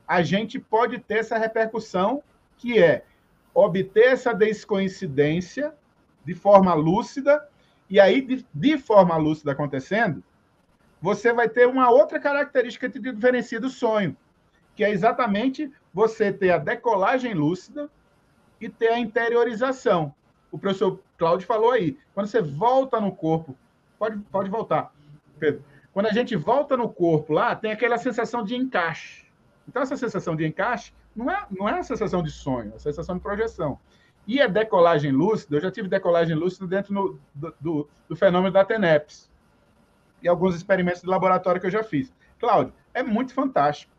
a 0.06 0.20
gente 0.20 0.58
pode 0.58 0.98
ter 0.98 1.20
essa 1.20 1.38
repercussão 1.38 2.22
que 2.58 2.78
é 2.78 3.02
obter 3.54 4.08
essa 4.08 4.34
descoincidência 4.34 5.72
de 6.22 6.34
forma 6.34 6.74
lúcida, 6.74 7.48
e 7.88 7.98
aí, 7.98 8.20
de, 8.20 8.46
de 8.52 8.76
forma 8.76 9.16
lúcida 9.16 9.52
acontecendo, 9.52 10.22
você 11.00 11.32
vai 11.32 11.48
ter 11.48 11.66
uma 11.66 11.90
outra 11.90 12.20
característica 12.20 12.90
que 12.90 13.00
diferencia 13.00 13.58
do 13.58 13.70
sonho, 13.70 14.14
que 14.76 14.84
é 14.84 14.90
exatamente 14.90 15.72
você 15.94 16.30
ter 16.30 16.50
a 16.50 16.58
decolagem 16.58 17.32
lúcida 17.32 17.90
e 18.60 18.68
ter 18.68 18.88
a 18.88 18.98
interiorização. 18.98 20.14
O 20.50 20.58
professor 20.58 21.00
Cláudio 21.16 21.46
falou 21.46 21.70
aí, 21.70 21.96
quando 22.14 22.26
você 22.26 22.42
volta 22.42 23.00
no 23.00 23.14
corpo, 23.14 23.56
pode, 23.98 24.18
pode 24.30 24.50
voltar, 24.50 24.92
Pedro. 25.38 25.64
Quando 25.92 26.06
a 26.06 26.12
gente 26.12 26.36
volta 26.36 26.76
no 26.76 26.88
corpo 26.88 27.32
lá, 27.32 27.54
tem 27.54 27.72
aquela 27.72 27.98
sensação 27.98 28.44
de 28.44 28.56
encaixe. 28.56 29.26
Então, 29.68 29.82
essa 29.82 29.96
sensação 29.96 30.34
de 30.34 30.46
encaixe 30.46 30.92
não 31.14 31.30
é, 31.30 31.46
não 31.50 31.68
é 31.68 31.78
a 31.78 31.82
sensação 31.82 32.22
de 32.22 32.30
sonho, 32.30 32.72
é 32.72 32.76
a 32.76 32.78
sensação 32.78 33.16
de 33.16 33.22
projeção. 33.22 33.78
E 34.26 34.40
a 34.40 34.46
decolagem 34.46 35.10
lúcida, 35.10 35.56
eu 35.56 35.60
já 35.60 35.70
tive 35.70 35.88
decolagem 35.88 36.36
lúcida 36.36 36.66
dentro 36.66 36.92
no, 36.92 37.18
do, 37.34 37.54
do, 37.60 37.88
do, 38.08 38.16
fenômeno 38.16 38.52
da 38.52 38.64
TENEPS. 38.64 39.30
E 40.22 40.28
alguns 40.28 40.54
experimentos 40.54 41.00
de 41.00 41.08
laboratório 41.08 41.60
que 41.60 41.66
eu 41.66 41.70
já 41.70 41.82
fiz. 41.82 42.12
Cláudio, 42.38 42.72
é 42.94 43.02
muito 43.02 43.34
fantástico. 43.34 43.92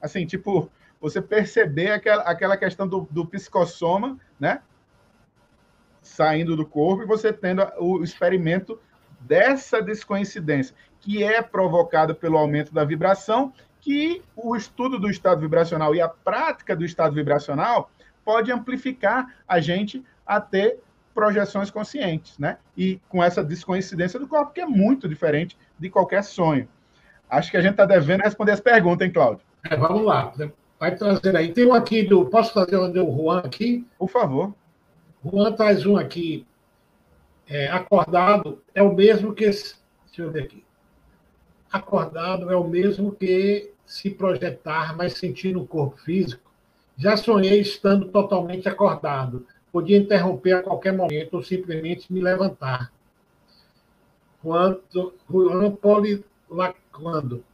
Assim, 0.00 0.24
tipo, 0.24 0.70
você 1.00 1.20
perceber 1.20 1.90
aquela, 1.90 2.22
aquela 2.22 2.56
questão 2.56 2.86
do, 2.86 3.06
do 3.10 3.26
psicossoma, 3.26 4.18
né? 4.38 4.62
Saindo 6.06 6.56
do 6.56 6.64
corpo 6.64 7.02
e 7.02 7.06
você 7.06 7.32
tendo 7.32 7.66
o 7.78 8.02
experimento 8.02 8.78
dessa 9.20 9.82
descoincidência, 9.82 10.74
que 11.00 11.22
é 11.22 11.42
provocada 11.42 12.14
pelo 12.14 12.38
aumento 12.38 12.72
da 12.72 12.84
vibração 12.84 13.52
que 13.80 14.22
o 14.34 14.56
estudo 14.56 14.98
do 14.98 15.08
estado 15.08 15.40
vibracional 15.40 15.94
e 15.94 16.00
a 16.00 16.08
prática 16.08 16.74
do 16.74 16.84
estado 16.84 17.14
vibracional 17.14 17.90
pode 18.24 18.50
amplificar 18.50 19.32
a 19.46 19.60
gente 19.60 20.04
a 20.26 20.40
ter 20.40 20.80
projeções 21.14 21.70
conscientes, 21.70 22.38
né? 22.38 22.58
E 22.76 23.00
com 23.08 23.22
essa 23.22 23.42
descoincidência 23.44 24.18
do 24.18 24.26
corpo, 24.26 24.52
que 24.52 24.60
é 24.60 24.66
muito 24.66 25.08
diferente 25.08 25.56
de 25.78 25.88
qualquer 25.88 26.24
sonho. 26.24 26.68
Acho 27.30 27.50
que 27.50 27.56
a 27.56 27.60
gente 27.60 27.72
está 27.72 27.86
devendo 27.86 28.22
responder 28.22 28.52
as 28.52 28.60
perguntas, 28.60 29.06
hein, 29.06 29.12
Cláudio? 29.12 29.44
É, 29.64 29.76
vamos 29.76 30.02
lá. 30.02 30.32
Vai 30.78 30.94
trazer 30.94 31.36
aí. 31.36 31.52
Tem 31.52 31.66
um 31.66 31.74
aqui 31.74 32.02
do. 32.02 32.26
Posso 32.26 32.52
trazer 32.52 32.76
o 32.76 33.16
Juan 33.16 33.38
aqui? 33.38 33.86
Por 33.98 34.08
favor. 34.08 34.54
Juan 35.30 35.52
traz 35.52 35.84
um 35.84 35.96
aqui. 35.96 36.46
É, 37.48 37.68
acordado 37.68 38.62
é 38.74 38.82
o 38.82 38.94
mesmo 38.94 39.34
que. 39.34 39.44
Deixa 39.44 39.72
eu 40.18 40.30
ver 40.30 40.44
aqui. 40.44 40.64
Acordado 41.70 42.50
é 42.50 42.56
o 42.56 42.66
mesmo 42.66 43.12
que 43.12 43.72
se 43.84 44.10
projetar, 44.10 44.96
mas 44.96 45.14
sentir 45.14 45.52
no 45.52 45.66
corpo 45.66 45.96
físico. 45.98 46.50
Já 46.96 47.16
sonhei 47.16 47.60
estando 47.60 48.08
totalmente 48.08 48.68
acordado. 48.68 49.46
Podia 49.70 49.98
interromper 49.98 50.54
a 50.54 50.62
qualquer 50.62 50.92
momento 50.92 51.34
ou 51.34 51.42
simplesmente 51.42 52.10
me 52.12 52.20
levantar. 52.20 52.90
Quando, 54.40 55.12
quando 56.92 57.44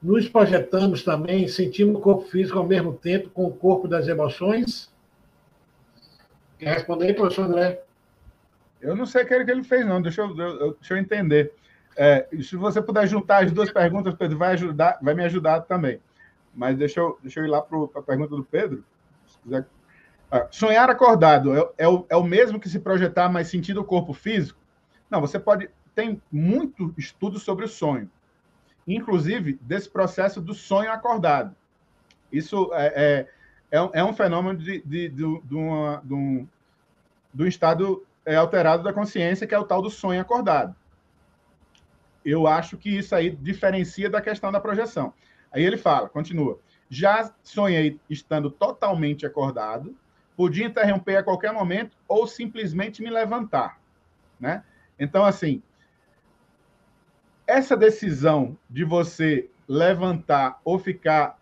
nos 0.00 0.28
projetamos 0.28 1.02
também, 1.02 1.48
sentimos 1.48 1.96
o 1.96 2.00
corpo 2.00 2.22
físico 2.28 2.58
ao 2.58 2.66
mesmo 2.66 2.92
tempo 2.94 3.28
com 3.30 3.46
o 3.46 3.52
corpo 3.52 3.88
das 3.88 4.06
emoções? 4.06 4.90
Quer 6.58 6.74
responder 6.74 7.06
aí, 7.06 7.14
professor 7.14 7.44
André? 7.44 7.82
Eu 8.80 8.96
não 8.96 9.06
sei 9.06 9.24
o 9.24 9.26
que 9.26 9.34
ele 9.34 9.64
fez, 9.64 9.86
não. 9.86 10.00
Deixa 10.02 10.22
eu, 10.22 10.34
deixa 10.34 10.94
eu 10.94 10.98
entender. 10.98 11.52
É, 11.96 12.28
se 12.42 12.56
você 12.56 12.80
puder 12.80 13.06
juntar 13.06 13.44
as 13.44 13.50
duas 13.50 13.72
perguntas, 13.72 14.14
Pedro, 14.14 14.38
vai, 14.38 14.52
ajudar, 14.52 14.98
vai 15.02 15.14
me 15.14 15.24
ajudar 15.24 15.62
também. 15.62 16.00
Mas 16.54 16.76
deixa 16.76 17.00
eu, 17.00 17.18
deixa 17.22 17.40
eu 17.40 17.44
ir 17.44 17.48
lá 17.48 17.60
para 17.60 17.78
a 17.96 18.02
pergunta 18.02 18.34
do 18.34 18.44
Pedro. 18.44 18.84
Ah, 20.30 20.46
sonhar 20.50 20.90
acordado 20.90 21.56
é, 21.56 21.68
é, 21.78 21.88
o, 21.88 22.06
é 22.08 22.16
o 22.16 22.22
mesmo 22.22 22.60
que 22.60 22.68
se 22.68 22.78
projetar, 22.78 23.28
mas 23.28 23.48
sentindo 23.48 23.80
o 23.80 23.84
corpo 23.84 24.12
físico? 24.12 24.60
Não, 25.10 25.20
você 25.20 25.38
pode. 25.38 25.70
Tem 25.94 26.22
muito 26.30 26.94
estudo 26.96 27.38
sobre 27.38 27.64
o 27.64 27.68
sonho, 27.68 28.08
inclusive 28.86 29.58
desse 29.62 29.88
processo 29.88 30.40
do 30.40 30.54
sonho 30.54 30.92
acordado. 30.92 31.54
Isso 32.30 32.70
é, 32.74 32.92
é, 32.94 33.28
é, 33.70 34.00
é 34.00 34.04
um 34.04 34.12
fenômeno 34.12 34.58
de, 34.58 34.80
de, 34.82 35.08
de, 35.08 35.40
de, 35.40 35.54
uma, 35.54 36.02
de 36.04 36.14
um, 36.14 36.48
do 37.32 37.46
estado 37.46 38.06
é, 38.24 38.36
alterado 38.36 38.82
da 38.82 38.92
consciência, 38.92 39.46
que 39.46 39.54
é 39.54 39.58
o 39.58 39.64
tal 39.64 39.82
do 39.82 39.90
sonho 39.90 40.20
acordado 40.20 40.74
eu 42.30 42.46
acho 42.46 42.76
que 42.76 42.90
isso 42.90 43.14
aí 43.14 43.30
diferencia 43.30 44.10
da 44.10 44.20
questão 44.20 44.52
da 44.52 44.60
projeção. 44.60 45.12
Aí 45.50 45.64
ele 45.64 45.76
fala, 45.76 46.08
continua. 46.08 46.58
Já 46.90 47.32
sonhei 47.42 47.98
estando 48.08 48.50
totalmente 48.50 49.26
acordado, 49.26 49.96
podia 50.36 50.66
interromper 50.66 51.16
a 51.16 51.22
qualquer 51.22 51.52
momento 51.52 51.96
ou 52.06 52.26
simplesmente 52.26 53.02
me 53.02 53.10
levantar, 53.10 53.80
né? 54.38 54.62
Então, 54.98 55.24
assim, 55.24 55.62
essa 57.46 57.76
decisão 57.76 58.56
de 58.68 58.84
você 58.84 59.48
levantar 59.66 60.60
ou 60.64 60.78
ficar 60.78 61.38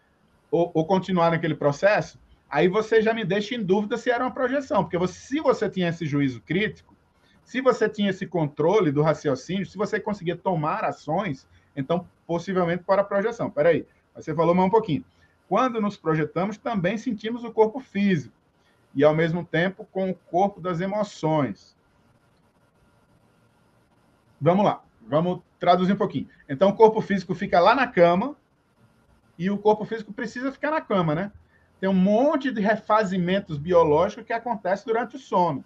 ou, 0.50 0.70
ou, 0.74 0.86
continuar 0.86 1.30
naquele 1.30 1.54
processo, 1.54 2.18
aí 2.48 2.68
você 2.68 3.02
já 3.02 3.12
me 3.12 3.24
deixa 3.24 3.54
em 3.54 3.62
dúvida 3.62 3.96
se 3.96 4.10
era 4.10 4.24
uma 4.24 4.30
projeção, 4.30 4.84
porque 4.84 4.98
você, 4.98 5.14
se 5.14 5.40
você 5.40 5.68
tinha 5.68 5.88
esse 5.88 6.06
juízo 6.06 6.40
crítico, 6.40 6.96
se 7.44 7.60
você 7.60 7.88
tinha 7.88 8.10
esse 8.10 8.26
controle 8.26 8.90
do 8.90 9.02
raciocínio, 9.02 9.66
se 9.66 9.76
você 9.76 10.00
conseguia 10.00 10.36
tomar 10.36 10.84
ações, 10.84 11.46
então 11.76 12.06
possivelmente 12.26 12.82
para 12.82 13.02
a 13.02 13.04
projeção. 13.04 13.50
Peraí, 13.50 13.86
você 14.14 14.34
falou 14.34 14.54
mais 14.54 14.66
um 14.66 14.70
pouquinho. 14.70 15.04
Quando 15.48 15.80
nos 15.80 15.96
projetamos, 15.96 16.58
também 16.58 16.98
sentimos 16.98 17.44
o 17.44 17.52
corpo 17.52 17.78
físico 17.78 18.34
e 18.94 19.04
ao 19.04 19.14
mesmo 19.14 19.44
tempo 19.44 19.86
com 19.92 20.10
o 20.10 20.14
corpo 20.14 20.60
das 20.60 20.80
emoções. 20.80 21.76
Vamos 24.40 24.64
lá, 24.64 24.82
vamos 25.06 25.40
traduzir 25.58 25.92
um 25.92 25.96
pouquinho. 25.96 26.28
Então, 26.48 26.70
o 26.70 26.74
corpo 26.74 27.00
físico 27.00 27.34
fica 27.34 27.60
lá 27.60 27.74
na 27.74 27.86
cama 27.86 28.36
e 29.38 29.50
o 29.50 29.58
corpo 29.58 29.84
físico 29.84 30.12
precisa 30.12 30.52
ficar 30.52 30.70
na 30.70 30.80
cama, 30.80 31.14
né? 31.14 31.32
Tem 31.80 31.88
um 31.88 31.94
monte 31.94 32.50
de 32.50 32.60
refazimentos 32.60 33.58
biológicos 33.58 34.24
que 34.24 34.32
acontece 34.32 34.86
durante 34.86 35.16
o 35.16 35.18
sono. 35.18 35.64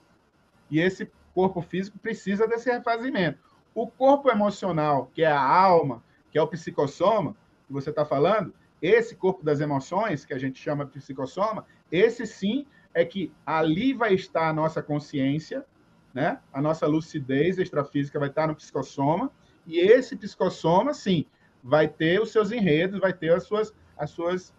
E 0.70 0.80
esse 0.80 1.10
corpo 1.34 1.62
físico 1.62 1.98
precisa 1.98 2.46
desse 2.46 2.70
refazimento. 2.70 3.38
O 3.74 3.86
corpo 3.86 4.30
emocional, 4.30 5.10
que 5.14 5.22
é 5.22 5.30
a 5.30 5.40
alma, 5.40 6.02
que 6.30 6.38
é 6.38 6.42
o 6.42 6.48
psicossoma, 6.48 7.36
que 7.66 7.72
você 7.72 7.90
está 7.90 8.04
falando, 8.04 8.52
esse 8.82 9.14
corpo 9.14 9.44
das 9.44 9.60
emoções, 9.60 10.24
que 10.24 10.34
a 10.34 10.38
gente 10.38 10.60
chama 10.60 10.84
de 10.84 10.92
psicossoma, 10.92 11.64
esse 11.92 12.26
sim 12.26 12.66
é 12.92 13.04
que 13.04 13.32
ali 13.46 13.92
vai 13.92 14.14
estar 14.14 14.48
a 14.48 14.52
nossa 14.52 14.82
consciência, 14.82 15.64
né? 16.12 16.40
a 16.52 16.60
nossa 16.60 16.86
lucidez 16.86 17.58
extrafísica 17.58 18.18
vai 18.18 18.28
estar 18.28 18.48
no 18.48 18.56
psicossoma, 18.56 19.30
e 19.66 19.78
esse 19.78 20.16
psicossoma, 20.16 20.92
sim, 20.92 21.26
vai 21.62 21.88
ter 21.88 22.20
os 22.20 22.30
seus 22.30 22.52
enredos, 22.52 23.00
vai 23.00 23.12
ter 23.12 23.32
as 23.32 23.44
suas. 23.44 23.74
As 23.96 24.10
suas... 24.10 24.54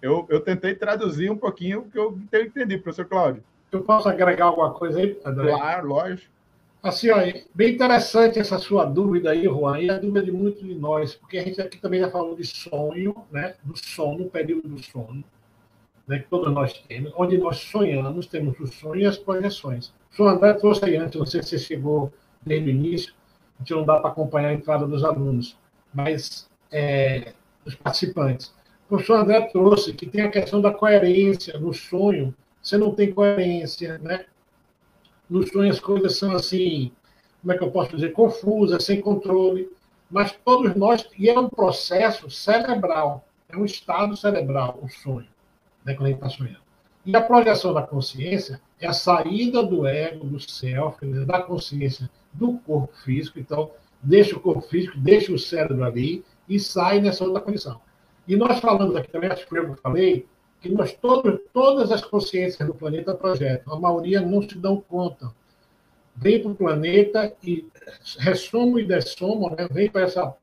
Eu, 0.00 0.26
eu 0.28 0.40
tentei 0.40 0.74
traduzir 0.74 1.30
um 1.30 1.36
pouquinho 1.36 1.80
o 1.80 1.90
que 1.90 1.98
eu 1.98 2.18
entendi, 2.32 2.78
professor 2.78 3.06
Cláudio. 3.06 3.42
Eu 3.70 3.82
posso 3.82 4.08
agregar 4.08 4.46
alguma 4.46 4.72
coisa 4.72 4.98
aí, 4.98 5.18
André? 5.24 5.50
Claro, 5.50 5.88
lógico. 5.88 6.38
Assim, 6.80 7.10
ó, 7.10 7.16
bem 7.52 7.74
interessante 7.74 8.38
essa 8.38 8.56
sua 8.56 8.84
dúvida 8.84 9.30
aí, 9.30 9.44
Juan, 9.44 9.80
e 9.80 9.90
a 9.90 9.98
dúvida 9.98 10.22
de 10.22 10.30
muitos 10.30 10.62
de 10.62 10.74
nós, 10.76 11.14
porque 11.14 11.36
a 11.36 11.42
gente 11.42 11.60
aqui 11.60 11.76
também 11.78 12.00
já 12.00 12.08
falou 12.08 12.36
de 12.36 12.46
sonho, 12.46 13.16
né? 13.32 13.56
do 13.64 13.76
sono, 13.76 14.30
período 14.30 14.68
do 14.68 14.80
sono, 14.80 15.24
né? 16.06 16.20
que 16.20 16.28
todos 16.28 16.52
nós 16.52 16.72
temos, 16.86 17.12
onde 17.16 17.36
nós 17.36 17.58
sonhamos, 17.58 18.26
temos 18.26 18.58
o 18.60 18.66
sonho 18.68 19.02
e 19.02 19.06
as 19.06 19.18
projeções. 19.18 19.92
O 20.10 20.16
senhor 20.16 20.28
André 20.28 20.54
trouxe 20.54 20.84
aí 20.84 20.96
antes, 20.96 21.18
não 21.18 21.26
sei 21.26 21.42
se 21.42 21.48
você 21.50 21.58
chegou 21.58 22.12
desde 22.46 22.68
o 22.68 22.70
início, 22.70 23.12
a 23.56 23.62
gente 23.62 23.74
não 23.74 23.84
dá 23.84 23.98
para 23.98 24.10
acompanhar 24.10 24.50
a 24.50 24.54
entrada 24.54 24.86
dos 24.86 25.02
alunos, 25.02 25.58
mas 25.92 26.48
é, 26.70 27.32
participantes. 27.82 28.54
O 28.86 28.88
professor 28.88 29.20
André 29.20 29.40
trouxe 29.48 29.92
que 29.92 30.06
tem 30.06 30.22
a 30.22 30.30
questão 30.30 30.60
da 30.60 30.72
coerência 30.72 31.58
no 31.58 31.72
sonho, 31.72 32.34
você 32.62 32.76
não 32.76 32.94
tem 32.94 33.12
coerência, 33.12 33.98
né? 33.98 34.24
No 35.28 35.46
sonho 35.46 35.70
as 35.70 35.80
coisas 35.80 36.16
são 36.16 36.32
assim, 36.32 36.90
como 37.40 37.52
é 37.52 37.58
que 37.58 37.64
eu 37.64 37.70
posso 37.70 37.94
dizer, 37.94 38.12
confusas, 38.12 38.84
sem 38.84 39.00
controle, 39.00 39.70
mas 40.10 40.32
todos 40.44 40.74
nós, 40.74 41.06
e 41.18 41.28
é 41.28 41.38
um 41.38 41.48
processo 41.48 42.30
cerebral, 42.30 43.26
é 43.48 43.56
um 43.56 43.64
estado 43.64 44.16
cerebral, 44.16 44.78
o 44.82 44.88
sonho, 44.88 45.28
né, 45.84 45.94
quando 45.94 46.06
a 46.06 46.10
gente 46.10 46.24
está 46.24 46.30
sonhando. 46.30 46.68
E 47.04 47.14
a 47.16 47.20
projeção 47.20 47.72
da 47.72 47.82
consciência 47.82 48.60
é 48.80 48.86
a 48.86 48.92
saída 48.92 49.62
do 49.62 49.86
ego, 49.86 50.26
do 50.26 50.40
self, 50.40 51.04
da 51.24 51.42
consciência 51.42 52.10
do 52.32 52.58
corpo 52.58 52.94
físico. 53.04 53.38
Então, 53.38 53.70
deixa 54.02 54.36
o 54.36 54.40
corpo 54.40 54.62
físico, 54.62 54.98
deixa 54.98 55.32
o 55.32 55.38
cérebro 55.38 55.84
ali 55.84 56.24
e 56.48 56.58
sai 56.58 57.00
nessa 57.00 57.24
outra 57.24 57.40
condição. 57.40 57.80
E 58.26 58.36
nós 58.36 58.60
falamos 58.60 58.94
aqui 58.94 59.10
também, 59.10 59.30
acho 59.30 59.46
que 59.46 59.56
eu 59.56 59.74
falei, 59.76 60.26
que 60.60 60.68
nós 60.68 60.92
todos, 60.94 61.40
todas 61.52 61.90
as 61.90 62.04
consciências 62.04 62.66
do 62.66 62.74
planeta 62.74 63.14
projetam. 63.14 63.74
A 63.74 63.80
maioria 63.80 64.20
não 64.20 64.42
se 64.42 64.56
dão 64.56 64.80
conta. 64.80 65.32
Vem 66.16 66.42
para 66.42 66.50
o 66.50 66.54
planeta 66.54 67.32
e 67.42 67.66
ressomam 68.18 68.78
e 68.78 68.84
dessomam, 68.84 69.50
né? 69.50 69.68
vem 69.70 69.88
para 69.88 70.02
essa 70.02 70.34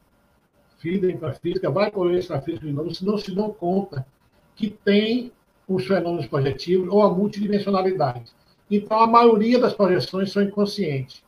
vida 0.82 1.12
intrafísica, 1.12 1.70
vai 1.70 1.92
para 1.92 2.00
o 2.00 2.12
extrafísico 2.12 2.66
de 2.66 2.72
novo, 2.72 2.94
se 2.94 3.06
não 3.06 3.18
se 3.18 3.34
dão 3.34 3.52
conta 3.52 4.06
que 4.56 4.70
tem 4.70 5.32
os 5.68 5.86
fenômenos 5.86 6.28
projetivos 6.28 6.88
ou 6.90 7.02
a 7.02 7.14
multidimensionalidade. 7.14 8.32
Então, 8.70 9.00
a 9.00 9.08
maioria 9.08 9.60
das 9.60 9.74
projeções 9.74 10.32
são 10.32 10.42
inconscientes. 10.42 11.25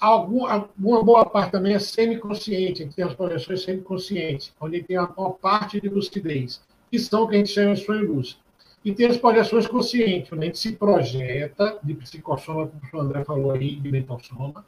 Algum, 0.00 0.46
uma 0.78 1.04
boa 1.04 1.26
parte 1.26 1.52
também 1.52 1.74
é 1.74 1.78
semiconsciente, 1.78 2.86
tem 2.86 3.04
as 3.04 3.14
projeções 3.14 3.62
semiconscientes, 3.62 4.52
onde 4.58 4.82
tem 4.82 4.98
uma 4.98 5.30
parte 5.30 5.80
de 5.80 5.88
lucidez 5.88 6.62
que 6.90 6.98
são 6.98 7.22
o 7.22 7.28
que 7.28 7.36
a 7.36 7.38
gente 7.38 7.50
chama 7.50 7.74
de 7.74 7.84
sonho 7.84 8.12
lúcido. 8.12 8.40
E 8.84 8.92
tem 8.92 9.06
as 9.06 9.16
projeções 9.16 9.66
conscientes, 9.66 10.32
onde 10.32 10.42
a 10.42 10.46
gente 10.46 10.58
se 10.58 10.72
projeta, 10.72 11.78
de 11.82 11.94
psicossoma, 11.94 12.66
como 12.90 13.02
o 13.02 13.06
André 13.06 13.24
falou 13.24 13.52
aí, 13.52 13.76
de 13.76 13.92
mentalsoma, 13.92 14.64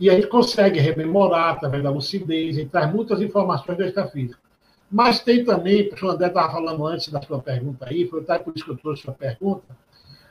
e 0.00 0.10
a 0.10 0.14
gente 0.14 0.26
consegue 0.26 0.80
rememorar 0.80 1.50
através 1.50 1.82
da 1.82 1.90
lucidez, 1.90 2.58
e 2.58 2.64
traz 2.64 2.92
muitas 2.92 3.20
informações 3.20 3.78
da 3.78 3.86
extrafísica. 3.86 4.40
Mas 4.90 5.20
tem 5.20 5.44
também, 5.44 5.90
o 6.02 6.08
André 6.08 6.28
estava 6.28 6.52
falando 6.52 6.86
antes 6.86 7.08
da 7.08 7.20
sua 7.22 7.38
pergunta 7.38 7.86
aí, 7.88 8.06
foi 8.08 8.22
por 8.22 8.52
isso 8.56 8.64
que 8.64 8.70
eu 8.70 8.76
trouxe 8.76 9.02
a 9.02 9.04
sua 9.04 9.14
pergunta, 9.14 9.76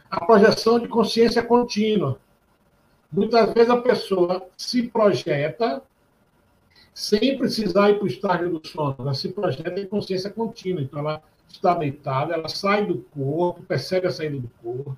a 0.09 0.25
projeção 0.25 0.79
de 0.79 0.87
consciência 0.87 1.41
contínua. 1.41 2.19
Muitas 3.13 3.53
vezes 3.53 3.69
a 3.69 3.77
pessoa 3.77 4.47
se 4.57 4.87
projeta 4.87 5.83
sem 6.93 7.37
precisar 7.37 7.91
ir 7.91 7.95
para 7.95 8.05
o 8.05 8.07
estágio 8.07 8.49
do 8.49 8.67
sono. 8.67 8.95
Ela 8.97 9.13
se 9.13 9.29
projeta 9.29 9.79
em 9.79 9.85
consciência 9.85 10.31
contínua. 10.31 10.81
Então, 10.81 10.99
ela 10.99 11.21
está 11.47 11.75
deitada, 11.75 12.33
ela 12.33 12.47
sai 12.47 12.87
do 12.87 13.05
corpo, 13.13 13.61
percebe 13.61 14.07
a 14.07 14.11
saída 14.11 14.39
do 14.39 14.49
corpo, 14.63 14.97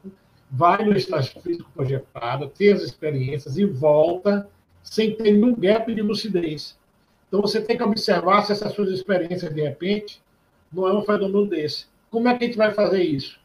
vai 0.50 0.86
no 0.86 0.96
estágio 0.96 1.42
físico 1.42 1.70
projetado, 1.74 2.48
tem 2.48 2.72
as 2.72 2.82
experiências 2.82 3.58
e 3.58 3.66
volta 3.66 4.50
sem 4.82 5.14
ter 5.14 5.32
nenhum 5.32 5.54
gap 5.54 5.94
de 5.94 6.02
lucidez. 6.02 6.78
Então, 7.28 7.42
você 7.42 7.60
tem 7.60 7.76
que 7.76 7.84
observar 7.84 8.44
se 8.44 8.54
essas 8.54 8.72
suas 8.72 8.90
experiências, 8.90 9.54
de 9.54 9.62
repente, 9.62 10.22
não 10.72 10.88
é 10.88 10.94
um 10.94 11.02
fenômeno 11.02 11.46
desse. 11.48 11.88
Como 12.10 12.30
é 12.30 12.38
que 12.38 12.46
a 12.46 12.48
gente 12.48 12.58
vai 12.58 12.72
fazer 12.72 13.04
isso? 13.04 13.38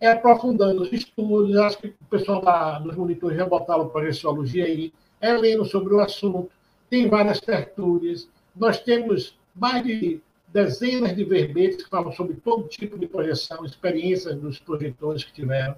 É 0.00 0.08
aprofundando 0.08 0.82
os 0.82 0.92
estudos, 0.92 1.56
acho 1.56 1.78
que 1.78 1.88
o 1.88 2.04
pessoal 2.10 2.42
da, 2.42 2.78
dos 2.78 2.94
monitores 2.96 3.36
já 3.36 3.46
botaram 3.46 3.88
projeciologia 3.88 4.64
aí, 4.64 4.92
é 5.20 5.32
lendo 5.32 5.64
sobre 5.64 5.94
o 5.94 6.00
assunto, 6.00 6.50
tem 6.90 7.08
várias 7.08 7.40
tertúlias, 7.40 8.28
nós 8.54 8.78
temos 8.78 9.38
mais 9.54 9.82
de 9.82 10.20
dezenas 10.48 11.14
de 11.14 11.24
verbetes 11.24 11.82
que 11.84 11.90
falam 11.90 12.12
sobre 12.12 12.34
todo 12.36 12.68
tipo 12.68 12.98
de 12.98 13.06
projeção, 13.06 13.64
experiências 13.64 14.36
dos 14.36 14.58
projetores 14.58 15.24
que 15.24 15.32
tiveram. 15.32 15.76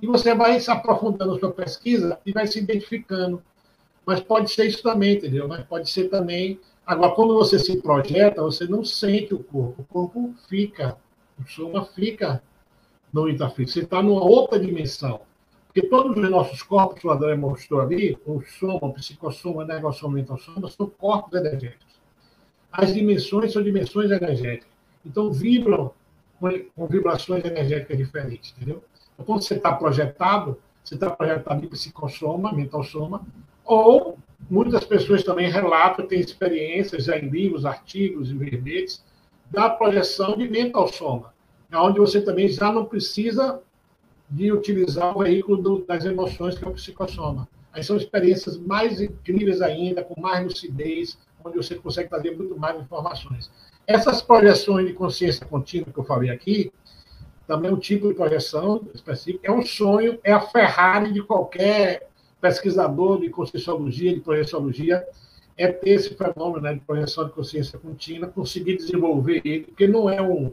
E 0.00 0.06
você 0.06 0.34
vai 0.34 0.58
se 0.60 0.70
aprofundando 0.70 1.34
na 1.34 1.38
sua 1.38 1.52
pesquisa 1.52 2.18
e 2.24 2.32
vai 2.32 2.46
se 2.46 2.58
identificando. 2.58 3.42
Mas 4.06 4.20
pode 4.20 4.50
ser 4.50 4.66
isso 4.66 4.82
também, 4.82 5.16
entendeu? 5.16 5.46
Mas 5.46 5.64
pode 5.64 5.90
ser 5.90 6.08
também. 6.08 6.58
Agora, 6.86 7.12
quando 7.12 7.34
você 7.34 7.58
se 7.58 7.80
projeta, 7.80 8.42
você 8.42 8.66
não 8.66 8.84
sente 8.84 9.34
o 9.34 9.40
corpo. 9.40 9.82
O 9.82 9.84
corpo 9.84 10.34
fica, 10.48 10.96
o 11.38 11.48
soma 11.48 11.84
fica 11.84 12.42
no 13.12 13.28
itafísico. 13.28 13.72
Você 13.72 13.80
está 13.80 14.02
numa 14.02 14.22
outra 14.22 14.58
dimensão. 14.58 15.20
Porque 15.66 15.86
todos 15.86 16.16
os 16.16 16.30
nossos 16.30 16.62
corpos, 16.62 17.04
o 17.04 17.10
André 17.10 17.36
mostrou 17.36 17.80
ali, 17.80 18.18
o 18.26 18.40
soma, 18.42 18.88
o 18.88 18.92
psicossoma, 18.92 19.64
mentossoma, 19.64 20.68
são 20.68 20.88
corpos 20.88 21.38
energéticos. 21.38 22.00
As 22.72 22.92
dimensões 22.92 23.52
são 23.52 23.62
dimensões 23.62 24.10
energéticas. 24.10 24.68
Então, 25.06 25.32
vibram 25.32 25.92
com, 26.40 26.86
vibrações 26.88 27.44
energéticas 27.44 27.96
diferentes, 27.96 28.52
entendeu? 28.56 28.82
Então, 29.14 29.24
quando 29.24 29.42
você 29.42 29.54
está 29.54 29.72
projetado, 29.72 30.58
você 30.82 30.94
está 30.94 31.08
projetado 31.08 31.64
em 31.64 31.68
psicossoma, 31.68 32.52
mentalsoma, 32.52 33.24
ou 33.64 34.18
muitas 34.50 34.84
pessoas 34.84 35.22
também 35.22 35.48
relatam, 35.50 36.06
têm 36.06 36.18
experiências 36.18 37.04
já 37.04 37.16
em 37.16 37.28
livros, 37.28 37.64
artigos 37.64 38.30
e 38.30 38.34
verbetes, 38.34 39.04
da 39.50 39.70
projeção 39.70 40.36
de 40.36 40.48
mentalsoma, 40.48 41.32
onde 41.72 41.98
você 41.98 42.20
também 42.20 42.48
já 42.48 42.72
não 42.72 42.84
precisa 42.84 43.60
de 44.28 44.52
utilizar 44.52 45.16
o 45.16 45.22
veículo 45.22 45.56
do, 45.56 45.84
das 45.84 46.04
emoções, 46.04 46.56
que 46.56 46.64
é 46.64 46.68
o 46.68 46.72
psicossoma. 46.72 47.48
Aí 47.72 47.82
são 47.82 47.96
experiências 47.96 48.56
mais 48.56 49.00
incríveis 49.00 49.60
ainda, 49.60 50.02
com 50.02 50.20
mais 50.20 50.44
lucidez, 50.44 51.18
onde 51.44 51.56
você 51.56 51.74
consegue 51.76 52.08
trazer 52.08 52.36
muito 52.36 52.58
mais 52.58 52.80
informações. 52.80 53.50
Essas 53.86 54.22
projeções 54.22 54.86
de 54.86 54.92
consciência 54.92 55.46
contínua 55.46 55.92
que 55.92 55.98
eu 55.98 56.04
falei 56.04 56.30
aqui, 56.30 56.72
também 57.46 57.70
é 57.70 57.74
um 57.74 57.78
tipo 57.78 58.08
de 58.08 58.14
projeção 58.14 58.86
específica, 58.94 59.48
é 59.48 59.50
um 59.50 59.62
sonho, 59.62 60.18
é 60.22 60.32
a 60.32 60.40
Ferrari 60.40 61.12
de 61.12 61.22
qualquer 61.22 62.08
pesquisador 62.40 63.20
de 63.20 63.28
conscienciologia, 63.28 64.14
de 64.14 64.20
projeciologia, 64.20 65.04
é 65.56 65.68
ter 65.68 65.90
esse 65.90 66.14
fenômeno 66.14 66.62
né, 66.62 66.74
de 66.74 66.80
projeção 66.80 67.26
de 67.26 67.32
consciência 67.32 67.78
contínua, 67.78 68.28
conseguir 68.28 68.76
desenvolver 68.76 69.42
ele, 69.44 69.64
porque 69.64 69.86
não 69.86 70.08
é 70.08 70.22
um, 70.22 70.52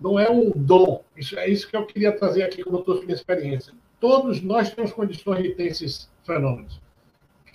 não 0.00 0.18
é 0.18 0.30
um 0.30 0.50
dom. 0.50 1.02
Isso 1.16 1.38
é 1.38 1.48
isso 1.48 1.68
que 1.68 1.76
eu 1.76 1.84
queria 1.84 2.12
trazer 2.12 2.42
aqui 2.42 2.64
como 2.64 2.82
trouxe 2.82 3.04
minha 3.04 3.14
experiência. 3.14 3.72
Todos 4.00 4.40
nós 4.40 4.72
temos 4.72 4.92
condições 4.92 5.42
de 5.42 5.50
ter 5.50 5.66
esses 5.66 6.10
fenômenos. 6.24 6.80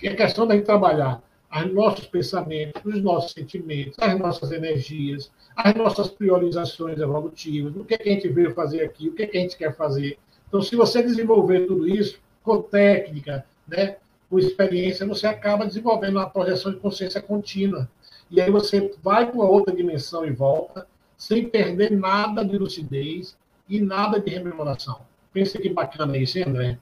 É 0.02 0.14
questão 0.14 0.46
da 0.46 0.54
gente 0.54 0.66
trabalhar 0.66 1.22
os 1.50 1.72
nossos 1.72 2.06
pensamentos, 2.06 2.82
os 2.84 3.02
nossos 3.02 3.32
sentimentos, 3.32 3.96
as 3.98 4.18
nossas 4.18 4.52
energias, 4.52 5.30
as 5.56 5.74
nossas 5.74 6.08
priorizações 6.08 6.98
evolutivas, 6.98 7.74
o 7.74 7.84
que, 7.84 7.94
é 7.94 7.98
que 7.98 8.08
a 8.08 8.12
gente 8.12 8.28
veio 8.28 8.52
fazer 8.52 8.82
aqui, 8.82 9.08
o 9.08 9.12
que, 9.12 9.22
é 9.22 9.26
que 9.26 9.38
a 9.38 9.40
gente 9.40 9.56
quer 9.56 9.74
fazer. 9.74 10.18
Então, 10.48 10.60
se 10.60 10.76
você 10.76 11.02
desenvolver 11.02 11.66
tudo 11.66 11.88
isso 11.88 12.20
com 12.42 12.62
técnica, 12.62 13.44
né, 13.66 13.96
com 14.28 14.38
experiência, 14.38 15.06
você 15.06 15.26
acaba 15.26 15.66
desenvolvendo 15.66 16.16
uma 16.16 16.28
projeção 16.28 16.72
de 16.72 16.78
consciência 16.78 17.22
contínua. 17.22 17.88
E 18.30 18.40
aí 18.40 18.50
você 18.50 18.92
vai 19.02 19.30
para 19.30 19.40
outra 19.40 19.74
dimensão 19.74 20.24
e 20.26 20.30
volta, 20.30 20.86
sem 21.16 21.48
perder 21.48 21.90
nada 21.90 22.44
de 22.44 22.58
lucidez 22.58 23.36
e 23.68 23.80
nada 23.80 24.20
de 24.20 24.30
rememoração. 24.30 25.00
Pensa 25.32 25.58
que 25.58 25.68
bacana 25.68 26.16
isso, 26.16 26.38
hein, 26.38 26.44
André? 26.46 26.78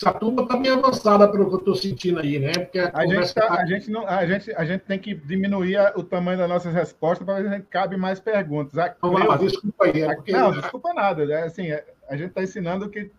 Essa 0.00 0.12
turma 0.12 0.42
está 0.42 0.58
bem 0.58 0.70
avançada 0.70 1.26
pelo 1.26 1.48
que 1.48 1.54
eu 1.54 1.58
estou 1.58 1.74
sentindo 1.74 2.20
aí, 2.20 2.38
né? 2.38 2.52
Porque 2.52 2.78
a, 2.78 2.90
a 2.92 3.06
gente, 3.06 3.34
tá, 3.34 3.46
tá... 3.46 3.54
a, 3.54 3.66
gente 3.66 3.90
não, 3.90 4.06
a, 4.06 4.26
gente, 4.26 4.52
a 4.54 4.64
gente 4.64 4.82
tem 4.82 4.98
que 4.98 5.14
diminuir 5.14 5.78
o 5.96 6.02
tamanho 6.02 6.36
das 6.36 6.48
nossas 6.48 6.74
respostas 6.74 7.24
para 7.24 7.42
ver 7.42 7.56
se 7.56 7.62
cabe 7.62 7.96
mais 7.96 8.20
perguntas. 8.20 8.76
A, 8.76 8.94
não, 9.02 9.38
desculpa 9.38 9.86
aí. 9.86 10.02
É 10.02 10.14
porque... 10.14 10.32
Não, 10.32 10.52
desculpa 10.52 10.92
nada. 10.92 11.24
É, 11.24 11.44
assim, 11.44 11.70
é, 11.70 11.82
a 12.10 12.16
gente 12.16 12.28
está 12.28 12.42
ensinando 12.42 12.90
que. 12.90 13.10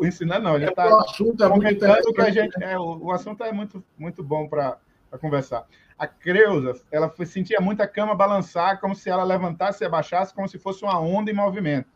Ensinando 0.00 0.44
não, 0.44 0.54
a 0.54 0.58
gente 0.60 0.70
está 0.70 0.84
é, 0.84 0.88
o 0.90 0.98
assunto 0.98 1.44
é 1.44 1.48
muito 1.48 2.14
que 2.14 2.20
a 2.20 2.30
gente. 2.30 2.62
É, 2.62 2.78
o, 2.78 3.06
o 3.06 3.12
assunto 3.12 3.42
é 3.42 3.52
muito, 3.52 3.82
muito 3.98 4.22
bom 4.22 4.48
para 4.48 4.78
conversar. 5.20 5.66
A 5.98 6.06
Creuza, 6.06 6.80
ela 6.92 7.12
sentia 7.24 7.60
muito 7.60 7.82
a 7.82 7.88
cama 7.88 8.14
balançar, 8.14 8.80
como 8.80 8.94
se 8.94 9.08
ela 9.08 9.24
levantasse 9.24 9.82
e 9.82 9.86
abaixasse, 9.86 10.34
como 10.34 10.48
se 10.48 10.58
fosse 10.58 10.84
uma 10.84 11.00
onda 11.00 11.30
em 11.30 11.34
movimento. 11.34 11.88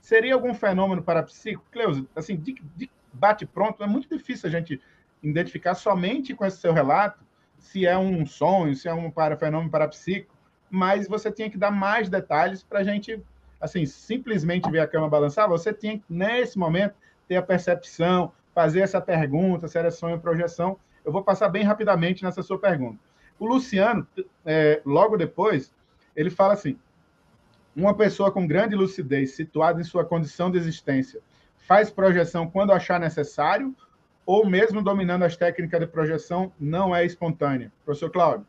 Seria 0.00 0.34
algum 0.34 0.54
fenômeno 0.54 1.02
parapsíquico? 1.02 1.64
Cleusa, 1.70 2.06
assim, 2.16 2.36
de, 2.36 2.54
de 2.74 2.90
bate 3.12 3.44
pronto, 3.44 3.82
é 3.82 3.86
muito 3.86 4.08
difícil 4.08 4.48
a 4.48 4.52
gente 4.52 4.80
identificar 5.22 5.74
somente 5.74 6.34
com 6.34 6.44
esse 6.44 6.56
seu 6.56 6.72
relato 6.72 7.22
se 7.58 7.86
é 7.86 7.96
um 7.96 8.26
sonho, 8.26 8.74
se 8.74 8.88
é 8.88 8.94
um 8.94 9.10
para, 9.10 9.36
fenômeno 9.36 9.70
parapsíquico, 9.70 10.34
mas 10.68 11.06
você 11.06 11.30
tinha 11.30 11.48
que 11.48 11.56
dar 11.56 11.70
mais 11.70 12.08
detalhes 12.08 12.62
para 12.62 12.80
a 12.80 12.84
gente, 12.84 13.22
assim, 13.60 13.86
simplesmente 13.86 14.68
ver 14.70 14.80
a 14.80 14.86
cama 14.86 15.08
balançar, 15.08 15.48
você 15.48 15.72
tinha 15.72 15.96
que, 15.96 16.04
nesse 16.08 16.58
momento, 16.58 16.94
ter 17.28 17.36
a 17.36 17.42
percepção, 17.42 18.32
fazer 18.52 18.80
essa 18.80 19.00
pergunta, 19.00 19.68
se 19.68 19.78
era 19.78 19.90
sonho 19.90 20.16
ou 20.16 20.20
projeção. 20.20 20.78
Eu 21.04 21.12
vou 21.12 21.22
passar 21.22 21.48
bem 21.48 21.62
rapidamente 21.62 22.24
nessa 22.24 22.42
sua 22.42 22.58
pergunta. 22.58 22.98
O 23.38 23.46
Luciano, 23.46 24.06
é, 24.44 24.80
logo 24.84 25.16
depois, 25.16 25.72
ele 26.14 26.30
fala 26.30 26.54
assim: 26.54 26.78
uma 27.74 27.94
pessoa 27.94 28.30
com 28.30 28.46
grande 28.46 28.74
lucidez, 28.74 29.32
situada 29.32 29.80
em 29.80 29.84
sua 29.84 30.04
condição 30.04 30.50
de 30.50 30.58
existência, 30.58 31.20
faz 31.66 31.90
projeção 31.90 32.48
quando 32.48 32.72
achar 32.72 33.00
necessário, 33.00 33.74
ou 34.24 34.46
mesmo 34.46 34.82
dominando 34.82 35.24
as 35.24 35.36
técnicas 35.36 35.80
de 35.80 35.86
projeção, 35.86 36.52
não 36.58 36.94
é 36.94 37.04
espontânea? 37.04 37.72
Professor 37.84 38.10
Cláudio. 38.10 38.46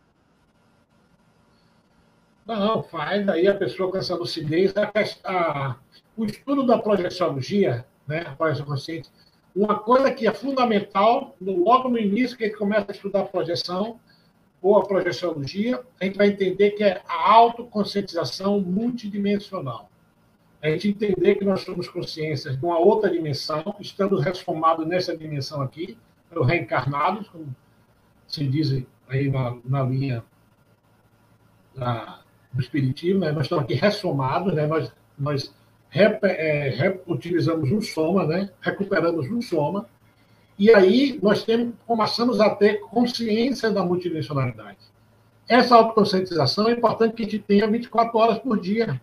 Não, 2.45 2.83
faz. 2.83 3.27
Aí 3.29 3.47
a 3.47 3.55
pessoa 3.55 3.89
com 3.89 3.97
essa 3.97 4.15
lucidez, 4.15 4.73
a, 4.75 4.91
a, 5.23 5.75
o 6.17 6.25
estudo 6.25 6.65
da 6.65 6.77
projeciologia, 6.77 7.85
né, 8.05 8.25
a 8.27 8.35
projeção 8.35 8.65
consciente, 8.65 9.09
uma 9.55 9.79
coisa 9.79 10.11
que 10.11 10.27
é 10.27 10.33
fundamental, 10.33 11.35
no, 11.39 11.63
logo 11.63 11.89
no 11.89 11.97
início 11.97 12.37
que 12.37 12.45
gente 12.45 12.57
começa 12.57 12.91
a 12.91 12.91
estudar 12.91 13.21
a 13.21 13.25
projeção, 13.25 13.99
ou 14.63 14.77
a 14.77 14.87
projeciologia, 14.87 15.83
a 15.99 16.05
gente 16.05 16.17
vai 16.17 16.27
entender 16.27 16.71
que 16.71 16.83
é 16.85 17.01
a 17.05 17.31
autoconscientização 17.31 18.61
multidimensional. 18.61 19.89
A 20.61 20.69
gente 20.69 20.87
entender 20.87 21.35
que 21.35 21.43
nós 21.43 21.61
somos 21.61 21.89
consciências 21.89 22.57
de 22.57 22.65
uma 22.65 22.79
outra 22.79 23.11
dimensão, 23.11 23.75
estamos 23.81 24.23
resformados 24.23 24.87
nessa 24.87 25.15
dimensão 25.15 25.61
aqui, 25.61 25.97
reencarnados, 26.31 27.27
como 27.27 27.53
se 28.25 28.47
diz 28.47 28.83
aí 29.09 29.29
na, 29.29 29.57
na 29.65 29.83
linha 29.83 30.23
da, 31.75 32.21
do 32.53 32.61
Espiritismo, 32.61 33.19
né? 33.19 33.33
nós 33.33 33.43
estamos 33.43 33.65
aqui 33.65 33.73
ressomados, 33.73 34.53
né? 34.53 34.65
nós, 34.65 34.91
nós 35.19 35.53
rep, 35.89 36.23
é, 36.23 36.69
rep, 36.69 37.03
utilizamos 37.05 37.69
um 37.69 37.81
soma, 37.81 38.25
né? 38.25 38.49
recuperamos 38.61 39.29
um 39.29 39.41
soma, 39.41 39.87
e 40.57 40.73
aí 40.73 41.19
nós 41.21 41.43
temos, 41.43 41.73
começamos 41.85 42.39
a 42.39 42.49
ter 42.49 42.81
consciência 42.81 43.71
da 43.71 43.83
multidimensionalidade. 43.83 44.77
Essa 45.47 45.75
autoconscientização 45.75 46.69
é 46.69 46.71
importante 46.71 47.15
que 47.15 47.23
a 47.23 47.25
gente 47.25 47.39
tenha 47.39 47.67
24 47.67 48.17
horas 48.17 48.39
por 48.39 48.59
dia. 48.59 49.01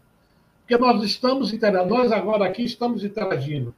Porque 0.60 0.78
nós 0.78 1.02
estamos 1.02 1.52
interagindo, 1.52 1.94
nós 1.94 2.12
agora 2.12 2.46
aqui 2.46 2.62
estamos 2.62 3.04
interagindo 3.04 3.74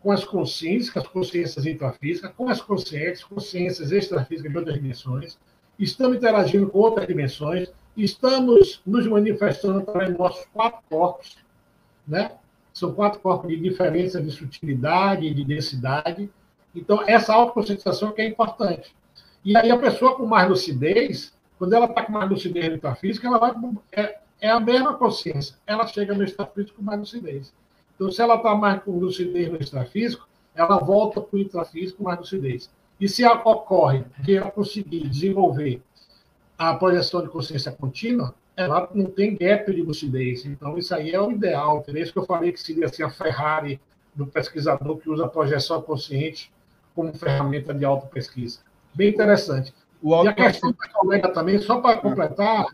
com 0.00 0.12
as 0.12 0.22
consciências, 0.22 0.90
com 0.90 0.98
as 1.00 1.08
consciências 1.08 1.64
intrafísicas, 1.64 2.30
com 2.36 2.48
as 2.50 2.60
consciências, 2.60 3.24
consciências 3.24 3.90
extrafísicas 3.90 4.52
de 4.52 4.58
outras 4.58 4.76
dimensões, 4.76 5.38
estamos 5.78 6.18
interagindo 6.18 6.68
com 6.68 6.78
outras 6.78 7.06
dimensões, 7.06 7.72
estamos 7.96 8.82
nos 8.86 9.06
manifestando 9.06 9.78
através 9.78 10.10
dos 10.10 10.18
nossos 10.18 10.44
quatro 10.52 10.80
corpos, 10.90 11.38
né? 12.06 12.32
São 12.74 12.92
quatro 12.92 13.20
corpos 13.20 13.48
de 13.48 13.56
diferença 13.56 14.20
de 14.20 14.30
sutilidade 14.30 15.32
de 15.32 15.44
densidade, 15.44 16.30
então, 16.74 17.02
essa 17.06 17.32
autoconscientização 17.32 18.12
que 18.12 18.20
é 18.20 18.28
importante. 18.28 18.94
E 19.44 19.56
aí 19.56 19.70
a 19.70 19.78
pessoa 19.78 20.16
com 20.16 20.26
mais 20.26 20.48
lucidez, 20.48 21.32
quando 21.58 21.74
ela 21.74 21.86
está 21.86 22.02
com 22.02 22.12
mais 22.12 22.28
lucidez 22.28 22.66
no 22.66 22.72
metafísica, 22.72 23.26
ela 23.26 23.38
vai 23.38 23.52
é, 23.92 24.18
é, 24.40 24.50
a 24.50 24.58
mesma 24.58 24.94
consciência. 24.94 25.56
Ela 25.66 25.86
chega 25.86 26.14
no 26.14 26.24
extrafísico 26.24 26.78
com 26.78 26.82
mais 26.82 26.98
lucidez. 26.98 27.52
Então, 27.94 28.10
se 28.10 28.20
ela 28.20 28.36
está 28.36 28.54
mais 28.54 28.82
com 28.82 28.98
lucidez 28.98 29.50
no 29.50 29.56
extrafísico, 29.56 30.26
ela 30.54 30.78
volta 30.78 31.20
para 31.20 31.36
o 31.36 31.38
intrafísico 31.38 31.98
com 31.98 32.04
mais 32.04 32.18
lucidez. 32.18 32.70
E 33.00 33.08
se 33.08 33.24
ocorre 33.24 34.04
que 34.24 34.36
ela 34.36 34.50
conseguir 34.50 35.08
desenvolver 35.08 35.82
a 36.56 36.74
projeção 36.74 37.22
de 37.22 37.28
consciência 37.28 37.70
contínua, 37.70 38.34
ela 38.56 38.88
não 38.94 39.06
tem 39.06 39.36
gap 39.36 39.72
de 39.72 39.82
lucidez. 39.82 40.44
Então, 40.44 40.78
isso 40.78 40.94
aí 40.94 41.12
é 41.12 41.20
o 41.20 41.30
ideal. 41.30 41.84
É 41.88 42.00
isso 42.00 42.12
que 42.12 42.18
eu 42.18 42.26
falei 42.26 42.52
que 42.52 42.60
seria 42.60 42.86
assim, 42.86 43.02
a 43.02 43.10
Ferrari 43.10 43.80
do 44.14 44.26
pesquisador 44.26 44.96
que 44.98 45.10
usa 45.10 45.24
a 45.24 45.28
projeção 45.28 45.82
consciente 45.82 46.52
como 46.94 47.12
ferramenta 47.14 47.74
de 47.74 47.84
autopesquisa. 47.84 48.60
Bem 48.94 49.10
interessante. 49.10 49.72
E 50.02 50.28
a 50.28 50.32
questão 50.32 50.72
da 50.72 50.88
colega 50.88 51.28
também, 51.30 51.58
só 51.58 51.80
para 51.80 51.98
completar, 51.98 52.66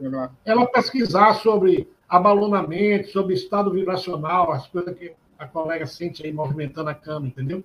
ela 0.44 0.66
pesquisar 0.66 1.34
sobre 1.34 1.88
abalonamento, 2.08 3.10
sobre 3.10 3.34
estado 3.34 3.70
vibracional, 3.70 4.50
as 4.50 4.66
coisas 4.66 4.96
que 4.96 5.12
a 5.38 5.46
colega 5.46 5.86
sente 5.86 6.26
aí 6.26 6.32
movimentando 6.32 6.90
a 6.90 6.94
cama, 6.94 7.28
entendeu? 7.28 7.62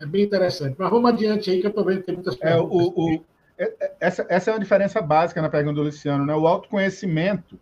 É 0.00 0.06
bem 0.06 0.24
interessante. 0.24 0.74
Mas 0.78 0.90
vamos 0.90 1.10
adiante 1.10 1.50
aí, 1.50 1.60
que 1.60 1.66
eu 1.66 1.70
estou 1.70 1.84
vendo 1.84 2.00
que 2.00 2.06
tem 2.06 2.14
muitas 2.14 2.34
perguntas. 2.34 2.72
É, 2.72 2.74
o, 2.74 3.16
o, 3.16 3.24
é, 3.58 3.64
é, 3.78 3.94
essa, 4.00 4.26
essa 4.28 4.50
é 4.50 4.54
uma 4.54 4.60
diferença 4.60 5.00
básica 5.00 5.40
na 5.40 5.48
pergunta 5.48 5.76
do 5.76 5.82
Luciano, 5.82 6.24
né? 6.24 6.34
O 6.34 6.46
autoconhecimento 6.46 7.58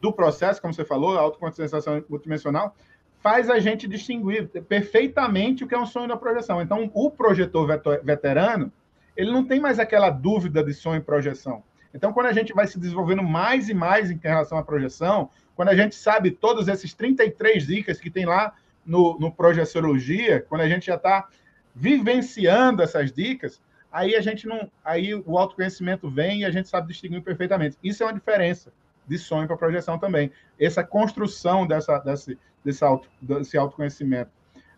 do 0.00 0.12
processo, 0.12 0.62
como 0.62 0.72
você 0.72 0.84
falou, 0.84 1.18
a 1.18 1.20
autoconscientização 1.20 2.02
multidimensional, 2.08 2.74
faz 3.20 3.50
a 3.50 3.58
gente 3.58 3.88
distinguir 3.88 4.48
perfeitamente 4.68 5.64
o 5.64 5.66
que 5.66 5.74
é 5.74 5.78
um 5.78 5.86
sonho 5.86 6.08
da 6.08 6.16
projeção. 6.16 6.62
Então, 6.62 6.90
o 6.94 7.10
projetor 7.10 7.66
veterano, 8.02 8.72
ele 9.16 9.30
não 9.30 9.44
tem 9.44 9.60
mais 9.60 9.78
aquela 9.78 10.10
dúvida 10.10 10.62
de 10.62 10.72
sonho 10.72 10.98
e 10.98 11.02
projeção. 11.02 11.62
Então, 11.92 12.12
quando 12.12 12.26
a 12.26 12.32
gente 12.32 12.52
vai 12.52 12.66
se 12.66 12.78
desenvolvendo 12.78 13.22
mais 13.22 13.68
e 13.68 13.74
mais 13.74 14.10
em 14.10 14.18
relação 14.22 14.58
à 14.58 14.62
projeção, 14.62 15.30
quando 15.56 15.70
a 15.70 15.76
gente 15.76 15.94
sabe 15.94 16.30
todos 16.30 16.68
esses 16.68 16.94
33 16.94 17.66
dicas 17.66 17.98
que 17.98 18.10
tem 18.10 18.24
lá 18.24 18.54
no, 18.86 19.18
no 19.18 19.32
Projeciologia, 19.32 20.44
quando 20.48 20.60
a 20.60 20.68
gente 20.68 20.86
já 20.86 20.94
está 20.94 21.28
vivenciando 21.74 22.82
essas 22.82 23.12
dicas, 23.12 23.60
aí 23.90 24.14
a 24.14 24.20
gente 24.20 24.46
não. 24.46 24.70
Aí 24.84 25.14
o 25.14 25.38
autoconhecimento 25.38 26.08
vem 26.08 26.40
e 26.40 26.44
a 26.44 26.50
gente 26.50 26.68
sabe 26.68 26.88
distinguir 26.88 27.22
perfeitamente. 27.22 27.76
Isso 27.82 28.02
é 28.02 28.06
uma 28.06 28.12
diferença 28.12 28.72
de 29.06 29.18
sonho 29.18 29.46
para 29.46 29.56
projeção 29.56 29.98
também. 29.98 30.30
Essa 30.60 30.84
construção 30.84 31.66
dessa, 31.66 31.98
desse, 31.98 32.38
desse, 32.68 32.84
auto, 32.84 33.08
desse 33.20 33.56
autoconhecimento. 33.56 34.30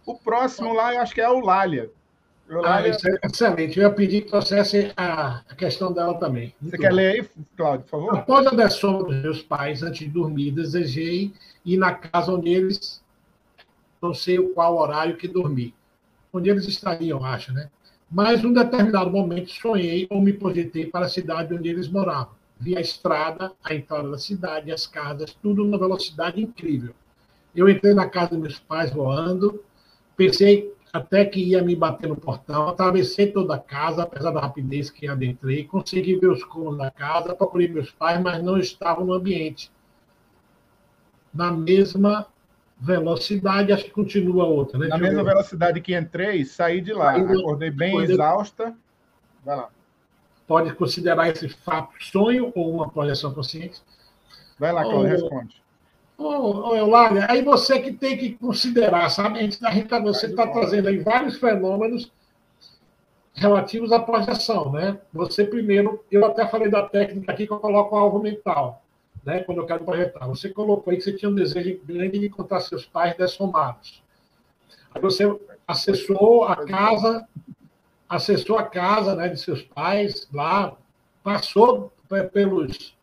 O 0.06 0.14
próximo 0.14 0.72
lá, 0.72 0.94
eu 0.94 1.00
acho 1.00 1.12
que 1.12 1.20
é 1.20 1.28
o 1.28 1.40
Lália. 1.40 1.90
O 2.48 2.58
ah, 2.58 2.60
Lália... 2.60 2.96
É 3.22 3.26
excelente. 3.26 3.78
Eu 3.78 3.88
ia 3.88 3.94
pedir 3.94 4.22
que 4.22 4.30
trouxesse 4.30 4.92
a, 4.96 5.42
a 5.48 5.54
questão 5.56 5.92
dela 5.92 6.14
também. 6.14 6.54
Muito 6.60 6.70
Você 6.70 6.76
bom. 6.76 6.82
quer 6.82 6.92
ler 6.92 7.12
aí, 7.12 7.28
Cláudio, 7.56 7.82
por 7.82 7.90
favor? 7.90 8.16
Após 8.16 8.46
a 8.46 8.50
dessoma 8.50 9.04
dos 9.04 9.22
meus 9.22 9.42
pais, 9.42 9.82
antes 9.82 10.00
de 10.00 10.08
dormir, 10.08 10.52
desejei 10.52 11.32
ir 11.64 11.76
na 11.76 11.92
casa 11.92 12.32
onde 12.32 12.48
eles, 12.48 13.02
não 14.00 14.14
sei 14.14 14.38
o 14.38 14.50
qual 14.50 14.78
horário 14.78 15.16
que 15.16 15.26
dormi, 15.26 15.74
onde 16.32 16.48
eles 16.48 16.66
estariam, 16.66 17.24
acho, 17.24 17.52
né? 17.52 17.68
Mas, 18.08 18.42
num 18.42 18.52
determinado 18.52 19.10
momento, 19.10 19.50
sonhei 19.50 20.06
ou 20.10 20.20
me 20.20 20.32
projetei 20.32 20.86
para 20.86 21.06
a 21.06 21.08
cidade 21.08 21.54
onde 21.54 21.68
eles 21.68 21.88
moravam. 21.88 22.34
Vi 22.58 22.76
a 22.76 22.80
estrada, 22.80 23.52
a 23.62 23.74
entrada 23.74 24.10
da 24.10 24.18
cidade, 24.18 24.72
as 24.72 24.86
casas, 24.86 25.32
tudo 25.34 25.64
numa 25.64 25.78
velocidade 25.78 26.40
incrível. 26.42 26.94
Eu 27.54 27.68
entrei 27.68 27.94
na 27.94 28.08
casa 28.08 28.30
dos 28.30 28.38
meus 28.38 28.58
pais 28.58 28.92
voando, 28.92 29.62
pensei 30.16 30.72
até 30.92 31.24
que 31.24 31.40
ia 31.40 31.62
me 31.62 31.76
bater 31.76 32.08
no 32.08 32.16
portão, 32.16 32.68
atravessei 32.68 33.30
toda 33.30 33.54
a 33.54 33.58
casa, 33.58 34.02
apesar 34.02 34.32
da 34.32 34.40
rapidez 34.40 34.90
que 34.90 35.06
adentrei, 35.06 35.64
consegui 35.64 36.16
ver 36.16 36.28
os 36.28 36.42
cômodos 36.42 36.78
da 36.78 36.90
casa, 36.90 37.34
procurei 37.34 37.68
meus 37.68 37.90
pais, 37.90 38.20
mas 38.20 38.42
não 38.42 38.58
estavam 38.58 39.04
no 39.04 39.12
ambiente. 39.12 39.70
Na 41.32 41.52
mesma 41.52 42.26
velocidade, 42.80 43.72
acho 43.72 43.84
que 43.84 43.90
continua 43.90 44.44
outra, 44.44 44.78
né? 44.78 44.88
Na 44.88 44.98
mesma 44.98 45.22
velocidade 45.22 45.80
que 45.80 45.96
entrei, 45.96 46.44
saí 46.44 46.80
de 46.80 46.92
lá, 46.92 47.14
acordei 47.16 47.70
bem 47.70 47.96
exausta. 48.00 48.74
Vai 49.44 49.56
lá. 49.56 49.68
Pode 50.46 50.74
considerar 50.74 51.28
esse 51.28 51.48
fato 51.48 51.92
sonho 52.00 52.50
ou 52.56 52.74
uma 52.74 52.88
projeção 52.90 53.32
consciente? 53.32 53.80
Vai 54.58 54.72
lá, 54.72 54.82
Cláudio, 54.82 55.10
responde. 55.10 55.62
Ô, 56.20 56.68
ô 56.68 56.76
Eulália, 56.76 57.26
aí 57.30 57.40
você 57.40 57.80
que 57.80 57.94
tem 57.94 58.14
que 58.14 58.34
considerar, 58.34 59.08
sabe? 59.08 59.38
A 59.38 59.42
gente, 59.42 59.58
gente, 59.58 60.00
você 60.02 60.26
está 60.26 60.46
trazendo 60.46 60.86
aí 60.88 60.98
vários 60.98 61.38
fenômenos 61.38 62.12
relativos 63.32 63.90
à 63.90 63.98
projeção, 63.98 64.70
né? 64.70 65.00
Você 65.14 65.44
primeiro, 65.44 66.04
eu 66.12 66.22
até 66.26 66.46
falei 66.46 66.70
da 66.70 66.86
técnica 66.86 67.32
aqui 67.32 67.46
que 67.46 67.52
eu 67.54 67.58
coloco 67.58 67.96
o 67.96 67.98
alvo 67.98 68.18
mental, 68.18 68.82
né? 69.24 69.40
Quando 69.44 69.62
eu 69.62 69.66
quero 69.66 69.82
projetar. 69.82 70.26
Você 70.26 70.50
colocou 70.50 70.90
aí 70.90 70.98
que 70.98 71.04
você 71.04 71.14
tinha 71.14 71.30
um 71.30 71.34
desejo 71.34 71.80
grande 71.86 72.18
de 72.18 72.26
encontrar 72.26 72.60
seus 72.60 72.84
pais 72.84 73.16
dessomados. 73.16 74.02
Aí 74.94 75.00
você 75.00 75.24
acessou 75.66 76.44
a 76.44 76.66
casa, 76.66 77.26
acessou 78.06 78.58
a 78.58 78.64
casa 78.64 79.14
né, 79.14 79.26
de 79.28 79.40
seus 79.40 79.62
pais 79.62 80.28
lá, 80.30 80.76
passou 81.24 81.90
pelos 82.30 82.94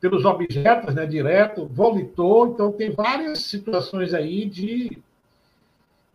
pelos 0.00 0.24
objetos, 0.24 0.94
né, 0.94 1.06
direto, 1.06 1.66
volitou, 1.66 2.48
então 2.48 2.72
tem 2.72 2.90
várias 2.90 3.40
situações 3.40 4.12
aí 4.12 4.44
de, 4.44 4.98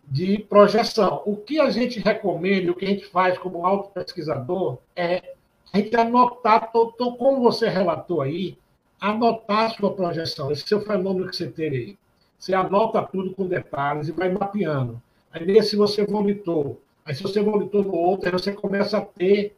de 0.07 0.39
projeção. 0.39 1.23
O 1.25 1.35
que 1.35 1.59
a 1.59 1.69
gente 1.69 1.99
recomenda, 1.99 2.71
o 2.71 2.75
que 2.75 2.85
a 2.85 2.89
gente 2.89 3.05
faz 3.05 3.37
como 3.37 3.65
auto-pesquisador 3.65 4.77
é 4.95 5.33
a 5.73 5.77
gente 5.77 5.95
anotar, 5.95 6.69
então, 6.69 7.13
como 7.13 7.41
você 7.41 7.67
relatou 7.69 8.21
aí, 8.21 8.57
anotar 8.99 9.65
a 9.65 9.69
sua 9.69 9.93
projeção, 9.93 10.51
esse 10.51 10.67
seu 10.67 10.81
fenômeno 10.81 11.29
que 11.29 11.35
você 11.35 11.47
tem 11.47 11.69
aí. 11.69 11.97
Você 12.37 12.53
anota 12.53 13.01
tudo 13.03 13.33
com 13.33 13.45
detalhes 13.47 14.07
e 14.07 14.11
vai 14.11 14.29
mapeando. 14.29 15.01
Aí, 15.31 15.45
nesse 15.45 15.75
você 15.75 16.05
volitou. 16.05 16.81
Aí, 17.05 17.15
se 17.15 17.23
você 17.23 17.41
volitou 17.41 17.83
no 17.83 17.95
outro, 17.95 18.27
aí 18.27 18.31
você 18.31 18.51
começa 18.51 18.97
a 18.97 19.01
ter 19.01 19.55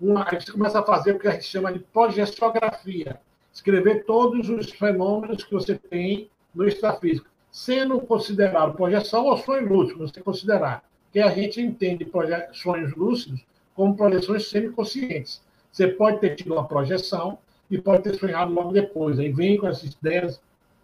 uma, 0.00 0.26
aí 0.28 0.40
você 0.40 0.50
começa 0.50 0.80
a 0.80 0.82
fazer 0.82 1.14
o 1.14 1.18
que 1.18 1.28
a 1.28 1.32
gente 1.32 1.44
chama 1.44 1.72
de 1.72 1.78
projeciografia 1.78 3.20
escrever 3.54 4.04
todos 4.04 4.50
os 4.50 4.70
fenômenos 4.72 5.44
que 5.44 5.54
você 5.54 5.76
tem 5.76 6.28
no 6.52 6.66
extrafísico, 6.66 7.28
sendo 7.50 8.00
considerado 8.00 8.74
projeção 8.74 9.26
ou 9.26 9.36
sonho 9.38 9.68
lúcido, 9.68 10.06
você 10.06 10.20
considerar. 10.20 10.84
que 11.12 11.20
a 11.20 11.30
gente 11.30 11.60
entende 11.60 12.10
sonhos 12.52 12.92
lúcidos 12.96 13.40
como 13.72 13.96
projeções 13.96 14.48
semiconscientes. 14.48 15.40
Você 15.70 15.86
pode 15.86 16.18
ter 16.18 16.34
tido 16.34 16.54
uma 16.54 16.66
projeção 16.66 17.38
e 17.70 17.78
pode 17.78 18.02
ter 18.02 18.16
sonhado 18.16 18.52
logo 18.52 18.72
depois. 18.72 19.20
Aí 19.20 19.30
vem 19.30 19.56
com 19.56 19.68
essas 19.68 19.92
ideias 19.92 20.40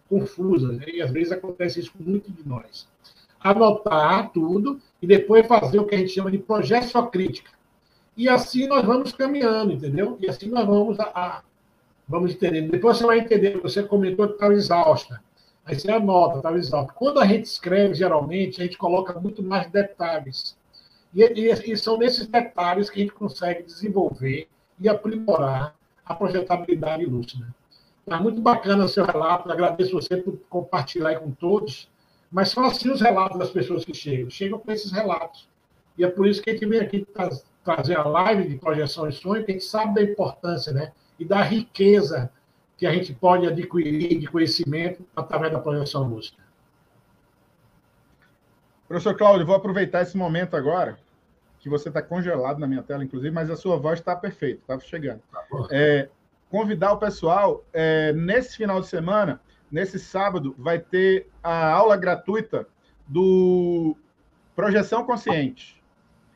confusas. 0.09 0.77
Né? 0.77 0.85
E 0.93 1.01
às 1.01 1.11
vezes 1.11 1.33
acontece 1.33 1.81
isso 1.81 1.91
com 1.91 2.03
muitos 2.03 2.33
de 2.33 2.47
nós. 2.47 2.87
Anotar 3.41 4.31
tudo 4.31 4.79
e 5.01 5.07
depois 5.07 5.45
fazer 5.45 5.79
o 5.79 5.85
que 5.85 5.95
a 5.95 5.97
gente 5.97 6.13
chama 6.13 6.31
de 6.31 6.37
projeção 6.37 7.09
crítica. 7.09 7.51
E 8.15 8.29
assim 8.29 8.67
nós 8.67 8.85
vamos 8.85 9.11
caminhando, 9.11 9.73
entendeu? 9.73 10.17
E 10.21 10.29
assim 10.29 10.47
nós 10.47 10.65
vamos 10.65 10.97
a, 10.99 11.11
a 11.13 11.41
vamos 12.11 12.33
entendendo. 12.33 12.69
Depois 12.69 12.97
você 12.97 13.05
vai 13.05 13.19
entender, 13.19 13.57
você 13.59 13.81
comentou 13.81 14.27
que 14.27 14.33
estava 14.33 14.53
exausta. 14.53 15.23
Aí 15.65 15.79
você 15.79 15.89
anota, 15.89 16.37
estava 16.37 16.57
exausta. 16.57 16.93
Quando 16.93 17.19
a 17.19 17.25
gente 17.25 17.45
escreve, 17.45 17.93
geralmente, 17.93 18.61
a 18.61 18.65
gente 18.65 18.77
coloca 18.77 19.17
muito 19.19 19.41
mais 19.41 19.71
detalhes. 19.71 20.57
E, 21.13 21.23
e, 21.23 21.71
e 21.71 21.77
são 21.77 21.97
nesses 21.97 22.27
detalhes 22.27 22.89
que 22.89 22.99
a 22.99 23.03
gente 23.03 23.13
consegue 23.13 23.63
desenvolver 23.63 24.47
e 24.79 24.89
aprimorar 24.89 25.73
a 26.05 26.13
projetabilidade 26.13 27.05
lúcida. 27.05 27.47
Está 28.01 28.19
muito 28.19 28.41
bacana 28.41 28.83
o 28.83 28.89
seu 28.89 29.05
relato, 29.05 29.49
agradeço 29.49 29.93
você 29.93 30.17
por 30.17 30.37
compartilhar 30.49 31.19
com 31.19 31.31
todos, 31.31 31.89
mas 32.31 32.49
são 32.49 32.65
assim 32.65 32.89
os 32.89 32.99
relatos 32.99 33.37
das 33.37 33.51
pessoas 33.51 33.85
que 33.85 33.93
chegam, 33.93 34.29
chegam 34.29 34.59
com 34.59 34.71
esses 34.71 34.91
relatos. 34.91 35.47
E 35.97 36.03
é 36.03 36.09
por 36.09 36.27
isso 36.27 36.41
que 36.41 36.49
a 36.49 36.53
gente 36.53 36.65
vem 36.65 36.79
aqui 36.79 37.05
trazer 37.63 37.97
a 37.97 38.03
live 38.03 38.49
de 38.49 38.55
projeção 38.57 39.07
e 39.07 39.13
sonho, 39.13 39.45
que 39.45 39.51
a 39.51 39.53
gente 39.53 39.65
sabe 39.65 39.93
da 39.95 40.01
importância 40.01 40.73
né, 40.73 40.91
e 41.21 41.25
da 41.25 41.43
riqueza 41.43 42.31
que 42.75 42.87
a 42.87 42.91
gente 42.91 43.13
pode 43.13 43.45
adquirir 43.45 44.17
de 44.17 44.25
conhecimento 44.25 45.05
através 45.15 45.53
da 45.53 45.59
projeção 45.59 46.03
lúcida. 46.03 46.41
Professor 48.87 49.15
Cláudio, 49.15 49.45
vou 49.45 49.55
aproveitar 49.55 50.01
esse 50.01 50.17
momento 50.17 50.57
agora, 50.57 50.97
que 51.59 51.69
você 51.69 51.89
está 51.89 52.01
congelado 52.01 52.57
na 52.57 52.65
minha 52.65 52.81
tela, 52.81 53.03
inclusive, 53.03 53.29
mas 53.29 53.51
a 53.51 53.55
sua 53.55 53.77
voz 53.77 53.99
está 53.99 54.15
perfeita, 54.15 54.61
está 54.61 54.79
chegando. 54.79 55.21
Tá 55.31 55.45
é, 55.69 56.09
convidar 56.49 56.93
o 56.93 56.97
pessoal, 56.97 57.63
é, 57.71 58.11
nesse 58.13 58.57
final 58.57 58.81
de 58.81 58.87
semana, 58.87 59.39
nesse 59.71 59.99
sábado, 59.99 60.55
vai 60.57 60.79
ter 60.79 61.27
a 61.43 61.69
aula 61.71 61.95
gratuita 61.95 62.67
do 63.07 63.95
Projeção 64.55 65.05
Consciente. 65.05 65.79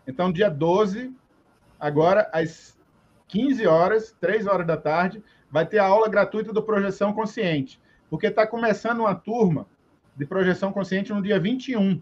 Então, 0.06 0.32
dia 0.32 0.48
12, 0.48 1.12
agora, 1.80 2.30
às 2.32 2.75
15 3.28 3.66
horas, 3.68 4.16
3 4.20 4.48
horas 4.48 4.68
da 4.68 4.78
tarde, 4.78 5.24
vai 5.50 5.66
ter 5.66 5.80
a 5.80 5.86
aula 5.86 6.10
gratuita 6.10 6.52
do 6.52 6.64
Projeção 6.64 7.14
Consciente, 7.14 7.80
porque 8.10 8.28
está 8.28 8.46
começando 8.46 9.00
uma 9.00 9.16
turma 9.16 9.68
de 10.16 10.26
Projeção 10.26 10.72
Consciente 10.72 11.14
no 11.14 11.22
dia 11.22 11.40
21, 11.40 12.02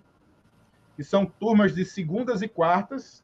que 0.96 1.04
são 1.04 1.26
turmas 1.26 1.74
de 1.74 1.86
segundas 1.86 2.42
e 2.42 2.48
quartas, 2.48 3.24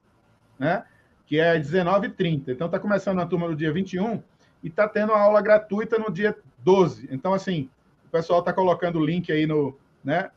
né? 0.58 0.84
que 1.26 1.39
é 1.39 1.60
19h30. 1.60 2.50
Então, 2.50 2.66
está 2.66 2.80
começando 2.80 3.20
a 3.20 3.26
turma 3.26 3.47
no 3.47 3.56
dia 3.56 3.72
21 3.72 4.24
e 4.64 4.68
está 4.68 4.88
tendo 4.88 5.14
a 5.14 5.22
aula 5.22 5.41
gratuita 5.41 6.00
no 6.00 6.12
dia 6.12 6.36
12. 6.60 7.08
Então, 7.12 7.34
assim, 7.34 7.70
o 8.08 8.10
pessoal 8.10 8.39
está 8.39 8.52
colocando 8.52 8.97
o 8.97 9.06
link 9.06 9.32
aí 9.32 9.45
no, 9.45 9.78
né, 10.04 10.32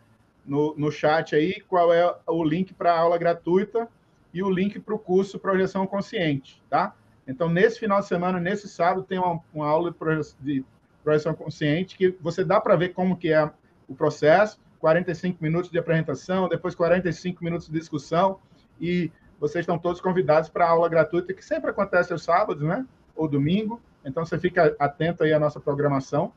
no, 0.44 0.74
no 0.76 0.92
chat 0.92 1.34
aí, 1.34 1.60
qual 1.62 1.92
é 1.92 2.14
o 2.26 2.44
link 2.44 2.74
para 2.74 2.92
a 2.92 2.98
aula 2.98 3.16
gratuita 3.16 3.88
e 4.34 4.42
o 4.42 4.50
link 4.50 4.78
para 4.80 4.94
o 4.94 4.98
curso 4.98 5.38
Projeção 5.38 5.86
Consciente, 5.86 6.62
tá? 6.68 6.94
Então, 7.26 7.48
nesse 7.48 7.78
final 7.78 8.00
de 8.00 8.06
semana, 8.06 8.40
nesse 8.40 8.68
sábado, 8.68 9.04
tem 9.04 9.18
uma, 9.18 9.40
uma 9.54 9.66
aula 9.66 9.90
de, 9.90 9.96
proje 9.96 10.34
de 10.40 10.64
projeção 11.02 11.34
consciente 11.34 11.96
que 11.96 12.16
você 12.20 12.44
dá 12.44 12.60
para 12.60 12.76
ver 12.76 12.90
como 12.90 13.16
que 13.16 13.32
é 13.32 13.50
o 13.88 13.94
processo, 13.94 14.58
45 14.78 15.42
minutos 15.42 15.70
de 15.70 15.78
apresentação, 15.78 16.48
depois 16.48 16.74
45 16.74 17.42
minutos 17.42 17.68
de 17.68 17.78
discussão, 17.78 18.38
e 18.80 19.10
vocês 19.38 19.62
estão 19.62 19.78
todos 19.78 20.00
convidados 20.00 20.48
para 20.48 20.66
a 20.66 20.70
aula 20.70 20.88
gratuita, 20.88 21.32
que 21.34 21.44
sempre 21.44 21.70
acontece 21.70 22.12
aos 22.12 22.22
sábados, 22.22 22.62
né? 22.62 22.86
Ou 23.14 23.28
domingo, 23.28 23.80
então 24.04 24.24
você 24.24 24.38
fica 24.38 24.74
atento 24.78 25.22
aí 25.22 25.32
à 25.32 25.38
nossa 25.38 25.60
programação, 25.60 26.32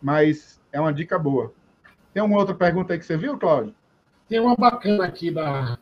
mas 0.00 0.60
é 0.72 0.80
uma 0.80 0.92
dica 0.92 1.18
boa. 1.18 1.52
Tem 2.12 2.22
uma 2.22 2.38
outra 2.38 2.54
pergunta 2.54 2.92
aí 2.92 2.98
que 2.98 3.04
você 3.04 3.16
viu, 3.16 3.38
Cláudio? 3.38 3.74
Tem 4.28 4.40
uma 4.40 4.54
bacana 4.54 5.04
aqui 5.04 5.30
da, 5.30 5.78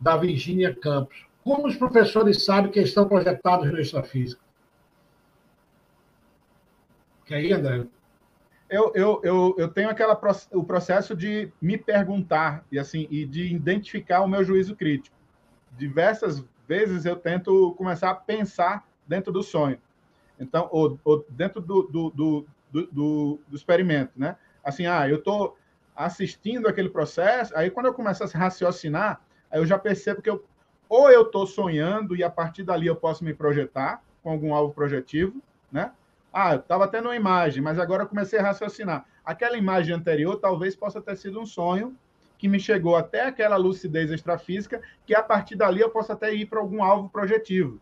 da 0.00 0.16
Virgínia 0.16 0.74
Campos. 0.74 1.26
Como 1.46 1.68
os 1.68 1.76
professores 1.76 2.44
sabem 2.44 2.72
que 2.72 2.80
estão 2.80 3.06
projetados 3.06 3.70
no 3.70 3.78
extrafísico? 3.78 4.42
Que 7.24 7.34
aí, 7.34 7.52
André? 7.52 7.86
Eu, 8.68 8.90
eu, 8.96 9.20
eu, 9.22 9.54
eu 9.56 9.68
tenho 9.68 9.88
aquela, 9.88 10.20
o 10.50 10.64
processo 10.64 11.14
de 11.14 11.52
me 11.62 11.78
perguntar 11.78 12.64
e 12.72 12.80
assim 12.80 13.06
e 13.12 13.24
de 13.24 13.54
identificar 13.54 14.22
o 14.22 14.28
meu 14.28 14.42
juízo 14.42 14.74
crítico. 14.74 15.14
Diversas 15.78 16.44
vezes 16.66 17.04
eu 17.04 17.14
tento 17.14 17.76
começar 17.78 18.10
a 18.10 18.14
pensar 18.16 18.84
dentro 19.06 19.32
do 19.32 19.44
sonho. 19.44 19.78
Então, 20.40 20.68
ou, 20.72 20.98
ou 21.04 21.24
dentro 21.28 21.60
do, 21.60 21.84
do, 21.84 22.10
do, 22.10 22.46
do, 22.72 23.40
do 23.46 23.54
experimento, 23.56 24.10
né? 24.16 24.34
Assim, 24.64 24.86
ah, 24.86 25.08
eu 25.08 25.18
estou 25.18 25.56
assistindo 25.94 26.66
aquele 26.66 26.88
processo, 26.88 27.56
aí 27.56 27.70
quando 27.70 27.86
eu 27.86 27.94
começo 27.94 28.24
a 28.24 28.26
raciocinar, 28.26 29.20
aí 29.48 29.60
eu 29.60 29.64
já 29.64 29.78
percebo 29.78 30.20
que 30.20 30.28
eu, 30.28 30.44
ou 30.88 31.10
eu 31.10 31.22
estou 31.22 31.46
sonhando 31.46 32.14
e 32.16 32.22
a 32.22 32.30
partir 32.30 32.62
dali 32.62 32.86
eu 32.86 32.96
posso 32.96 33.24
me 33.24 33.34
projetar 33.34 34.02
com 34.22 34.30
algum 34.30 34.54
alvo 34.54 34.72
projetivo, 34.74 35.40
né? 35.70 35.92
Ah, 36.32 36.54
eu 36.54 36.60
estava 36.60 36.86
tendo 36.86 37.06
uma 37.06 37.16
imagem, 37.16 37.62
mas 37.62 37.78
agora 37.78 38.02
eu 38.02 38.08
comecei 38.08 38.38
a 38.38 38.42
raciocinar. 38.42 39.06
Aquela 39.24 39.56
imagem 39.56 39.94
anterior 39.94 40.36
talvez 40.36 40.76
possa 40.76 41.00
ter 41.00 41.16
sido 41.16 41.40
um 41.40 41.46
sonho 41.46 41.96
que 42.38 42.48
me 42.48 42.60
chegou 42.60 42.94
até 42.94 43.22
aquela 43.22 43.56
lucidez 43.56 44.10
extrafísica, 44.10 44.82
que 45.06 45.14
a 45.14 45.22
partir 45.22 45.56
dali 45.56 45.80
eu 45.80 45.90
posso 45.90 46.12
até 46.12 46.34
ir 46.34 46.46
para 46.46 46.60
algum 46.60 46.82
alvo 46.82 47.08
projetivo. 47.08 47.80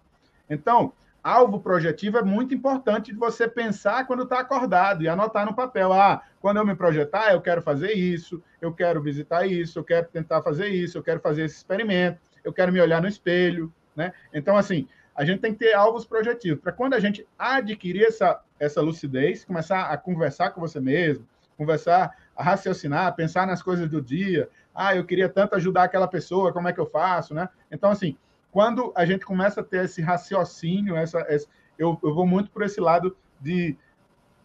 Então, 0.49 0.93
alvo 1.23 1.59
projetivo 1.59 2.19
é 2.19 2.23
muito 2.23 2.55
importante 2.55 3.13
de 3.13 3.19
você 3.19 3.49
pensar 3.49 4.07
quando 4.07 4.23
está 4.23 4.39
acordado 4.41 5.03
e 5.03 5.09
anotar 5.09 5.47
no 5.47 5.55
papel. 5.55 5.93
Ah, 5.93 6.23
quando 6.41 6.59
eu 6.59 6.67
me 6.67 6.75
projetar, 6.75 7.33
eu 7.33 7.41
quero 7.41 7.63
fazer 7.63 7.93
isso, 7.93 8.43
eu 8.61 8.73
quero 8.73 9.03
visitar 9.03 9.47
isso, 9.47 9.79
eu 9.79 9.85
quero 9.85 10.07
tentar 10.09 10.43
fazer 10.43 10.69
isso, 10.69 10.99
eu 10.99 11.03
quero 11.03 11.21
fazer 11.21 11.45
esse 11.45 11.57
experimento, 11.57 12.21
eu 12.45 12.53
quero 12.53 12.73
me 12.73 12.81
olhar 12.81 13.01
no 13.01 13.09
espelho, 13.09 13.73
né? 13.97 14.13
Então, 14.33 14.57
assim, 14.57 14.87
a 15.15 15.25
gente 15.25 15.41
tem 15.41 15.53
que 15.53 15.61
ter 15.61 15.75
alvos 15.75 16.05
projetivos 16.05 16.61
para 16.61 16.73
quando 16.73 16.95
a 16.95 17.01
gente 17.01 17.27
adquirir 17.39 18.05
essa, 18.05 18.41
essa 18.59 18.81
lucidez, 18.81 19.45
começar 19.45 19.87
a 19.87 19.97
conversar 19.97 20.51
com 20.51 20.61
você 20.61 20.81
mesmo, 20.81 21.27
conversar, 21.57 22.17
a 22.37 22.43
raciocinar, 22.43 23.15
pensar 23.15 23.47
nas 23.47 23.63
coisas 23.63 23.89
do 23.89 24.03
dia. 24.03 24.49
Ah, 24.75 24.95
eu 24.95 25.05
queria 25.05 25.29
tanto 25.29 25.55
ajudar 25.55 25.85
aquela 25.85 26.09
pessoa, 26.09 26.53
como 26.53 26.69
é 26.69 26.73
que 26.73 26.81
eu 26.81 26.87
faço, 26.87 27.33
né? 27.33 27.49
Então, 27.71 27.91
assim, 27.91 28.17
quando 28.51 28.93
a 28.95 29.07
gente 29.07 29.25
começa 29.25 29.61
a 29.61 29.65
ter 29.65 29.85
esse 29.85 30.03
raciocínio, 30.03 30.97
essa, 30.97 31.21
essa 31.29 31.49
eu, 31.79 31.99
eu 32.03 32.15
vou 32.15 32.27
muito 32.27 32.51
por 32.51 32.63
esse 32.63 32.81
lado 32.81 33.17
de 33.41 33.77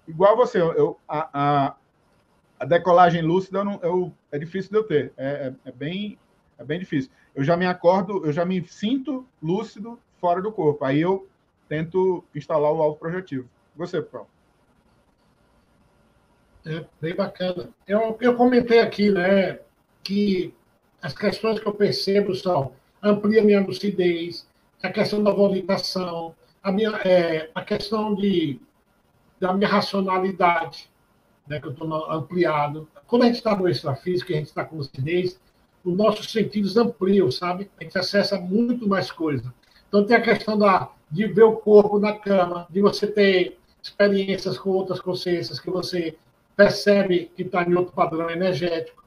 igual 0.08 0.36
você, 0.36 0.60
eu, 0.60 1.00
a, 1.08 1.30
a, 1.34 1.76
a 2.60 2.66
decolagem 2.66 3.22
lúcida 3.22 3.60
eu 3.60 3.66
não, 3.66 3.80
eu, 3.84 4.14
é 4.32 4.40
difícil 4.40 4.72
de 4.72 4.78
eu 4.78 4.84
ter, 4.84 5.14
é, 5.18 5.54
é, 5.66 5.70
é, 5.70 5.72
bem 5.72 6.18
é 6.58 6.64
bem 6.64 6.80
difícil. 6.80 7.10
Eu 7.36 7.44
já 7.44 7.56
me 7.56 7.66
acordo, 7.66 8.26
eu 8.26 8.34
já 8.34 8.46
me 8.46 8.66
sinto 8.68 9.26
lúcido 9.42 10.00
fora 10.20 10.42
do 10.42 10.52
corpo. 10.52 10.84
Aí 10.84 11.00
eu 11.02 11.28
tento 11.68 12.24
instalar 12.36 12.72
o 12.72 12.82
alvo 12.82 12.98
projetivo. 12.98 13.48
Você, 13.76 14.02
Paulo? 14.02 14.28
É 16.66 16.86
bem 17.00 17.16
bacana. 17.16 17.70
Eu, 17.88 18.18
eu 18.20 18.36
comentei 18.36 18.80
aqui, 18.80 19.10
né, 19.10 19.60
que 20.04 20.54
as 21.02 21.14
questões 21.14 21.60
que 21.60 21.68
eu 21.68 21.74
percebo 21.74 22.36
são 22.36 22.74
amplia 23.02 23.42
minha 23.42 23.62
lucidez, 23.62 24.46
a 24.84 24.90
questão 24.90 25.24
da 25.24 25.32
validação, 25.32 26.36
a, 26.62 26.72
minha, 26.72 26.90
é, 27.06 27.50
a 27.56 27.64
questão 27.64 28.14
de, 28.14 28.60
da 29.40 29.54
minha 29.54 29.70
racionalidade, 29.70 30.90
né, 31.48 31.60
que 31.60 31.68
eu 31.68 31.72
estou 31.72 32.12
ampliado. 32.12 32.88
Quando 33.08 33.24
a 33.24 33.26
gente 33.28 33.38
está 33.38 33.56
no 33.56 33.68
extrafísico, 33.68 34.32
a 34.32 34.36
gente 34.36 34.48
está 34.48 34.66
com 34.66 34.78
lucidez, 34.78 35.40
os 35.84 35.96
nossos 35.96 36.32
sentidos 36.32 36.78
ampliam, 36.78 37.32
sabe? 37.32 37.70
A 37.80 37.84
gente 37.84 37.98
acessa 37.98 38.40
muito 38.40 38.88
mais 38.88 39.12
coisa. 39.12 39.54
Então 39.88 40.06
tem 40.06 40.16
a 40.16 40.22
questão 40.22 40.58
da, 40.58 40.92
de 41.10 41.26
ver 41.28 41.44
o 41.44 41.56
corpo 41.56 42.00
na 42.00 42.14
cama, 42.14 42.68
de 42.70 42.82
você 42.82 43.08
ter 43.08 43.58
experiências 43.82 44.58
com 44.58 44.70
outras 44.72 45.00
consciências 45.00 45.60
que 45.60 45.70
você 45.70 46.18
percebe 46.56 47.32
que 47.36 47.44
está 47.44 47.64
em 47.64 47.74
outro 47.74 47.94
padrão 47.94 48.30
energético. 48.30 49.04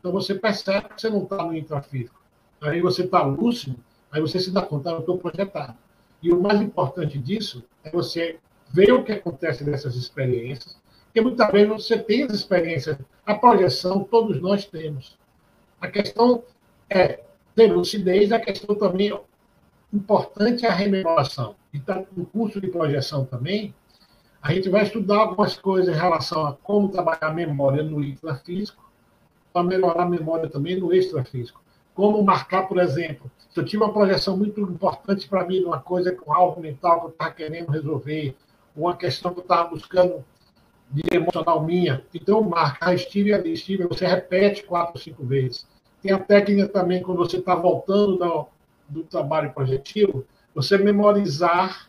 Então 0.00 0.10
você 0.12 0.34
percebe 0.34 0.88
que 0.88 1.00
você 1.00 1.10
não 1.10 1.22
está 1.22 1.44
no 1.44 1.56
intrafísico. 1.56 2.20
Aí 2.60 2.80
você 2.80 3.02
está 3.02 3.22
lúcido, 3.22 3.76
aí 4.10 4.20
você 4.20 4.38
se 4.38 4.50
dá 4.50 4.62
conta, 4.62 4.90
eu 4.90 5.00
estou 5.00 5.18
projetado. 5.18 5.76
E 6.22 6.32
o 6.32 6.40
mais 6.40 6.60
importante 6.60 7.18
disso 7.18 7.62
é 7.84 7.90
você 7.90 8.38
ver 8.70 8.92
o 8.92 9.04
que 9.04 9.12
acontece 9.12 9.62
nessas 9.62 9.94
experiências, 9.94 10.76
porque 11.04 11.20
muitas 11.20 11.52
vezes 11.52 11.68
você 11.68 11.98
tem 11.98 12.22
as 12.22 12.32
experiências, 12.32 12.98
a 13.24 13.34
projeção 13.34 14.02
todos 14.02 14.40
nós 14.40 14.64
temos. 14.64 15.16
A 15.84 15.90
questão 15.90 16.42
é 16.88 17.20
ter 17.54 17.72
lucidez, 17.72 18.32
a 18.32 18.40
questão 18.40 18.74
também 18.74 19.18
importante 19.92 20.64
é 20.66 20.68
a 20.68 20.74
rememoração. 20.74 21.54
Então, 21.72 22.06
no 22.16 22.26
curso 22.26 22.60
de 22.60 22.68
projeção 22.68 23.24
também, 23.24 23.74
a 24.42 24.52
gente 24.52 24.68
vai 24.68 24.82
estudar 24.82 25.18
algumas 25.18 25.56
coisas 25.56 25.94
em 25.94 25.98
relação 25.98 26.46
a 26.46 26.52
como 26.52 26.88
trabalhar 26.88 27.28
a 27.28 27.32
memória 27.32 27.82
no 27.82 28.02
intrafísico, 28.02 28.82
para 29.52 29.62
melhorar 29.62 30.02
a 30.02 30.08
memória 30.08 30.48
também 30.48 30.78
no 30.78 30.92
extrafísico 30.92 31.64
como 31.94 32.22
marcar, 32.22 32.66
por 32.66 32.78
exemplo, 32.78 33.30
se 33.48 33.58
eu 33.58 33.64
tive 33.64 33.82
uma 33.82 33.92
projeção 33.92 34.36
muito 34.36 34.60
importante 34.60 35.28
para 35.28 35.46
mim, 35.46 35.62
uma 35.62 35.80
coisa 35.80 36.12
com 36.12 36.34
alvo 36.34 36.60
mental 36.60 37.00
que 37.00 37.06
eu 37.06 37.10
estava 37.10 37.30
querendo 37.30 37.70
resolver, 37.70 38.36
uma 38.74 38.96
questão 38.96 39.32
que 39.32 39.38
eu 39.38 39.44
estava 39.44 39.68
buscando 39.68 40.24
de 40.90 41.02
emocional 41.12 41.62
minha, 41.62 42.04
então 42.12 42.42
marca, 42.42 42.88
ah, 42.88 42.94
estive 42.94 43.32
ali, 43.32 43.52
estive, 43.52 43.86
você 43.86 44.06
repete 44.06 44.64
quatro, 44.64 45.00
cinco 45.00 45.24
vezes. 45.24 45.66
Tem 46.04 46.12
a 46.12 46.18
técnica 46.18 46.68
também, 46.68 47.02
quando 47.02 47.16
você 47.16 47.38
está 47.38 47.54
voltando 47.54 48.18
do, 48.18 48.46
do 48.90 49.04
trabalho 49.04 49.54
projetivo, 49.54 50.26
você 50.54 50.76
memorizar 50.76 51.88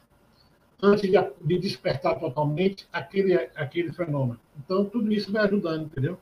antes 0.81 1.11
de, 1.11 1.17
de, 1.41 1.59
despertar 1.59 2.17
totalmente 2.17 2.87
aquele, 2.93 3.33
aquele 3.53 3.91
fenômeno. 3.91 4.39
Então, 4.57 4.85
tudo 4.85 5.11
isso 5.11 5.33
vai 5.33 5.43
ajudando, 5.43 5.87
entendeu? 5.87 6.17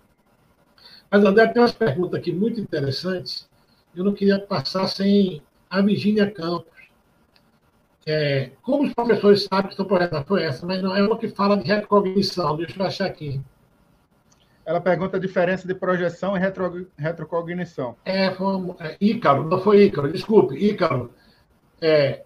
Mas, 1.12 1.24
André, 1.24 1.46
tem 1.50 1.62
umas 1.62 1.72
perguntas 1.72 2.20
aqui 2.20 2.32
muito 2.32 2.60
interessantes. 2.60 3.48
Eu 3.96 4.04
não 4.04 4.14
queria 4.14 4.39
passar 4.39 4.88
sem 4.88 5.44
a 5.70 5.80
Virginia 5.80 6.32
Campos. 6.32 6.74
É, 8.08 8.50
como 8.64 8.86
os 8.86 8.94
professores 8.96 9.44
sabem 9.44 9.70
que 9.70 9.76
sua 9.76 9.86
projeto 9.86 10.26
foi 10.26 10.41
essa, 10.41 10.66
mas 10.66 10.82
não 10.82 10.96
é 10.96 11.04
uma 11.04 11.16
que 11.16 11.28
fala 11.28 11.56
de 11.56 11.68
retrocognição. 11.68 12.58
Deixa 12.58 12.82
eu 12.82 12.88
achar 12.88 13.06
aqui. 13.06 13.39
Ela 14.66 14.80
pergunta 14.80 15.18
a 15.18 15.20
diferença 15.20 15.68
de 15.68 15.76
projeção 15.76 16.38
e 16.38 16.39
retro, 16.39 16.88
retrocognição. 16.97 17.97
É, 18.05 18.32
foi, 18.32 18.76
é, 18.80 18.97
Ícaro, 18.99 19.43
não 19.49 19.59
foi 19.59 19.84
Ícaro, 19.84 20.11
desculpe, 20.11 20.55
Ícaro. 20.55 21.11
É, 21.82 22.24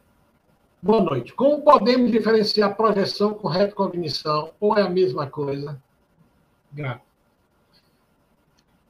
boa 0.81 1.01
noite. 1.01 1.33
Como 1.33 1.63
podemos 1.63 2.11
diferenciar 2.11 2.75
projeção 2.75 3.33
com 3.33 3.47
retrocognição? 3.47 4.51
Ou 4.59 4.77
é 4.77 4.83
a 4.83 4.89
mesma 4.89 5.27
coisa? 5.27 5.81
Grato. 6.71 7.01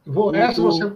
Vou, 0.06 0.34
essa 0.36 0.62
você 0.62 0.94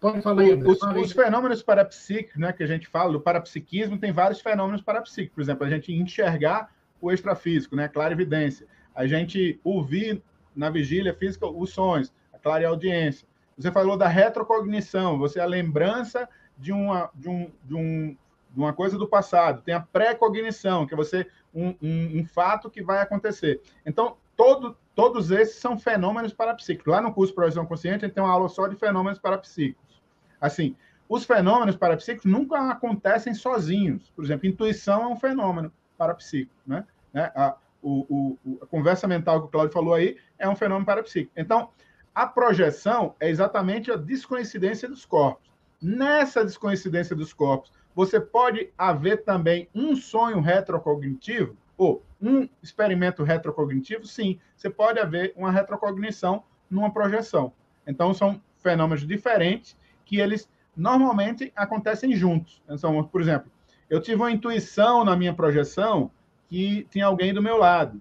pode 0.00 0.20
falar 0.20 0.42
aí, 0.42 0.54
os, 0.54 0.82
os, 0.82 1.12
fenômenos 1.12 1.62
parapsíquicos, 1.62 2.36
né, 2.36 2.52
que 2.52 2.62
a 2.62 2.66
gente 2.66 2.86
fala, 2.86 3.12
do 3.12 3.20
parapsiquismo, 3.20 3.98
tem 3.98 4.12
vários 4.12 4.40
fenômenos 4.40 4.82
parapsíquicos. 4.82 5.34
Por 5.34 5.42
exemplo, 5.42 5.66
a 5.66 5.70
gente 5.70 5.92
enxergar 5.92 6.70
o 7.00 7.12
extrafísico, 7.12 7.74
né, 7.74 7.88
clara 7.88 8.12
evidência. 8.12 8.66
A 8.94 9.06
gente 9.06 9.60
ouvir 9.62 10.22
na 10.58 10.68
vigília 10.68 11.14
física 11.14 11.46
os 11.46 11.70
sonhos, 11.70 12.12
a 12.32 12.38
clara 12.38 12.68
audiência. 12.68 13.26
Você 13.56 13.70
falou 13.70 13.96
da 13.96 14.08
retrocognição, 14.08 15.16
você 15.16 15.38
é 15.38 15.42
a 15.42 15.46
lembrança 15.46 16.28
de 16.56 16.72
uma, 16.72 17.10
de 17.14 17.28
um, 17.28 17.50
de 17.64 17.74
um, 17.74 18.16
de 18.50 18.60
uma 18.60 18.72
coisa 18.72 18.98
do 18.98 19.06
passado. 19.06 19.62
Tem 19.62 19.74
a 19.74 19.80
pré-cognição, 19.80 20.86
que 20.86 20.94
é 20.94 20.96
você 20.96 21.26
um, 21.54 21.68
um, 21.80 22.18
um, 22.18 22.24
fato 22.26 22.68
que 22.68 22.82
vai 22.82 23.00
acontecer. 23.00 23.60
Então, 23.86 24.16
todo, 24.36 24.76
todos 24.94 25.30
esses 25.30 25.56
são 25.56 25.78
fenômenos 25.78 26.32
parapsíquicos. 26.32 26.92
Lá 26.92 27.00
no 27.00 27.14
curso 27.14 27.34
Projeção 27.34 27.64
Consciente, 27.64 28.04
a 28.04 28.08
gente 28.08 28.14
tem 28.14 28.22
uma 28.22 28.32
aula 28.32 28.48
só 28.48 28.66
de 28.66 28.76
fenômenos 28.76 29.18
parapsíquicos. 29.18 30.02
Assim, 30.40 30.76
os 31.08 31.24
fenômenos 31.24 31.76
parapsíquicos 31.76 32.30
nunca 32.30 32.70
acontecem 32.70 33.32
sozinhos. 33.32 34.10
Por 34.10 34.24
exemplo, 34.24 34.46
intuição 34.48 35.02
é 35.02 35.06
um 35.06 35.16
fenômeno 35.16 35.72
parapsíquico, 35.96 36.54
né? 36.66 36.84
né? 37.12 37.32
A, 37.34 37.56
o, 37.82 38.36
o, 38.44 38.58
a 38.62 38.66
conversa 38.66 39.06
mental 39.06 39.40
que 39.40 39.46
o 39.46 39.50
Claudio 39.50 39.72
falou 39.72 39.94
aí 39.94 40.16
é 40.38 40.48
um 40.48 40.56
fenômeno 40.56 40.86
parapsíquico. 40.86 41.32
Então, 41.36 41.70
a 42.14 42.26
projeção 42.26 43.14
é 43.20 43.28
exatamente 43.28 43.90
a 43.90 43.96
descoincidência 43.96 44.88
dos 44.88 45.04
corpos. 45.04 45.48
Nessa 45.80 46.44
descoincidência 46.44 47.14
dos 47.14 47.32
corpos, 47.32 47.72
você 47.94 48.20
pode 48.20 48.70
haver 48.76 49.24
também 49.24 49.68
um 49.74 49.94
sonho 49.94 50.40
retrocognitivo, 50.40 51.56
ou 51.76 52.02
um 52.20 52.48
experimento 52.60 53.22
retrocognitivo, 53.22 54.04
sim, 54.04 54.40
você 54.56 54.68
pode 54.68 54.98
haver 54.98 55.32
uma 55.36 55.52
retrocognição 55.52 56.42
numa 56.68 56.92
projeção. 56.92 57.52
Então, 57.86 58.12
são 58.12 58.40
fenômenos 58.58 59.06
diferentes 59.06 59.76
que 60.04 60.18
eles 60.18 60.48
normalmente 60.76 61.52
acontecem 61.54 62.14
juntos. 62.14 62.62
Então, 62.68 63.02
por 63.04 63.20
exemplo, 63.20 63.50
eu 63.88 64.00
tive 64.00 64.16
uma 64.16 64.30
intuição 64.30 65.04
na 65.04 65.16
minha 65.16 65.32
projeção 65.32 66.10
que 66.48 66.86
tinha 66.90 67.06
alguém 67.06 67.32
do 67.32 67.42
meu 67.42 67.56
lado. 67.56 68.00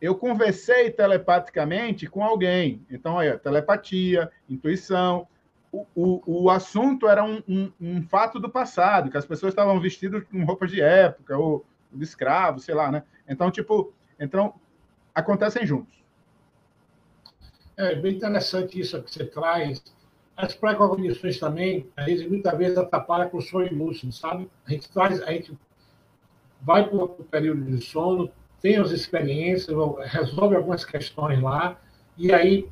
Eu 0.00 0.14
conversei 0.14 0.90
telepaticamente 0.90 2.06
com 2.06 2.22
alguém. 2.22 2.84
Então, 2.90 3.18
aí, 3.18 3.36
telepatia, 3.38 4.30
intuição. 4.48 5.26
O, 5.72 5.86
o, 5.94 6.44
o 6.44 6.50
assunto 6.50 7.08
era 7.08 7.24
um, 7.24 7.42
um, 7.48 7.72
um, 7.80 8.02
fato 8.02 8.38
do 8.38 8.50
passado, 8.50 9.10
que 9.10 9.16
as 9.16 9.26
pessoas 9.26 9.52
estavam 9.52 9.80
vestidas 9.80 10.22
com 10.24 10.44
roupas 10.44 10.70
de 10.70 10.80
época, 10.80 11.36
ou 11.36 11.64
de 11.92 12.04
escravo, 12.04 12.60
sei 12.60 12.74
lá, 12.74 12.90
né? 12.90 13.02
Então, 13.28 13.50
tipo, 13.50 13.92
então, 14.18 14.54
acontecem 15.14 15.66
juntos. 15.66 15.94
É 17.76 17.94
bem 17.94 18.16
interessante 18.16 18.80
isso 18.80 19.02
que 19.02 19.12
você 19.12 19.24
traz. 19.24 19.82
As 20.36 20.54
pré-cognições 20.54 21.38
também, 21.38 21.88
a 21.96 22.08
gente 22.08 22.28
muitas 22.28 22.56
vezes 22.56 22.76
atrapalha 22.76 23.26
com 23.28 23.38
o 23.38 23.42
sonho 23.42 23.74
lúcido, 23.74 24.12
sabe? 24.12 24.48
A 24.66 24.70
gente 24.70 24.90
traz, 24.90 25.22
a 25.22 25.32
gente 25.32 25.56
vai 26.60 26.88
para 26.88 26.96
o 26.96 27.08
período 27.08 27.62
de 27.64 27.80
sono, 27.84 28.30
tem 28.60 28.76
as 28.76 28.90
experiências, 28.90 29.76
resolve 30.06 30.56
algumas 30.56 30.84
questões 30.84 31.40
lá, 31.40 31.78
e 32.16 32.32
aí, 32.32 32.68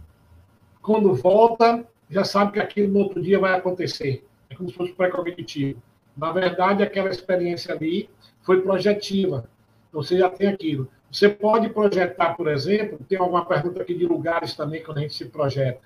quando 0.80 1.14
volta, 1.14 1.86
já 2.08 2.24
sabe 2.24 2.52
que 2.52 2.60
aquilo 2.60 2.92
no 2.92 3.00
outro 3.00 3.22
dia 3.22 3.38
vai 3.38 3.54
acontecer. 3.54 4.26
É 4.48 4.54
como 4.54 4.68
se 4.68 4.74
fosse 4.74 4.92
pré-cognitivo. 4.92 5.82
Na 6.16 6.32
verdade, 6.32 6.82
aquela 6.82 7.10
experiência 7.10 7.74
ali 7.74 8.08
foi 8.42 8.62
projetiva. 8.62 9.48
Você 9.92 10.18
já 10.18 10.30
tem 10.30 10.48
aquilo. 10.48 10.88
Você 11.10 11.28
pode 11.28 11.68
projetar, 11.68 12.34
por 12.34 12.48
exemplo, 12.48 12.98
tem 13.08 13.18
alguma 13.18 13.44
pergunta 13.44 13.82
aqui 13.82 13.94
de 13.94 14.06
lugares 14.06 14.54
também 14.54 14.82
quando 14.82 14.98
a 14.98 15.00
gente 15.02 15.14
se 15.14 15.26
projeta. 15.26 15.80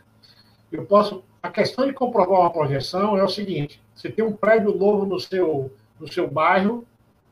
Eu 0.71 0.85
posso. 0.87 1.25
A 1.43 1.51
questão 1.51 1.87
de 1.87 1.93
comprovar 1.93 2.41
uma 2.41 2.53
projeção 2.53 3.17
é 3.17 3.23
o 3.23 3.29
seguinte: 3.29 3.81
você 3.95 4.11
tem 4.11 4.25
um 4.25 4.33
prédio 4.33 4.75
novo 4.75 5.05
no 5.05 5.19
seu, 5.19 5.71
no 5.99 6.11
seu 6.11 6.29
bairro, 6.29 6.87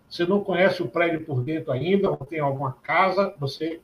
você 0.09 0.25
não 0.25 0.43
conhece 0.43 0.83
o 0.83 0.89
prédio 0.89 1.25
por 1.25 1.43
dentro 1.43 1.73
ainda, 1.73 2.11
ou 2.11 2.17
tem 2.17 2.41
alguma 2.41 2.73
casa, 2.83 3.35
você 3.39 3.81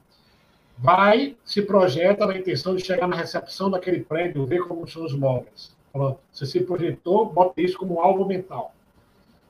vai, 0.79 1.37
se 1.45 1.62
projeta 1.62 2.27
na 2.27 2.37
intenção 2.37 2.75
de 2.75 2.85
chegar 2.85 3.07
na 3.07 3.16
recepção 3.16 3.70
daquele 3.70 4.01
prédio, 4.01 4.47
ver 4.47 4.62
como 4.66 4.87
são 4.89 5.05
os 5.05 5.14
móveis. 5.14 5.75
Pronto. 5.93 6.18
Você 6.33 6.47
se 6.47 6.61
projetou, 6.61 7.27
bota 7.27 7.61
isso 7.61 7.77
como 7.77 8.01
alvo 8.01 8.25
mental. 8.25 8.75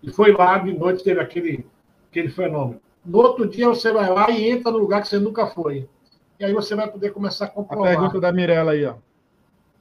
E 0.02 0.10
foi 0.10 0.32
lá, 0.32 0.58
de 0.58 0.72
noite, 0.72 1.04
teve 1.04 1.20
aquele, 1.20 1.64
aquele 2.10 2.28
fenômeno. 2.28 2.80
No 3.04 3.18
outro 3.18 3.48
dia, 3.48 3.68
você 3.68 3.92
vai 3.92 4.10
lá 4.10 4.30
e 4.30 4.50
entra 4.50 4.72
no 4.72 4.78
lugar 4.78 5.02
que 5.02 5.08
você 5.08 5.18
nunca 5.18 5.46
foi. 5.46 5.88
E 6.38 6.44
aí 6.44 6.52
você 6.52 6.74
vai 6.74 6.90
poder 6.90 7.12
começar 7.12 7.46
a 7.46 7.48
comprovar. 7.48 7.92
A 7.92 7.96
pergunta 7.96 8.20
da 8.20 8.32
Mirella 8.32 8.72
aí, 8.72 8.84
ó. 8.84 8.94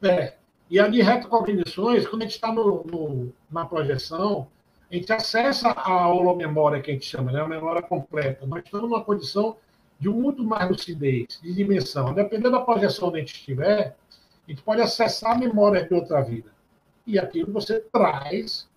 É. 0.03 0.35
E 0.69 0.79
a 0.79 0.87
de 0.87 1.01
retrocognições, 1.01 2.07
quando 2.07 2.21
a 2.21 2.25
gente 2.25 2.35
está 2.35 2.51
no, 2.51 2.83
no, 2.85 3.33
na 3.51 3.65
projeção, 3.65 4.47
a 4.91 4.95
gente 4.95 5.13
acessa 5.13 5.69
a 5.69 6.09
holomemória 6.09 6.81
que 6.81 6.91
a 6.91 6.93
gente 6.93 7.05
chama, 7.05 7.31
né? 7.31 7.39
a 7.39 7.47
memória 7.47 7.81
completa. 7.81 8.45
Nós 8.45 8.61
estamos 8.65 8.89
numa 8.89 9.03
condição 9.03 9.55
de 9.97 10.09
muito 10.09 10.43
mais 10.43 10.69
lucidez, 10.69 11.39
de 11.41 11.53
dimensão. 11.53 12.13
Dependendo 12.13 12.51
da 12.51 12.59
projeção 12.59 13.07
onde 13.07 13.17
a 13.17 13.19
gente 13.21 13.35
estiver, 13.35 13.95
a 14.45 14.51
gente 14.51 14.61
pode 14.61 14.81
acessar 14.81 15.31
a 15.31 15.37
memória 15.37 15.87
de 15.87 15.93
outra 15.93 16.21
vida. 16.21 16.51
E 17.07 17.17
aquilo 17.17 17.53
você 17.53 17.79
traz, 17.79 18.67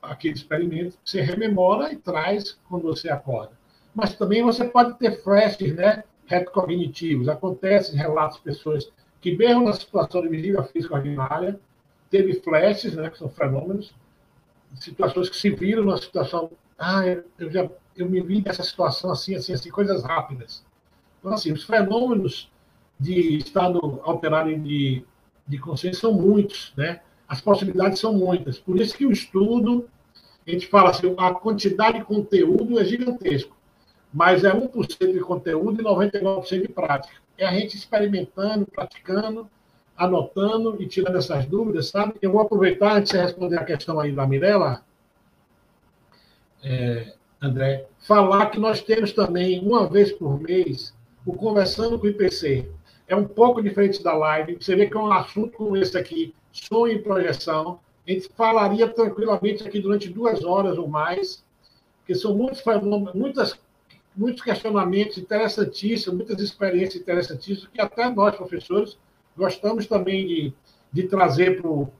aquele 0.00 0.34
experimento, 0.34 0.96
você 1.04 1.20
rememora 1.20 1.92
e 1.92 1.96
traz 1.96 2.56
quando 2.68 2.84
você 2.84 3.10
acorda. 3.10 3.52
Mas 3.92 4.14
também 4.14 4.42
você 4.42 4.64
pode 4.66 4.96
ter 4.98 5.20
flashes 5.22 5.74
né, 5.74 6.04
retrocognitivos. 6.26 7.28
Acontece 7.28 7.96
relatos 7.96 8.36
de 8.36 8.44
pessoas 8.44 8.92
que, 9.20 9.36
mesmo 9.36 9.64
na 9.64 9.72
situação 9.72 10.22
de 10.22 10.28
vigília 10.28 10.62
física 10.62 10.94
ordinária, 10.94 11.58
teve 12.08 12.34
flashes, 12.34 12.94
né, 12.94 13.10
que 13.10 13.18
são 13.18 13.28
fenômenos, 13.28 13.92
situações 14.74 15.28
que 15.28 15.36
se 15.36 15.50
viram 15.50 15.84
numa 15.84 15.96
situação, 15.96 16.50
ah, 16.78 17.02
eu 17.38 17.50
já 17.50 17.68
eu 17.96 18.08
me 18.08 18.20
vi 18.20 18.42
nessa 18.42 18.62
situação 18.62 19.10
assim, 19.10 19.34
assim, 19.34 19.52
assim, 19.52 19.70
coisas 19.70 20.02
rápidas. 20.02 20.64
Então, 21.18 21.32
assim, 21.32 21.52
os 21.52 21.64
fenômenos 21.64 22.50
de 22.98 23.38
estado 23.38 24.00
alterado 24.02 24.54
de, 24.56 25.04
de 25.46 25.58
consciência 25.58 26.00
são 26.00 26.12
muitos, 26.12 26.72
né? 26.76 27.00
As 27.28 27.40
possibilidades 27.40 27.98
são 27.98 28.12
muitas. 28.12 28.58
Por 28.58 28.80
isso 28.80 28.96
que 28.96 29.06
o 29.06 29.12
estudo, 29.12 29.88
a 30.46 30.50
gente 30.50 30.66
fala 30.66 30.90
assim, 30.90 31.14
a 31.16 31.32
quantidade 31.32 31.98
de 31.98 32.04
conteúdo 32.04 32.78
é 32.78 32.84
gigantesco, 32.84 33.56
mas 34.12 34.44
é 34.44 34.52
1% 34.52 35.12
de 35.12 35.20
conteúdo 35.20 35.80
e 35.80 35.84
99% 35.84 36.62
de 36.62 36.68
prática. 36.68 37.14
É 37.38 37.46
a 37.46 37.52
gente 37.52 37.76
experimentando, 37.76 38.66
praticando, 38.66 39.48
anotando 40.04 40.76
e 40.80 40.86
tirando 40.86 41.16
essas 41.16 41.46
dúvidas, 41.46 41.88
sabe? 41.88 42.14
Eu 42.20 42.32
vou 42.32 42.40
aproveitar, 42.40 42.96
antes 42.96 43.12
de 43.12 43.18
responder 43.18 43.58
a 43.58 43.64
questão 43.64 44.00
aí 44.00 44.12
da 44.12 44.26
Mirella, 44.26 44.82
é, 46.62 47.12
André, 47.40 47.86
falar 48.00 48.46
que 48.46 48.58
nós 48.58 48.82
temos 48.82 49.12
também, 49.12 49.60
uma 49.60 49.88
vez 49.88 50.12
por 50.12 50.40
mês, 50.40 50.94
o 51.26 51.32
Conversando 51.32 51.98
com 51.98 52.06
o 52.06 52.08
IPC. 52.08 52.68
É 53.06 53.16
um 53.16 53.24
pouco 53.24 53.62
diferente 53.62 54.02
da 54.02 54.14
live. 54.14 54.56
Você 54.60 54.74
vê 54.74 54.86
que 54.86 54.96
é 54.96 55.00
um 55.00 55.12
assunto 55.12 55.56
como 55.56 55.76
esse 55.76 55.96
aqui, 55.96 56.34
sonho 56.52 56.92
e 56.92 57.02
projeção. 57.02 57.80
A 58.06 58.10
gente 58.10 58.28
falaria 58.36 58.88
tranquilamente 58.88 59.66
aqui 59.66 59.80
durante 59.80 60.08
duas 60.08 60.44
horas 60.44 60.78
ou 60.78 60.88
mais, 60.88 61.44
porque 61.98 62.14
são 62.14 62.34
muitos 62.34 62.62
muitas, 63.14 63.58
muitos 64.16 64.42
questionamentos 64.42 65.18
interessantíssimos, 65.18 66.16
muitas 66.16 66.40
experiências 66.40 67.02
interessantíssimas, 67.02 67.70
que 67.72 67.80
até 67.80 68.08
nós, 68.10 68.34
professores, 68.34 68.96
gostamos 69.36 69.86
também 69.86 70.26
de, 70.26 70.54
de 70.92 71.02
trazer 71.04 71.60
o 71.64 71.90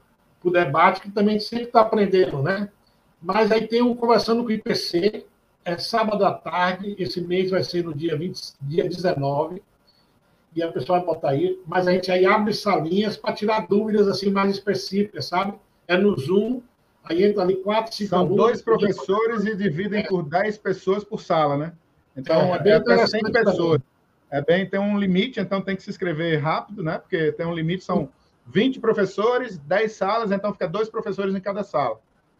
debate, 0.51 1.01
que 1.01 1.11
também 1.11 1.39
sempre 1.39 1.65
está 1.65 1.81
aprendendo, 1.81 2.41
né? 2.41 2.69
Mas 3.21 3.51
aí 3.51 3.67
tem 3.67 3.81
um 3.81 3.95
conversando 3.95 4.43
com 4.43 4.49
o 4.49 4.51
IPC, 4.51 5.25
é 5.63 5.77
sábado 5.77 6.25
à 6.25 6.33
tarde, 6.33 6.95
esse 6.99 7.21
mês 7.21 7.51
vai 7.51 7.63
ser 7.63 7.83
no 7.83 7.93
dia, 7.93 8.17
20, 8.17 8.53
dia 8.61 8.83
19, 8.83 9.61
e 10.55 10.61
a 10.61 10.71
pessoa 10.71 10.99
vai 10.99 11.07
botar 11.07 11.29
aí, 11.29 11.59
mas 11.65 11.87
a 11.87 11.91
gente 11.93 12.11
aí 12.11 12.25
abre 12.25 12.53
salinhas 12.53 13.15
para 13.15 13.33
tirar 13.33 13.67
dúvidas 13.67 14.07
assim 14.07 14.29
mais 14.29 14.51
específicas, 14.51 15.25
sabe? 15.25 15.53
É 15.87 15.97
no 15.97 16.17
Zoom, 16.19 16.61
aí 17.03 17.23
entra 17.23 17.41
ali 17.43 17.55
quatro, 17.55 17.95
cinco 17.95 18.09
São 18.09 18.19
alunos, 18.19 18.37
dois 18.37 18.61
professores 18.61 19.45
e 19.45 19.55
dividem 19.55 20.01
é. 20.01 20.07
por 20.07 20.23
dez 20.23 20.57
pessoas 20.57 21.03
por 21.03 21.21
sala, 21.21 21.57
né? 21.57 21.73
Então, 22.15 22.53
é, 22.53 22.61
é, 22.65 22.69
é 22.69 22.73
até 22.73 23.07
100 23.07 23.21
pessoas. 23.31 23.81
É 24.33 24.41
bem, 24.41 24.67
tem 24.67 24.79
um 24.79 24.97
limite, 24.97 25.39
então 25.39 25.61
tem 25.61 25.75
que 25.75 25.83
se 25.83 25.91
inscrever 25.91 26.41
rápido, 26.41 26.81
né? 26.81 26.97
Porque 26.97 27.31
tem 27.33 27.45
um 27.45 27.53
limite, 27.53 27.83
são 27.83 28.09
20 28.47 28.79
professores, 28.79 29.59
10 29.59 29.91
salas, 29.91 30.31
então 30.31 30.51
fica 30.51 30.67
dois 30.67 30.89
professores 30.89 31.35
em 31.35 31.39
cada 31.39 31.63
sala. 31.63 31.99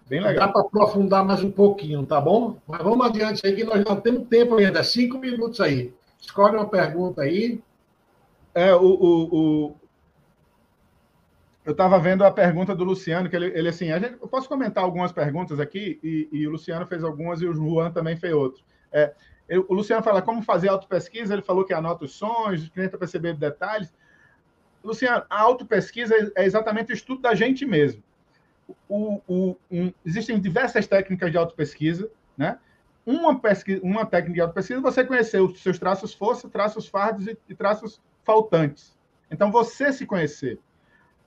Bem 0.09 0.19
legal. 0.19 0.47
Dá 0.47 0.51
para 0.51 0.61
aprofundar 0.61 1.23
mais 1.23 1.43
um 1.43 1.51
pouquinho, 1.51 2.03
tá 2.03 2.19
bom? 2.19 2.57
Mas 2.67 2.81
vamos 2.81 3.05
adiante 3.05 3.45
aí, 3.45 3.55
que 3.55 3.63
nós 3.63 3.85
não 3.85 4.01
temos 4.01 4.27
tempo 4.27 4.55
ainda, 4.55 4.83
cinco 4.83 5.19
minutos 5.19 5.61
aí. 5.61 5.93
Escolhe 6.19 6.55
uma 6.55 6.67
pergunta 6.67 7.21
aí. 7.21 7.61
É, 8.55 8.73
o, 8.73 8.81
o, 8.81 9.35
o... 9.35 9.75
eu 11.63 11.73
estava 11.73 11.99
vendo 11.99 12.23
a 12.23 12.31
pergunta 12.31 12.73
do 12.73 12.83
Luciano, 12.83 13.29
que 13.29 13.35
ele, 13.35 13.55
ele 13.55 13.69
assim, 13.69 13.91
a 13.91 13.99
gente, 13.99 14.17
eu 14.19 14.27
posso 14.27 14.49
comentar 14.49 14.83
algumas 14.83 15.11
perguntas 15.11 15.59
aqui, 15.59 15.99
e, 16.03 16.27
e, 16.31 16.47
o 16.47 16.51
Luciano 16.53 16.87
fez 16.87 17.03
algumas 17.03 17.39
e 17.39 17.45
o 17.45 17.53
Juan 17.53 17.91
também 17.91 18.17
fez 18.17 18.33
outras. 18.33 18.65
É, 18.91 19.13
o 19.49 19.73
Luciano 19.73 20.03
fala 20.03 20.21
como 20.21 20.41
fazer 20.41 20.69
autopesquisa, 20.69 21.33
ele 21.33 21.41
falou 21.41 21.65
que 21.65 21.73
anota 21.73 22.05
os 22.05 22.13
sons, 22.13 22.69
tenta 22.69 22.97
perceber 22.97 23.35
detalhes. 23.35 23.93
Luciano, 24.83 25.23
a 25.29 25.41
autopesquisa 25.41 26.15
é 26.35 26.45
exatamente 26.45 26.91
o 26.91 26.93
estudo 26.93 27.21
da 27.21 27.35
gente 27.35 27.65
mesmo. 27.65 28.03
O, 28.87 29.21
o, 29.27 29.57
um, 29.69 29.93
existem 30.05 30.39
diversas 30.39 30.87
técnicas 30.87 31.31
de 31.31 31.37
autopesquisa, 31.37 32.09
né? 32.37 32.57
Uma, 33.05 33.39
uma 33.81 34.05
técnica 34.05 34.33
de 34.33 34.41
autopesquisa 34.41 34.79
é 34.79 34.81
você 34.81 35.03
conhecer 35.03 35.41
os 35.41 35.61
seus 35.61 35.77
traços 35.77 36.13
força, 36.13 36.49
traços 36.49 36.87
fardos 36.87 37.27
e, 37.27 37.37
e 37.49 37.55
traços 37.55 38.01
faltantes. 38.23 38.97
Então, 39.29 39.51
você 39.51 39.91
se 39.91 40.05
conhecer. 40.05 40.59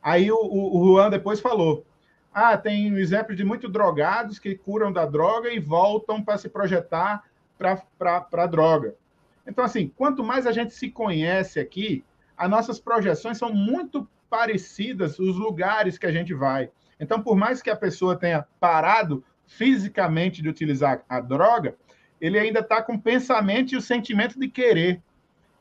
Aí 0.03 0.31
o, 0.31 0.37
o, 0.37 0.81
o 0.81 0.87
Juan 0.87 1.11
depois 1.11 1.41
falou, 1.41 1.85
ah, 2.33 2.57
tem 2.57 2.95
exemplos 2.97 3.37
de 3.37 3.45
muitos 3.45 3.71
drogados 3.71 4.39
que 4.39 4.55
curam 4.55 4.93
da 4.93 5.05
droga 5.05 5.51
e 5.51 5.59
voltam 5.59 6.23
para 6.23 6.39
se 6.39 6.49
projetar 6.49 7.25
para 7.59 8.47
droga. 8.47 8.95
Então, 9.47 9.65
assim, 9.65 9.93
quanto 9.97 10.25
mais 10.25 10.47
a 10.47 10.53
gente 10.53 10.75
se 10.75 10.91
conhece 10.91 11.61
aqui, 11.61 12.05
as 12.37 12.51
nossas 12.51 12.81
projeções 12.81 13.39
são 13.39 13.53
muito 13.53 14.09
parecidas 14.29 15.19
os 15.19 15.37
lugares 15.37 15.97
que 15.97 16.07
a 16.07 16.13
gente 16.13 16.35
vai. 16.35 16.71
Então, 16.99 17.23
por 17.23 17.37
mais 17.37 17.63
que 17.63 17.71
a 17.71 17.77
pessoa 17.77 18.17
tenha 18.17 18.47
parado 18.59 19.25
fisicamente 19.47 20.43
de 20.43 20.49
utilizar 20.49 21.03
a 21.09 21.21
droga, 21.21 21.77
ele 22.21 22.39
ainda 22.39 22.61
está 22.61 22.83
com 22.83 22.95
o 22.95 23.01
pensamento 23.01 23.73
e 23.73 23.77
o 23.77 23.81
sentimento 23.81 24.39
de 24.39 24.49
querer. 24.49 25.01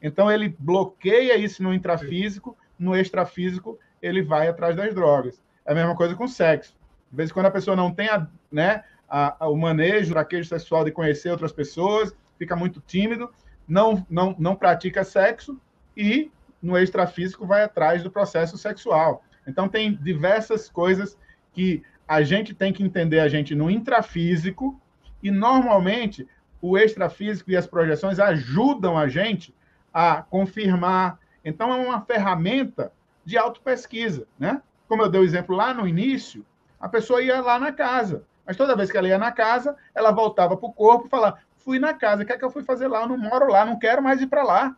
Então, 0.02 0.32
ele 0.32 0.56
bloqueia 0.58 1.38
isso 1.38 1.62
no 1.62 1.74
intrafísico, 1.74 2.58
no 2.78 2.96
extrafísico, 2.96 3.78
ele 4.02 4.22
vai 4.22 4.48
atrás 4.48 4.76
das 4.76 4.94
drogas. 4.94 5.42
É 5.66 5.72
a 5.72 5.76
mesma 5.76 5.96
coisa 5.96 6.16
com 6.16 6.26
o 6.26 6.30
sexo. 6.30 6.76
De 7.12 7.18
vez 7.18 7.30
em 7.30 7.34
quando 7.34 7.46
a 7.46 7.52
pessoa 7.52 7.76
não 7.76 7.94
tem 7.94 8.10
a, 8.10 8.28
né, 8.52 8.84
a, 9.10 9.46
a, 9.46 9.50
o 9.50 9.56
manejo, 9.56 10.12
o 10.12 10.14
traquejo 10.14 10.50
sexual 10.50 10.84
de 10.84 10.92
conhecer 10.92 11.30
outras 11.30 11.52
pessoas, 11.52 12.16
fica 12.38 12.56
muito 12.56 12.82
tímido, 12.82 13.30
não, 13.68 14.06
não, 14.10 14.36
não 14.38 14.56
pratica 14.56 15.04
sexo 15.04 15.60
e 15.96 16.32
no 16.62 16.78
extrafísico 16.78 17.46
vai 17.46 17.64
atrás 17.64 18.04
do 18.04 18.12
processo 18.12 18.58
sexual. 18.58 19.24
Então, 19.48 19.70
tem 19.70 19.94
diversas 19.96 20.70
coisas 20.70 21.18
que 21.54 21.84
a 22.08 22.22
gente 22.22 22.54
tem 22.54 22.74
que 22.74 22.84
entender 22.84 23.20
a 23.20 23.28
gente 23.28 23.54
no 23.56 23.70
intrafísico 23.70 24.80
e, 25.22 25.30
normalmente, 25.32 26.28
o 26.62 26.78
extrafísico 26.78 27.52
e 27.52 27.58
as 27.58 27.68
projeções 27.68 28.20
ajudam 28.20 28.98
a 28.98 29.08
gente 29.08 29.56
a 29.94 30.24
confirmar. 30.24 31.20
Então, 31.44 31.72
é 31.72 31.78
uma 31.78 32.02
ferramenta 32.02 32.92
de 33.24 33.38
autopesquisa, 33.38 34.28
né? 34.38 34.62
Como 34.88 35.02
eu 35.02 35.10
dei 35.10 35.22
o 35.22 35.24
exemplo 35.24 35.56
lá 35.56 35.74
no 35.74 35.88
início, 35.88 36.46
a 36.80 36.90
pessoa 36.90 37.22
ia 37.22 37.42
lá 37.42 37.60
na 37.60 37.72
casa. 37.72 38.24
Mas 38.46 38.58
toda 38.58 38.76
vez 38.76 38.92
que 38.92 38.98
ela 38.98 39.08
ia 39.08 39.18
na 39.18 39.32
casa, 39.32 39.76
ela 39.94 40.12
voltava 40.12 40.56
para 40.56 40.68
o 40.68 40.74
corpo 40.74 41.08
e 41.08 41.10
falava: 41.10 41.40
fui 41.58 41.80
na 41.80 41.94
casa, 41.94 42.24
o 42.24 42.26
que 42.26 42.34
é 42.34 42.38
que 42.38 42.46
eu 42.46 42.52
fui 42.52 42.64
fazer 42.64 42.88
lá? 42.88 43.02
Eu 43.02 43.10
não 43.10 43.18
moro 43.18 43.48
lá, 43.48 43.66
não 43.66 43.80
quero 43.80 44.02
mais 44.02 44.22
ir 44.22 44.28
para 44.28 44.44
lá. 44.44 44.76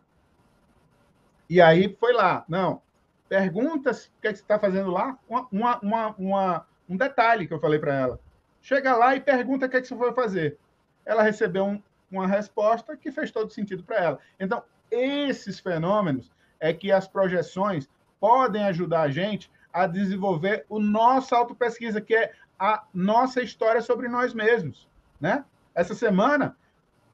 E 1.48 1.60
aí 1.60 1.94
foi 1.98 2.12
lá. 2.12 2.44
Não. 2.48 2.82
Perguntas 3.28 4.06
o 4.06 4.20
que, 4.22 4.28
é 4.28 4.32
que 4.32 4.38
você 4.38 4.42
está 4.44 4.58
fazendo 4.58 4.90
lá. 4.90 5.18
Uma, 5.28 5.48
uma, 5.80 6.14
uma, 6.18 6.66
um 6.88 6.96
detalhe 6.96 7.46
que 7.46 7.52
eu 7.52 7.60
falei 7.60 7.78
para 7.78 7.94
ela. 7.94 8.20
Chega 8.62 8.96
lá 8.96 9.14
e 9.14 9.20
pergunta 9.20 9.66
o 9.66 9.68
que, 9.68 9.76
é 9.76 9.80
que 9.80 9.86
você 9.86 9.96
foi 9.96 10.12
fazer. 10.12 10.58
Ela 11.04 11.22
recebeu 11.22 11.64
um, 11.64 11.82
uma 12.10 12.26
resposta 12.26 12.96
que 12.96 13.10
fez 13.10 13.30
todo 13.30 13.52
sentido 13.52 13.82
para 13.82 13.96
ela. 13.96 14.18
Então, 14.38 14.62
esses 14.90 15.60
fenômenos 15.60 16.30
é 16.58 16.72
que 16.72 16.90
as 16.90 17.06
projeções 17.06 17.88
podem 18.18 18.64
ajudar 18.64 19.02
a 19.02 19.10
gente 19.10 19.50
a 19.72 19.86
desenvolver 19.86 20.64
o 20.68 20.78
nosso 20.80 21.34
autopesquisa, 21.34 22.00
que 22.00 22.14
é 22.14 22.32
a 22.58 22.84
nossa 22.92 23.42
história 23.42 23.80
sobre 23.80 24.08
nós 24.08 24.34
mesmos, 24.34 24.88
né? 25.20 25.44
Essa 25.74 25.94
semana, 25.94 26.56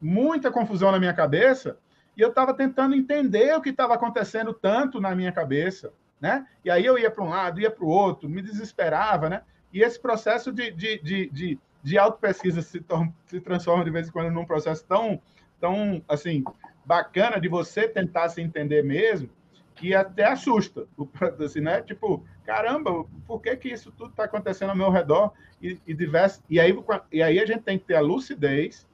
muita 0.00 0.50
confusão 0.50 0.90
na 0.90 0.98
minha 0.98 1.12
cabeça, 1.12 1.78
e 2.16 2.20
eu 2.20 2.28
estava 2.28 2.54
tentando 2.54 2.94
entender 2.94 3.54
o 3.54 3.60
que 3.60 3.70
estava 3.70 3.94
acontecendo 3.94 4.54
tanto 4.54 5.00
na 5.00 5.14
minha 5.14 5.32
cabeça, 5.32 5.92
né? 6.20 6.46
E 6.64 6.70
aí 6.70 6.84
eu 6.84 6.98
ia 6.98 7.10
para 7.10 7.24
um 7.24 7.28
lado, 7.28 7.60
ia 7.60 7.70
para 7.70 7.84
o 7.84 7.88
outro, 7.88 8.28
me 8.28 8.40
desesperava, 8.40 9.28
né? 9.28 9.42
E 9.72 9.82
esse 9.82 10.00
processo 10.00 10.52
de, 10.52 10.70
de, 10.70 10.98
de, 11.02 11.30
de, 11.30 11.58
de 11.82 11.98
auto-pesquisa 11.98 12.62
se, 12.62 12.84
se 13.26 13.40
transforma 13.40 13.84
de 13.84 13.90
vez 13.90 14.08
em 14.08 14.12
quando 14.12 14.30
num 14.30 14.46
processo 14.46 14.84
tão, 14.86 15.20
tão, 15.60 16.02
assim, 16.08 16.44
bacana 16.84 17.40
de 17.40 17.48
você 17.48 17.88
tentar 17.88 18.28
se 18.28 18.40
entender 18.40 18.84
mesmo, 18.84 19.28
que 19.74 19.94
até 19.94 20.24
assusta, 20.24 20.86
assim, 21.44 21.60
né? 21.60 21.82
Tipo, 21.82 22.24
caramba, 22.44 23.04
por 23.26 23.40
que 23.40 23.56
que 23.56 23.68
isso 23.68 23.92
tudo 23.92 24.10
está 24.10 24.24
acontecendo 24.24 24.70
ao 24.70 24.76
meu 24.76 24.90
redor 24.90 25.32
e, 25.60 25.78
e 25.86 25.94
diverso 25.94 26.42
e 26.48 26.60
aí 26.60 26.76
e 27.10 27.22
aí 27.22 27.40
a 27.40 27.46
gente 27.46 27.62
tem 27.62 27.78
que 27.78 27.84
ter 27.84 27.96
a 27.96 28.00
lucidez 28.00 28.86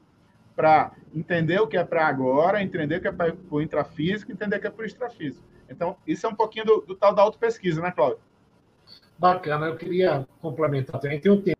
para 0.56 0.92
entender 1.14 1.60
o 1.60 1.66
que 1.66 1.76
é 1.76 1.84
para 1.84 2.06
agora, 2.06 2.62
entender 2.62 2.96
o 2.96 3.00
que 3.00 3.08
é 3.08 3.12
para 3.12 3.34
o 3.50 3.62
intrafísico, 3.62 4.32
entender 4.32 4.56
o 4.56 4.60
que 4.60 4.66
é 4.66 4.70
para 4.70 4.82
o 4.82 4.86
extrafísico. 4.86 5.44
Então, 5.68 5.96
isso 6.06 6.26
é 6.26 6.28
um 6.28 6.34
pouquinho 6.34 6.66
do, 6.66 6.80
do 6.80 6.94
tal 6.94 7.14
da 7.14 7.22
autopesquisa, 7.22 7.80
né, 7.80 7.90
Cláudio? 7.92 8.18
Bacana, 9.16 9.66
eu 9.66 9.76
queria 9.76 10.26
complementar 10.40 11.00
também. 11.00 11.20
Tem 11.20 11.30
um 11.30 11.40
tempo. 11.40 11.58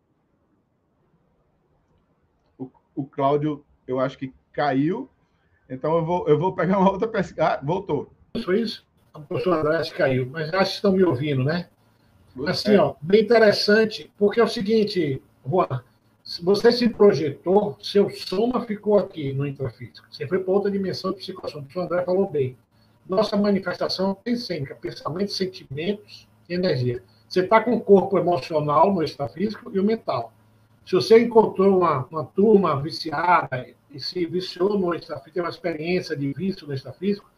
O, 2.57 2.69
o 2.93 3.05
Cláudio, 3.05 3.65
eu 3.87 3.99
acho 3.99 4.17
que 4.17 4.33
caiu, 4.51 5.09
então 5.69 5.95
eu 5.95 6.05
vou, 6.05 6.27
eu 6.27 6.37
vou 6.37 6.53
pegar 6.53 6.77
uma 6.77 6.91
outra 6.91 7.07
pesquisa. 7.07 7.43
Ah, 7.43 7.59
voltou. 7.63 8.11
Foi 8.43 8.59
isso? 8.61 8.85
O 9.13 9.21
professor 9.21 9.59
André 9.59 9.81
caiu, 9.91 10.25
mas 10.31 10.53
acho 10.53 10.71
que 10.71 10.75
estão 10.77 10.91
me 10.93 11.03
ouvindo, 11.03 11.43
né? 11.43 11.67
Assim, 12.47 12.77
ó, 12.77 12.95
bem 13.01 13.21
interessante, 13.21 14.09
porque 14.17 14.39
é 14.39 14.43
o 14.43 14.47
seguinte, 14.47 15.21
Juan, 15.45 15.83
você 16.41 16.71
se 16.71 16.87
projetou, 16.87 17.77
seu 17.81 18.09
soma 18.09 18.61
ficou 18.61 18.97
aqui 18.97 19.33
no 19.33 19.45
intrafísico. 19.45 20.07
Você 20.09 20.27
foi 20.27 20.39
para 20.39 20.53
outra 20.53 20.71
dimensão 20.71 21.11
de 21.11 21.17
psicoação. 21.17 21.59
O 21.59 21.63
professor 21.63 21.85
André 21.85 22.03
falou 22.03 22.29
bem. 22.29 22.57
Nossa 23.09 23.35
manifestação 23.35 24.15
tem 24.23 24.35
sempre 24.35 24.73
pensamentos, 24.75 25.35
sentimentos 25.35 26.27
e 26.47 26.53
energia. 26.53 27.03
Você 27.27 27.41
está 27.41 27.61
com 27.61 27.73
o 27.73 27.81
corpo 27.81 28.17
emocional 28.17 28.93
no 28.93 29.03
extrafísico 29.03 29.71
e 29.73 29.79
o 29.79 29.83
mental. 29.83 30.31
Se 30.85 30.95
você 30.95 31.19
encontrou 31.19 31.79
uma, 31.79 32.05
uma 32.11 32.25
turma 32.25 32.79
viciada 32.81 33.67
e 33.89 33.99
se 33.99 34.25
viciou 34.25 34.77
no 34.77 34.93
extrafísico, 34.93 35.33
tem 35.33 35.43
uma 35.43 35.49
experiência 35.49 36.15
de 36.15 36.31
vício 36.33 36.67
no 36.67 36.73
extrafísico, 36.73 37.29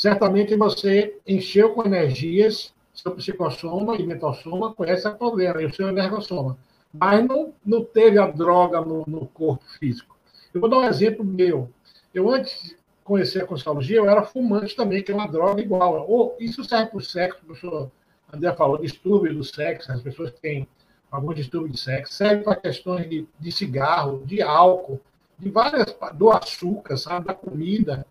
certamente 0.00 0.56
você 0.56 1.18
encheu 1.26 1.74
com 1.74 1.84
energias 1.84 2.72
seu 2.94 3.12
psicossoma 3.12 3.96
e 3.96 4.06
mentalsoma 4.06 4.74
conhece 4.74 5.06
a 5.06 5.10
problema, 5.10 5.60
e 5.62 5.66
o 5.66 5.74
seu 5.74 5.88
energossoma. 5.88 6.58
Mas 6.92 7.26
não, 7.26 7.52
não 7.64 7.84
teve 7.84 8.18
a 8.18 8.26
droga 8.26 8.80
no, 8.80 9.04
no, 9.06 9.26
corpo 9.26 9.64
físico. 9.78 10.16
Eu 10.52 10.60
vou 10.60 10.68
dar 10.68 10.78
um 10.78 10.84
exemplo 10.84 11.24
meu. 11.24 11.70
Eu, 12.12 12.28
antes 12.30 12.62
de 12.62 12.76
conhecer 13.04 13.42
a 13.42 13.46
Consciologia, 13.46 13.98
eu 13.98 14.08
era 14.08 14.22
fumante 14.22 14.74
também, 14.74 15.02
que 15.02 15.12
é 15.12 15.14
uma 15.14 15.28
droga 15.28 15.60
igual. 15.60 16.04
Ou, 16.08 16.36
isso 16.40 16.64
serve 16.64 16.90
para 16.90 16.98
o 16.98 17.02
sexo, 17.02 17.40
o 17.42 17.46
professor 17.46 17.90
André 18.32 18.52
falou, 18.54 18.78
distúrbio 18.78 19.34
do 19.34 19.44
sexo, 19.44 19.92
as 19.92 20.02
pessoas 20.02 20.32
têm 20.32 20.66
algum 21.10 21.32
distúrbio 21.32 21.72
de 21.72 21.78
sexo, 21.78 22.14
serve 22.14 22.42
para 22.42 22.56
questões 22.56 23.08
de, 23.08 23.26
de 23.38 23.52
cigarro, 23.52 24.22
de 24.24 24.42
álcool, 24.42 25.00
de 25.38 25.50
várias, 25.50 25.94
do 26.14 26.30
açúcar, 26.30 26.96
sabe, 26.96 27.26
da 27.26 27.34
comida. 27.34 28.06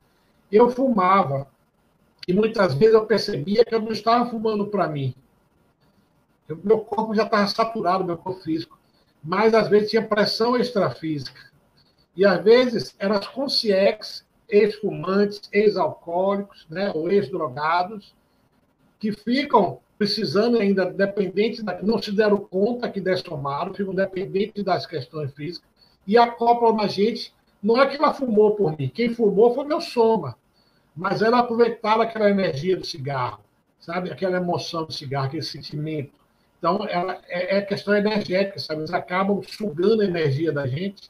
Eu 0.51 0.69
fumava. 0.69 1.47
E 2.29 2.33
muitas 2.33 2.75
vezes 2.75 2.93
eu 2.93 3.07
percebia 3.07 3.65
que 3.65 3.73
eu 3.73 3.81
não 3.81 3.91
estava 3.91 4.29
fumando 4.29 4.67
para 4.67 4.87
mim. 4.87 5.15
Eu, 6.47 6.59
meu 6.63 6.77
corpo 6.81 7.15
já 7.15 7.23
estava 7.23 7.47
saturado, 7.47 8.05
meu 8.05 8.19
corpo 8.19 8.39
físico. 8.43 8.77
Mas 9.23 9.55
às 9.55 9.67
vezes 9.67 9.89
tinha 9.89 10.07
pressão 10.07 10.55
extrafísica. 10.55 11.49
E 12.15 12.23
às 12.23 12.39
vezes 12.43 12.95
eram 12.99 13.15
as 13.15 13.25
consciex, 13.25 14.23
ex-fumantes, 14.47 15.49
ex-alcoólicos, 15.51 16.67
né, 16.69 16.91
ou 16.93 17.09
ex-drogados, 17.09 18.13
que 18.99 19.11
ficam 19.11 19.79
precisando 19.97 20.59
ainda, 20.59 20.85
dependente, 20.85 21.63
da, 21.63 21.81
não 21.81 21.99
se 21.99 22.11
deram 22.11 22.37
conta 22.37 22.91
que 22.91 23.01
dessomaram, 23.01 23.73
ficam 23.73 23.95
dependentes 23.95 24.63
das 24.63 24.85
questões 24.85 25.33
físicas, 25.33 25.67
e 26.05 26.15
acoplam 26.15 26.75
na 26.75 26.85
gente. 26.85 27.33
Não 27.61 27.81
é 27.81 27.87
que 27.87 27.95
ela 27.95 28.13
fumou 28.13 28.55
por 28.55 28.77
mim, 28.77 28.87
quem 28.87 29.15
fumou 29.15 29.55
foi 29.55 29.65
meu 29.65 29.81
soma, 29.81 30.37
mas 30.99 31.21
ela 31.21 31.39
aproveitava 31.39 32.03
aquela 32.03 32.29
energia 32.29 32.75
do 32.75 32.85
cigarro, 32.85 33.39
sabe? 33.79 34.11
Aquela 34.11 34.35
emoção 34.35 34.83
do 34.83 34.91
cigarro, 34.91 35.27
aquele 35.27 35.41
sentimento. 35.41 36.11
Então, 36.57 36.85
ela, 36.89 37.21
é, 37.29 37.57
é 37.57 37.61
questão 37.61 37.95
energética, 37.95 38.59
sabe? 38.59 38.81
Eles 38.81 38.91
acabam 38.91 39.41
sugando 39.41 40.01
a 40.01 40.05
energia 40.05 40.51
da 40.51 40.67
gente 40.67 41.09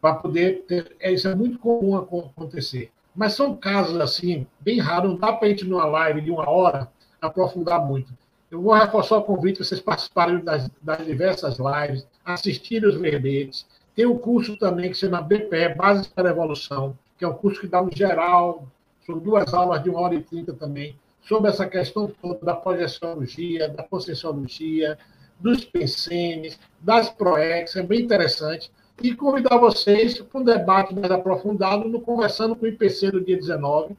para 0.00 0.16
poder 0.16 0.64
ter. 0.66 0.96
É, 0.98 1.12
isso 1.12 1.28
é 1.28 1.36
muito 1.36 1.56
comum 1.60 1.96
acontecer. 1.96 2.90
Mas 3.14 3.34
são 3.34 3.56
casos 3.56 4.00
assim, 4.00 4.44
bem 4.58 4.80
raros, 4.80 5.12
não 5.12 5.18
dá 5.18 5.32
para 5.32 5.46
a 5.46 5.50
gente, 5.50 5.64
numa 5.64 5.86
live 5.86 6.20
de 6.20 6.32
uma 6.32 6.50
hora, 6.50 6.90
aprofundar 7.22 7.86
muito. 7.86 8.12
Eu 8.50 8.60
vou 8.60 8.74
reforçar 8.74 9.18
o 9.18 9.22
convite 9.22 9.58
para 9.58 9.66
vocês 9.66 9.80
participarem 9.80 10.40
das, 10.40 10.68
das 10.82 11.06
diversas 11.06 11.58
lives, 11.58 12.04
assistirem 12.24 12.88
os 12.88 12.96
verbetes. 12.96 13.66
Tem 13.94 14.04
um 14.04 14.18
curso 14.18 14.56
também 14.56 14.90
que 14.90 14.94
se 14.94 15.02
chama 15.02 15.22
BPE, 15.22 15.76
Bases 15.76 16.08
para 16.08 16.28
a 16.28 16.32
Evolução, 16.32 16.98
que 17.16 17.24
é 17.24 17.28
um 17.28 17.34
curso 17.34 17.60
que 17.60 17.68
dá 17.68 17.80
no 17.80 17.90
geral, 17.94 18.66
são 19.06 19.18
duas 19.18 19.54
aulas 19.54 19.82
de 19.82 19.88
uma 19.88 20.00
hora 20.00 20.14
e 20.16 20.20
trinta 20.20 20.52
também, 20.52 20.96
sobre 21.22 21.50
essa 21.50 21.66
questão 21.66 22.12
toda 22.20 22.38
da 22.44 22.54
projeciologia, 22.54 23.68
da 23.68 23.82
conscienciologia, 23.84 24.98
dos 25.38 25.64
pensenes, 25.64 26.58
das 26.80 27.08
PROEX, 27.10 27.76
é 27.76 27.82
bem 27.82 28.00
interessante. 28.00 28.70
E 29.02 29.14
convidar 29.14 29.58
vocês 29.58 30.18
para 30.20 30.40
um 30.40 30.44
debate 30.44 30.94
mais 30.94 31.10
aprofundado 31.10 31.88
no 31.88 32.00
Conversando 32.00 32.56
com 32.56 32.64
o 32.64 32.68
IPC 32.68 33.12
no 33.12 33.22
dia 33.22 33.36
19, 33.36 33.96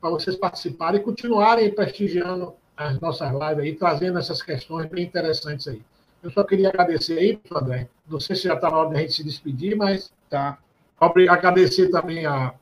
para 0.00 0.10
vocês 0.10 0.36
participarem 0.36 1.00
e 1.00 1.04
continuarem 1.04 1.74
prestigiando 1.74 2.54
as 2.76 3.00
nossas 3.00 3.30
lives 3.32 3.58
aí, 3.58 3.74
trazendo 3.74 4.18
essas 4.18 4.42
questões 4.42 4.88
bem 4.88 5.04
interessantes 5.04 5.66
aí. 5.66 5.82
Eu 6.22 6.30
só 6.30 6.44
queria 6.44 6.68
agradecer 6.68 7.18
aí, 7.18 7.40
André. 7.50 7.88
Não 8.08 8.20
sei 8.20 8.36
se 8.36 8.42
já 8.42 8.54
está 8.54 8.70
na 8.70 8.76
hora 8.76 8.90
de 8.90 8.96
a 8.96 8.98
gente 9.00 9.14
se 9.14 9.24
despedir, 9.24 9.76
mas 9.76 10.12
tá. 10.28 10.58
Agradecer 11.00 11.90
também 11.90 12.26
a, 12.26 12.52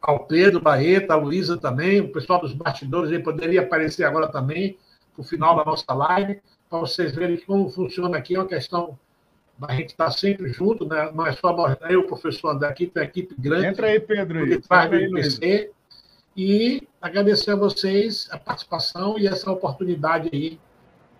ao 0.00 0.26
Pedro 0.26 0.60
Barreto, 0.60 1.10
a 1.10 1.16
Luísa 1.16 1.56
também, 1.56 2.00
o 2.00 2.12
pessoal 2.12 2.40
dos 2.40 2.52
bastidores 2.52 3.10
aí 3.10 3.18
poderia 3.18 3.62
aparecer 3.62 4.04
agora 4.04 4.28
também, 4.28 4.78
no 5.16 5.24
final 5.24 5.56
da 5.56 5.64
nossa 5.64 5.92
live, 5.92 6.40
para 6.68 6.80
vocês 6.80 7.14
verem 7.14 7.36
como 7.38 7.70
funciona 7.70 8.18
aqui, 8.18 8.34
é 8.34 8.38
uma 8.38 8.46
questão 8.46 8.98
a 9.62 9.74
gente 9.74 9.90
estar 9.90 10.06
tá 10.06 10.10
sempre 10.10 10.52
junto, 10.52 10.86
né? 10.86 11.10
não 11.14 11.26
é 11.26 11.32
só 11.32 11.56
nós, 11.56 11.76
eu, 11.88 12.00
o 12.00 12.06
professor 12.06 12.50
André, 12.50 12.68
aqui 12.68 12.86
tem 12.86 13.02
uma 13.02 13.08
equipe 13.08 13.34
grande. 13.38 13.66
Entra 13.66 13.86
aí, 13.86 13.98
Pedro. 13.98 14.44
Do 14.46 14.96
IPC. 14.96 15.70
E 16.36 16.86
agradecer 17.00 17.52
a 17.52 17.56
vocês 17.56 18.28
a 18.30 18.38
participação 18.38 19.18
e 19.18 19.26
essa 19.26 19.50
oportunidade 19.50 20.28
aí 20.30 20.60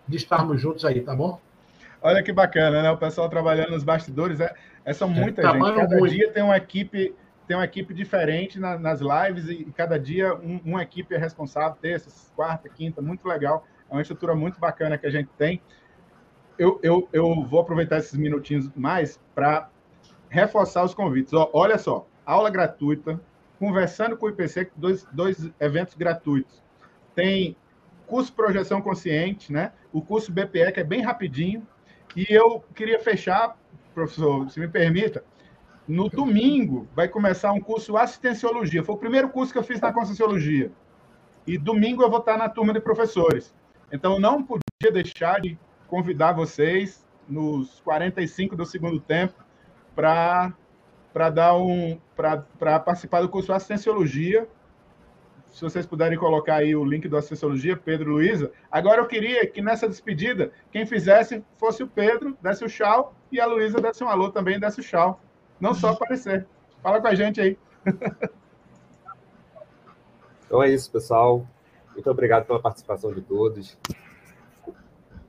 de 0.07 0.17
estarmos 0.17 0.61
juntos 0.61 0.85
aí, 0.85 1.01
tá 1.01 1.15
bom? 1.15 1.41
Olha 2.01 2.21
que 2.21 2.31
bacana, 2.31 2.83
né? 2.83 2.91
O 2.91 2.97
pessoal 2.97 3.27
trabalhando 3.27 3.71
nos 3.71 3.83
bastidores. 3.83 4.39
É, 4.39 4.53
é 4.85 4.93
são 4.93 5.09
é, 5.09 5.13
muita 5.13 5.41
é, 5.41 5.51
gente. 5.51 5.75
Cada 5.75 5.97
muito. 5.97 6.13
dia 6.13 6.31
tem 6.31 6.43
uma 6.43 6.55
equipe, 6.55 7.15
tem 7.47 7.55
uma 7.55 7.65
equipe 7.65 7.93
diferente 7.93 8.59
na, 8.59 8.77
nas 8.77 8.99
lives 8.99 9.47
e, 9.49 9.65
cada 9.71 9.97
dia 9.97 10.35
um, 10.35 10.59
uma 10.65 10.83
equipe 10.83 11.15
é 11.15 11.17
responsável, 11.17 11.77
terça, 11.81 12.09
quarta, 12.35 12.67
quinta, 12.67 13.01
muito 13.01 13.27
legal. 13.27 13.65
É 13.89 13.93
uma 13.93 14.01
estrutura 14.01 14.35
muito 14.35 14.59
bacana 14.59 14.97
que 14.97 15.07
a 15.07 15.09
gente 15.09 15.29
tem 15.37 15.61
eu, 16.57 16.79
eu, 16.81 17.07
eu 17.13 17.43
vou 17.43 17.59
aproveitar 17.59 17.97
esses 17.97 18.17
minutinhos 18.17 18.69
mais 18.75 19.19
para 19.35 19.69
reforçar 20.29 20.83
os 20.83 20.93
convites. 20.93 21.33
Ó, 21.33 21.49
olha 21.53 21.77
só, 21.77 22.07
aula 22.25 22.49
gratuita, 22.49 23.19
conversando 23.59 24.17
com 24.17 24.25
o 24.25 24.29
IPC, 24.29 24.71
dois, 24.75 25.07
dois 25.11 25.49
eventos 25.59 25.93
gratuitos. 25.93 26.63
Tem 27.15 27.55
curso 28.05 28.33
Projeção 28.33 28.81
Consciente, 28.81 29.51
né? 29.51 29.71
O 29.91 30.01
curso 30.01 30.31
BPE, 30.31 30.71
que 30.73 30.79
é 30.79 30.83
bem 30.83 31.01
rapidinho. 31.01 31.65
E 32.15 32.25
eu 32.29 32.63
queria 32.73 32.99
fechar, 32.99 33.57
professor, 33.93 34.49
se 34.49 34.59
me 34.59 34.67
permita, 34.67 35.23
no 35.87 36.09
domingo 36.09 36.87
vai 36.93 37.07
começar 37.07 37.53
um 37.53 37.61
curso 37.61 37.95
Assistenciologia. 37.95 38.83
Foi 38.83 38.95
o 38.95 38.97
primeiro 38.97 39.29
curso 39.29 39.53
que 39.53 39.57
eu 39.57 39.63
fiz 39.63 39.79
na 39.79 39.93
Conscienciologia. 39.93 40.71
E 41.45 41.57
domingo 41.57 42.03
eu 42.03 42.09
vou 42.09 42.19
estar 42.19 42.37
na 42.37 42.49
turma 42.49 42.73
de 42.73 42.81
professores. 42.81 43.55
Então, 43.91 44.15
eu 44.15 44.19
não 44.19 44.43
podia 44.43 44.91
deixar 44.91 45.39
de 45.39 45.57
convidar 45.87 46.33
vocês 46.33 47.07
nos 47.27 47.79
45 47.81 48.55
do 48.55 48.65
segundo 48.65 48.99
tempo 48.99 49.33
para 49.95 50.53
para 51.13 51.29
dar 51.31 51.57
um 51.57 51.99
para 52.15 52.79
participar 52.79 53.21
do 53.21 53.29
curso 53.29 53.53
Assistenciologia. 53.53 54.47
Se 55.49 55.61
vocês 55.61 55.85
puderem 55.85 56.17
colocar 56.17 56.55
aí 56.55 56.75
o 56.75 56.83
link 56.83 57.07
do 57.07 57.15
Assistenciologia, 57.15 57.77
Pedro 57.77 58.11
Luiza. 58.11 58.51
Agora 58.69 59.01
eu 59.01 59.07
queria 59.07 59.47
que 59.47 59.61
nessa 59.61 59.87
despedida, 59.87 60.51
quem 60.69 60.85
fizesse 60.85 61.43
fosse 61.57 61.81
o 61.81 61.87
Pedro, 61.87 62.37
desse 62.41 62.63
o 62.65 62.67
tchau, 62.67 63.15
e 63.31 63.39
a 63.39 63.45
Luísa 63.45 63.79
desse 63.79 64.03
um 64.03 64.09
alô 64.09 64.29
também, 64.29 64.59
desse 64.59 64.81
o 64.81 64.83
tchau. 64.83 65.19
Não 65.59 65.73
só 65.73 65.89
aparecer. 65.89 66.47
Fala 66.81 67.01
com 67.01 67.07
a 67.07 67.15
gente 67.15 67.41
aí. 67.41 67.57
Então 70.45 70.63
é 70.63 70.69
isso, 70.69 70.89
pessoal. 70.91 71.45
Muito 71.93 72.09
obrigado 72.09 72.45
pela 72.45 72.61
participação 72.61 73.13
de 73.13 73.21
todos. 73.21 73.77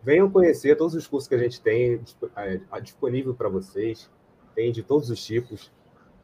Venham 0.02 0.30
conhecer 0.30 0.76
todos 0.76 0.94
os 0.94 1.06
cursos 1.06 1.28
que 1.28 1.34
a 1.34 1.38
gente 1.38 1.60
tem 1.60 2.00
é, 2.36 2.60
disponível 2.80 3.34
para 3.34 3.48
vocês. 3.48 4.10
Tem 4.54 4.70
de 4.70 4.82
todos 4.82 5.10
os 5.10 5.24
tipos. 5.24 5.72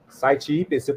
Site 0.08 0.60
IPC. 0.60 0.96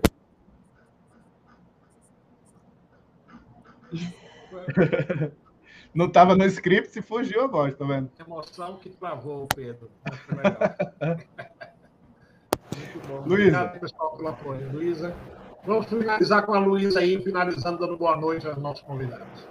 Não 5.94 6.06
estava 6.06 6.36
no 6.36 6.46
script 6.46 7.00
e 7.00 7.02
fugiu 7.02 7.46
a 7.46 7.48
voz, 7.48 7.76
tá 7.76 7.86
vendo? 7.86 8.12
Emoção 8.20 8.78
que 8.78 8.90
travou, 8.90 9.48
Pedro. 9.48 9.90
Muito 12.98 13.08
bom. 13.08 13.24
Luísa. 13.26 13.62
Obrigado, 13.62 13.80
pessoal, 13.80 14.12
pelo 14.18 14.30
apoio. 14.30 14.72
Luísa. 14.72 15.16
Vamos 15.66 15.86
finalizar 15.88 16.46
com 16.46 16.54
a 16.54 16.60
Luísa 16.60 17.00
aí, 17.00 17.22
finalizando, 17.22 17.78
dando 17.78 17.98
boa 17.98 18.16
noite 18.16 18.48
aos 18.48 18.58
nossos 18.58 18.82
convidados. 18.84 19.48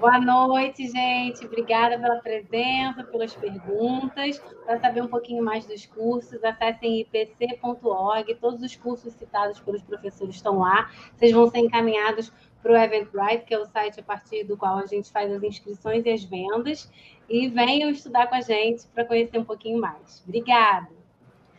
Boa 0.00 0.20
noite, 0.20 0.88
gente. 0.88 1.46
Obrigada 1.46 1.98
pela 1.98 2.16
presença, 2.16 3.04
pelas 3.04 3.34
perguntas. 3.34 4.38
Para 4.66 4.80
saber 4.80 5.02
um 5.02 5.06
pouquinho 5.06 5.42
mais 5.42 5.64
dos 5.64 5.86
cursos, 5.86 6.42
acessem 6.42 7.00
ipc.org. 7.00 8.34
Todos 8.34 8.62
os 8.62 8.74
cursos 8.76 9.14
citados 9.14 9.60
pelos 9.60 9.82
professores 9.82 10.34
estão 10.34 10.58
lá. 10.58 10.90
Vocês 11.16 11.32
vão 11.32 11.48
ser 11.48 11.60
encaminhados 11.60 12.32
para 12.60 12.72
o 12.72 12.76
Eventbrite, 12.76 13.44
que 13.44 13.54
é 13.54 13.58
o 13.58 13.64
site 13.66 14.00
a 14.00 14.02
partir 14.02 14.44
do 14.44 14.56
qual 14.56 14.78
a 14.78 14.86
gente 14.86 15.10
faz 15.10 15.32
as 15.32 15.42
inscrições 15.42 16.04
e 16.04 16.10
as 16.10 16.24
vendas. 16.24 16.90
E 17.28 17.48
venham 17.48 17.88
estudar 17.90 18.26
com 18.26 18.34
a 18.34 18.40
gente 18.40 18.86
para 18.88 19.04
conhecer 19.04 19.38
um 19.38 19.44
pouquinho 19.44 19.80
mais. 19.80 20.22
Obrigada. 20.26 20.88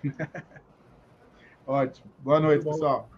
Ótimo. 1.67 2.11
Boa 2.19 2.39
noite, 2.39 2.63
pessoal. 2.63 3.09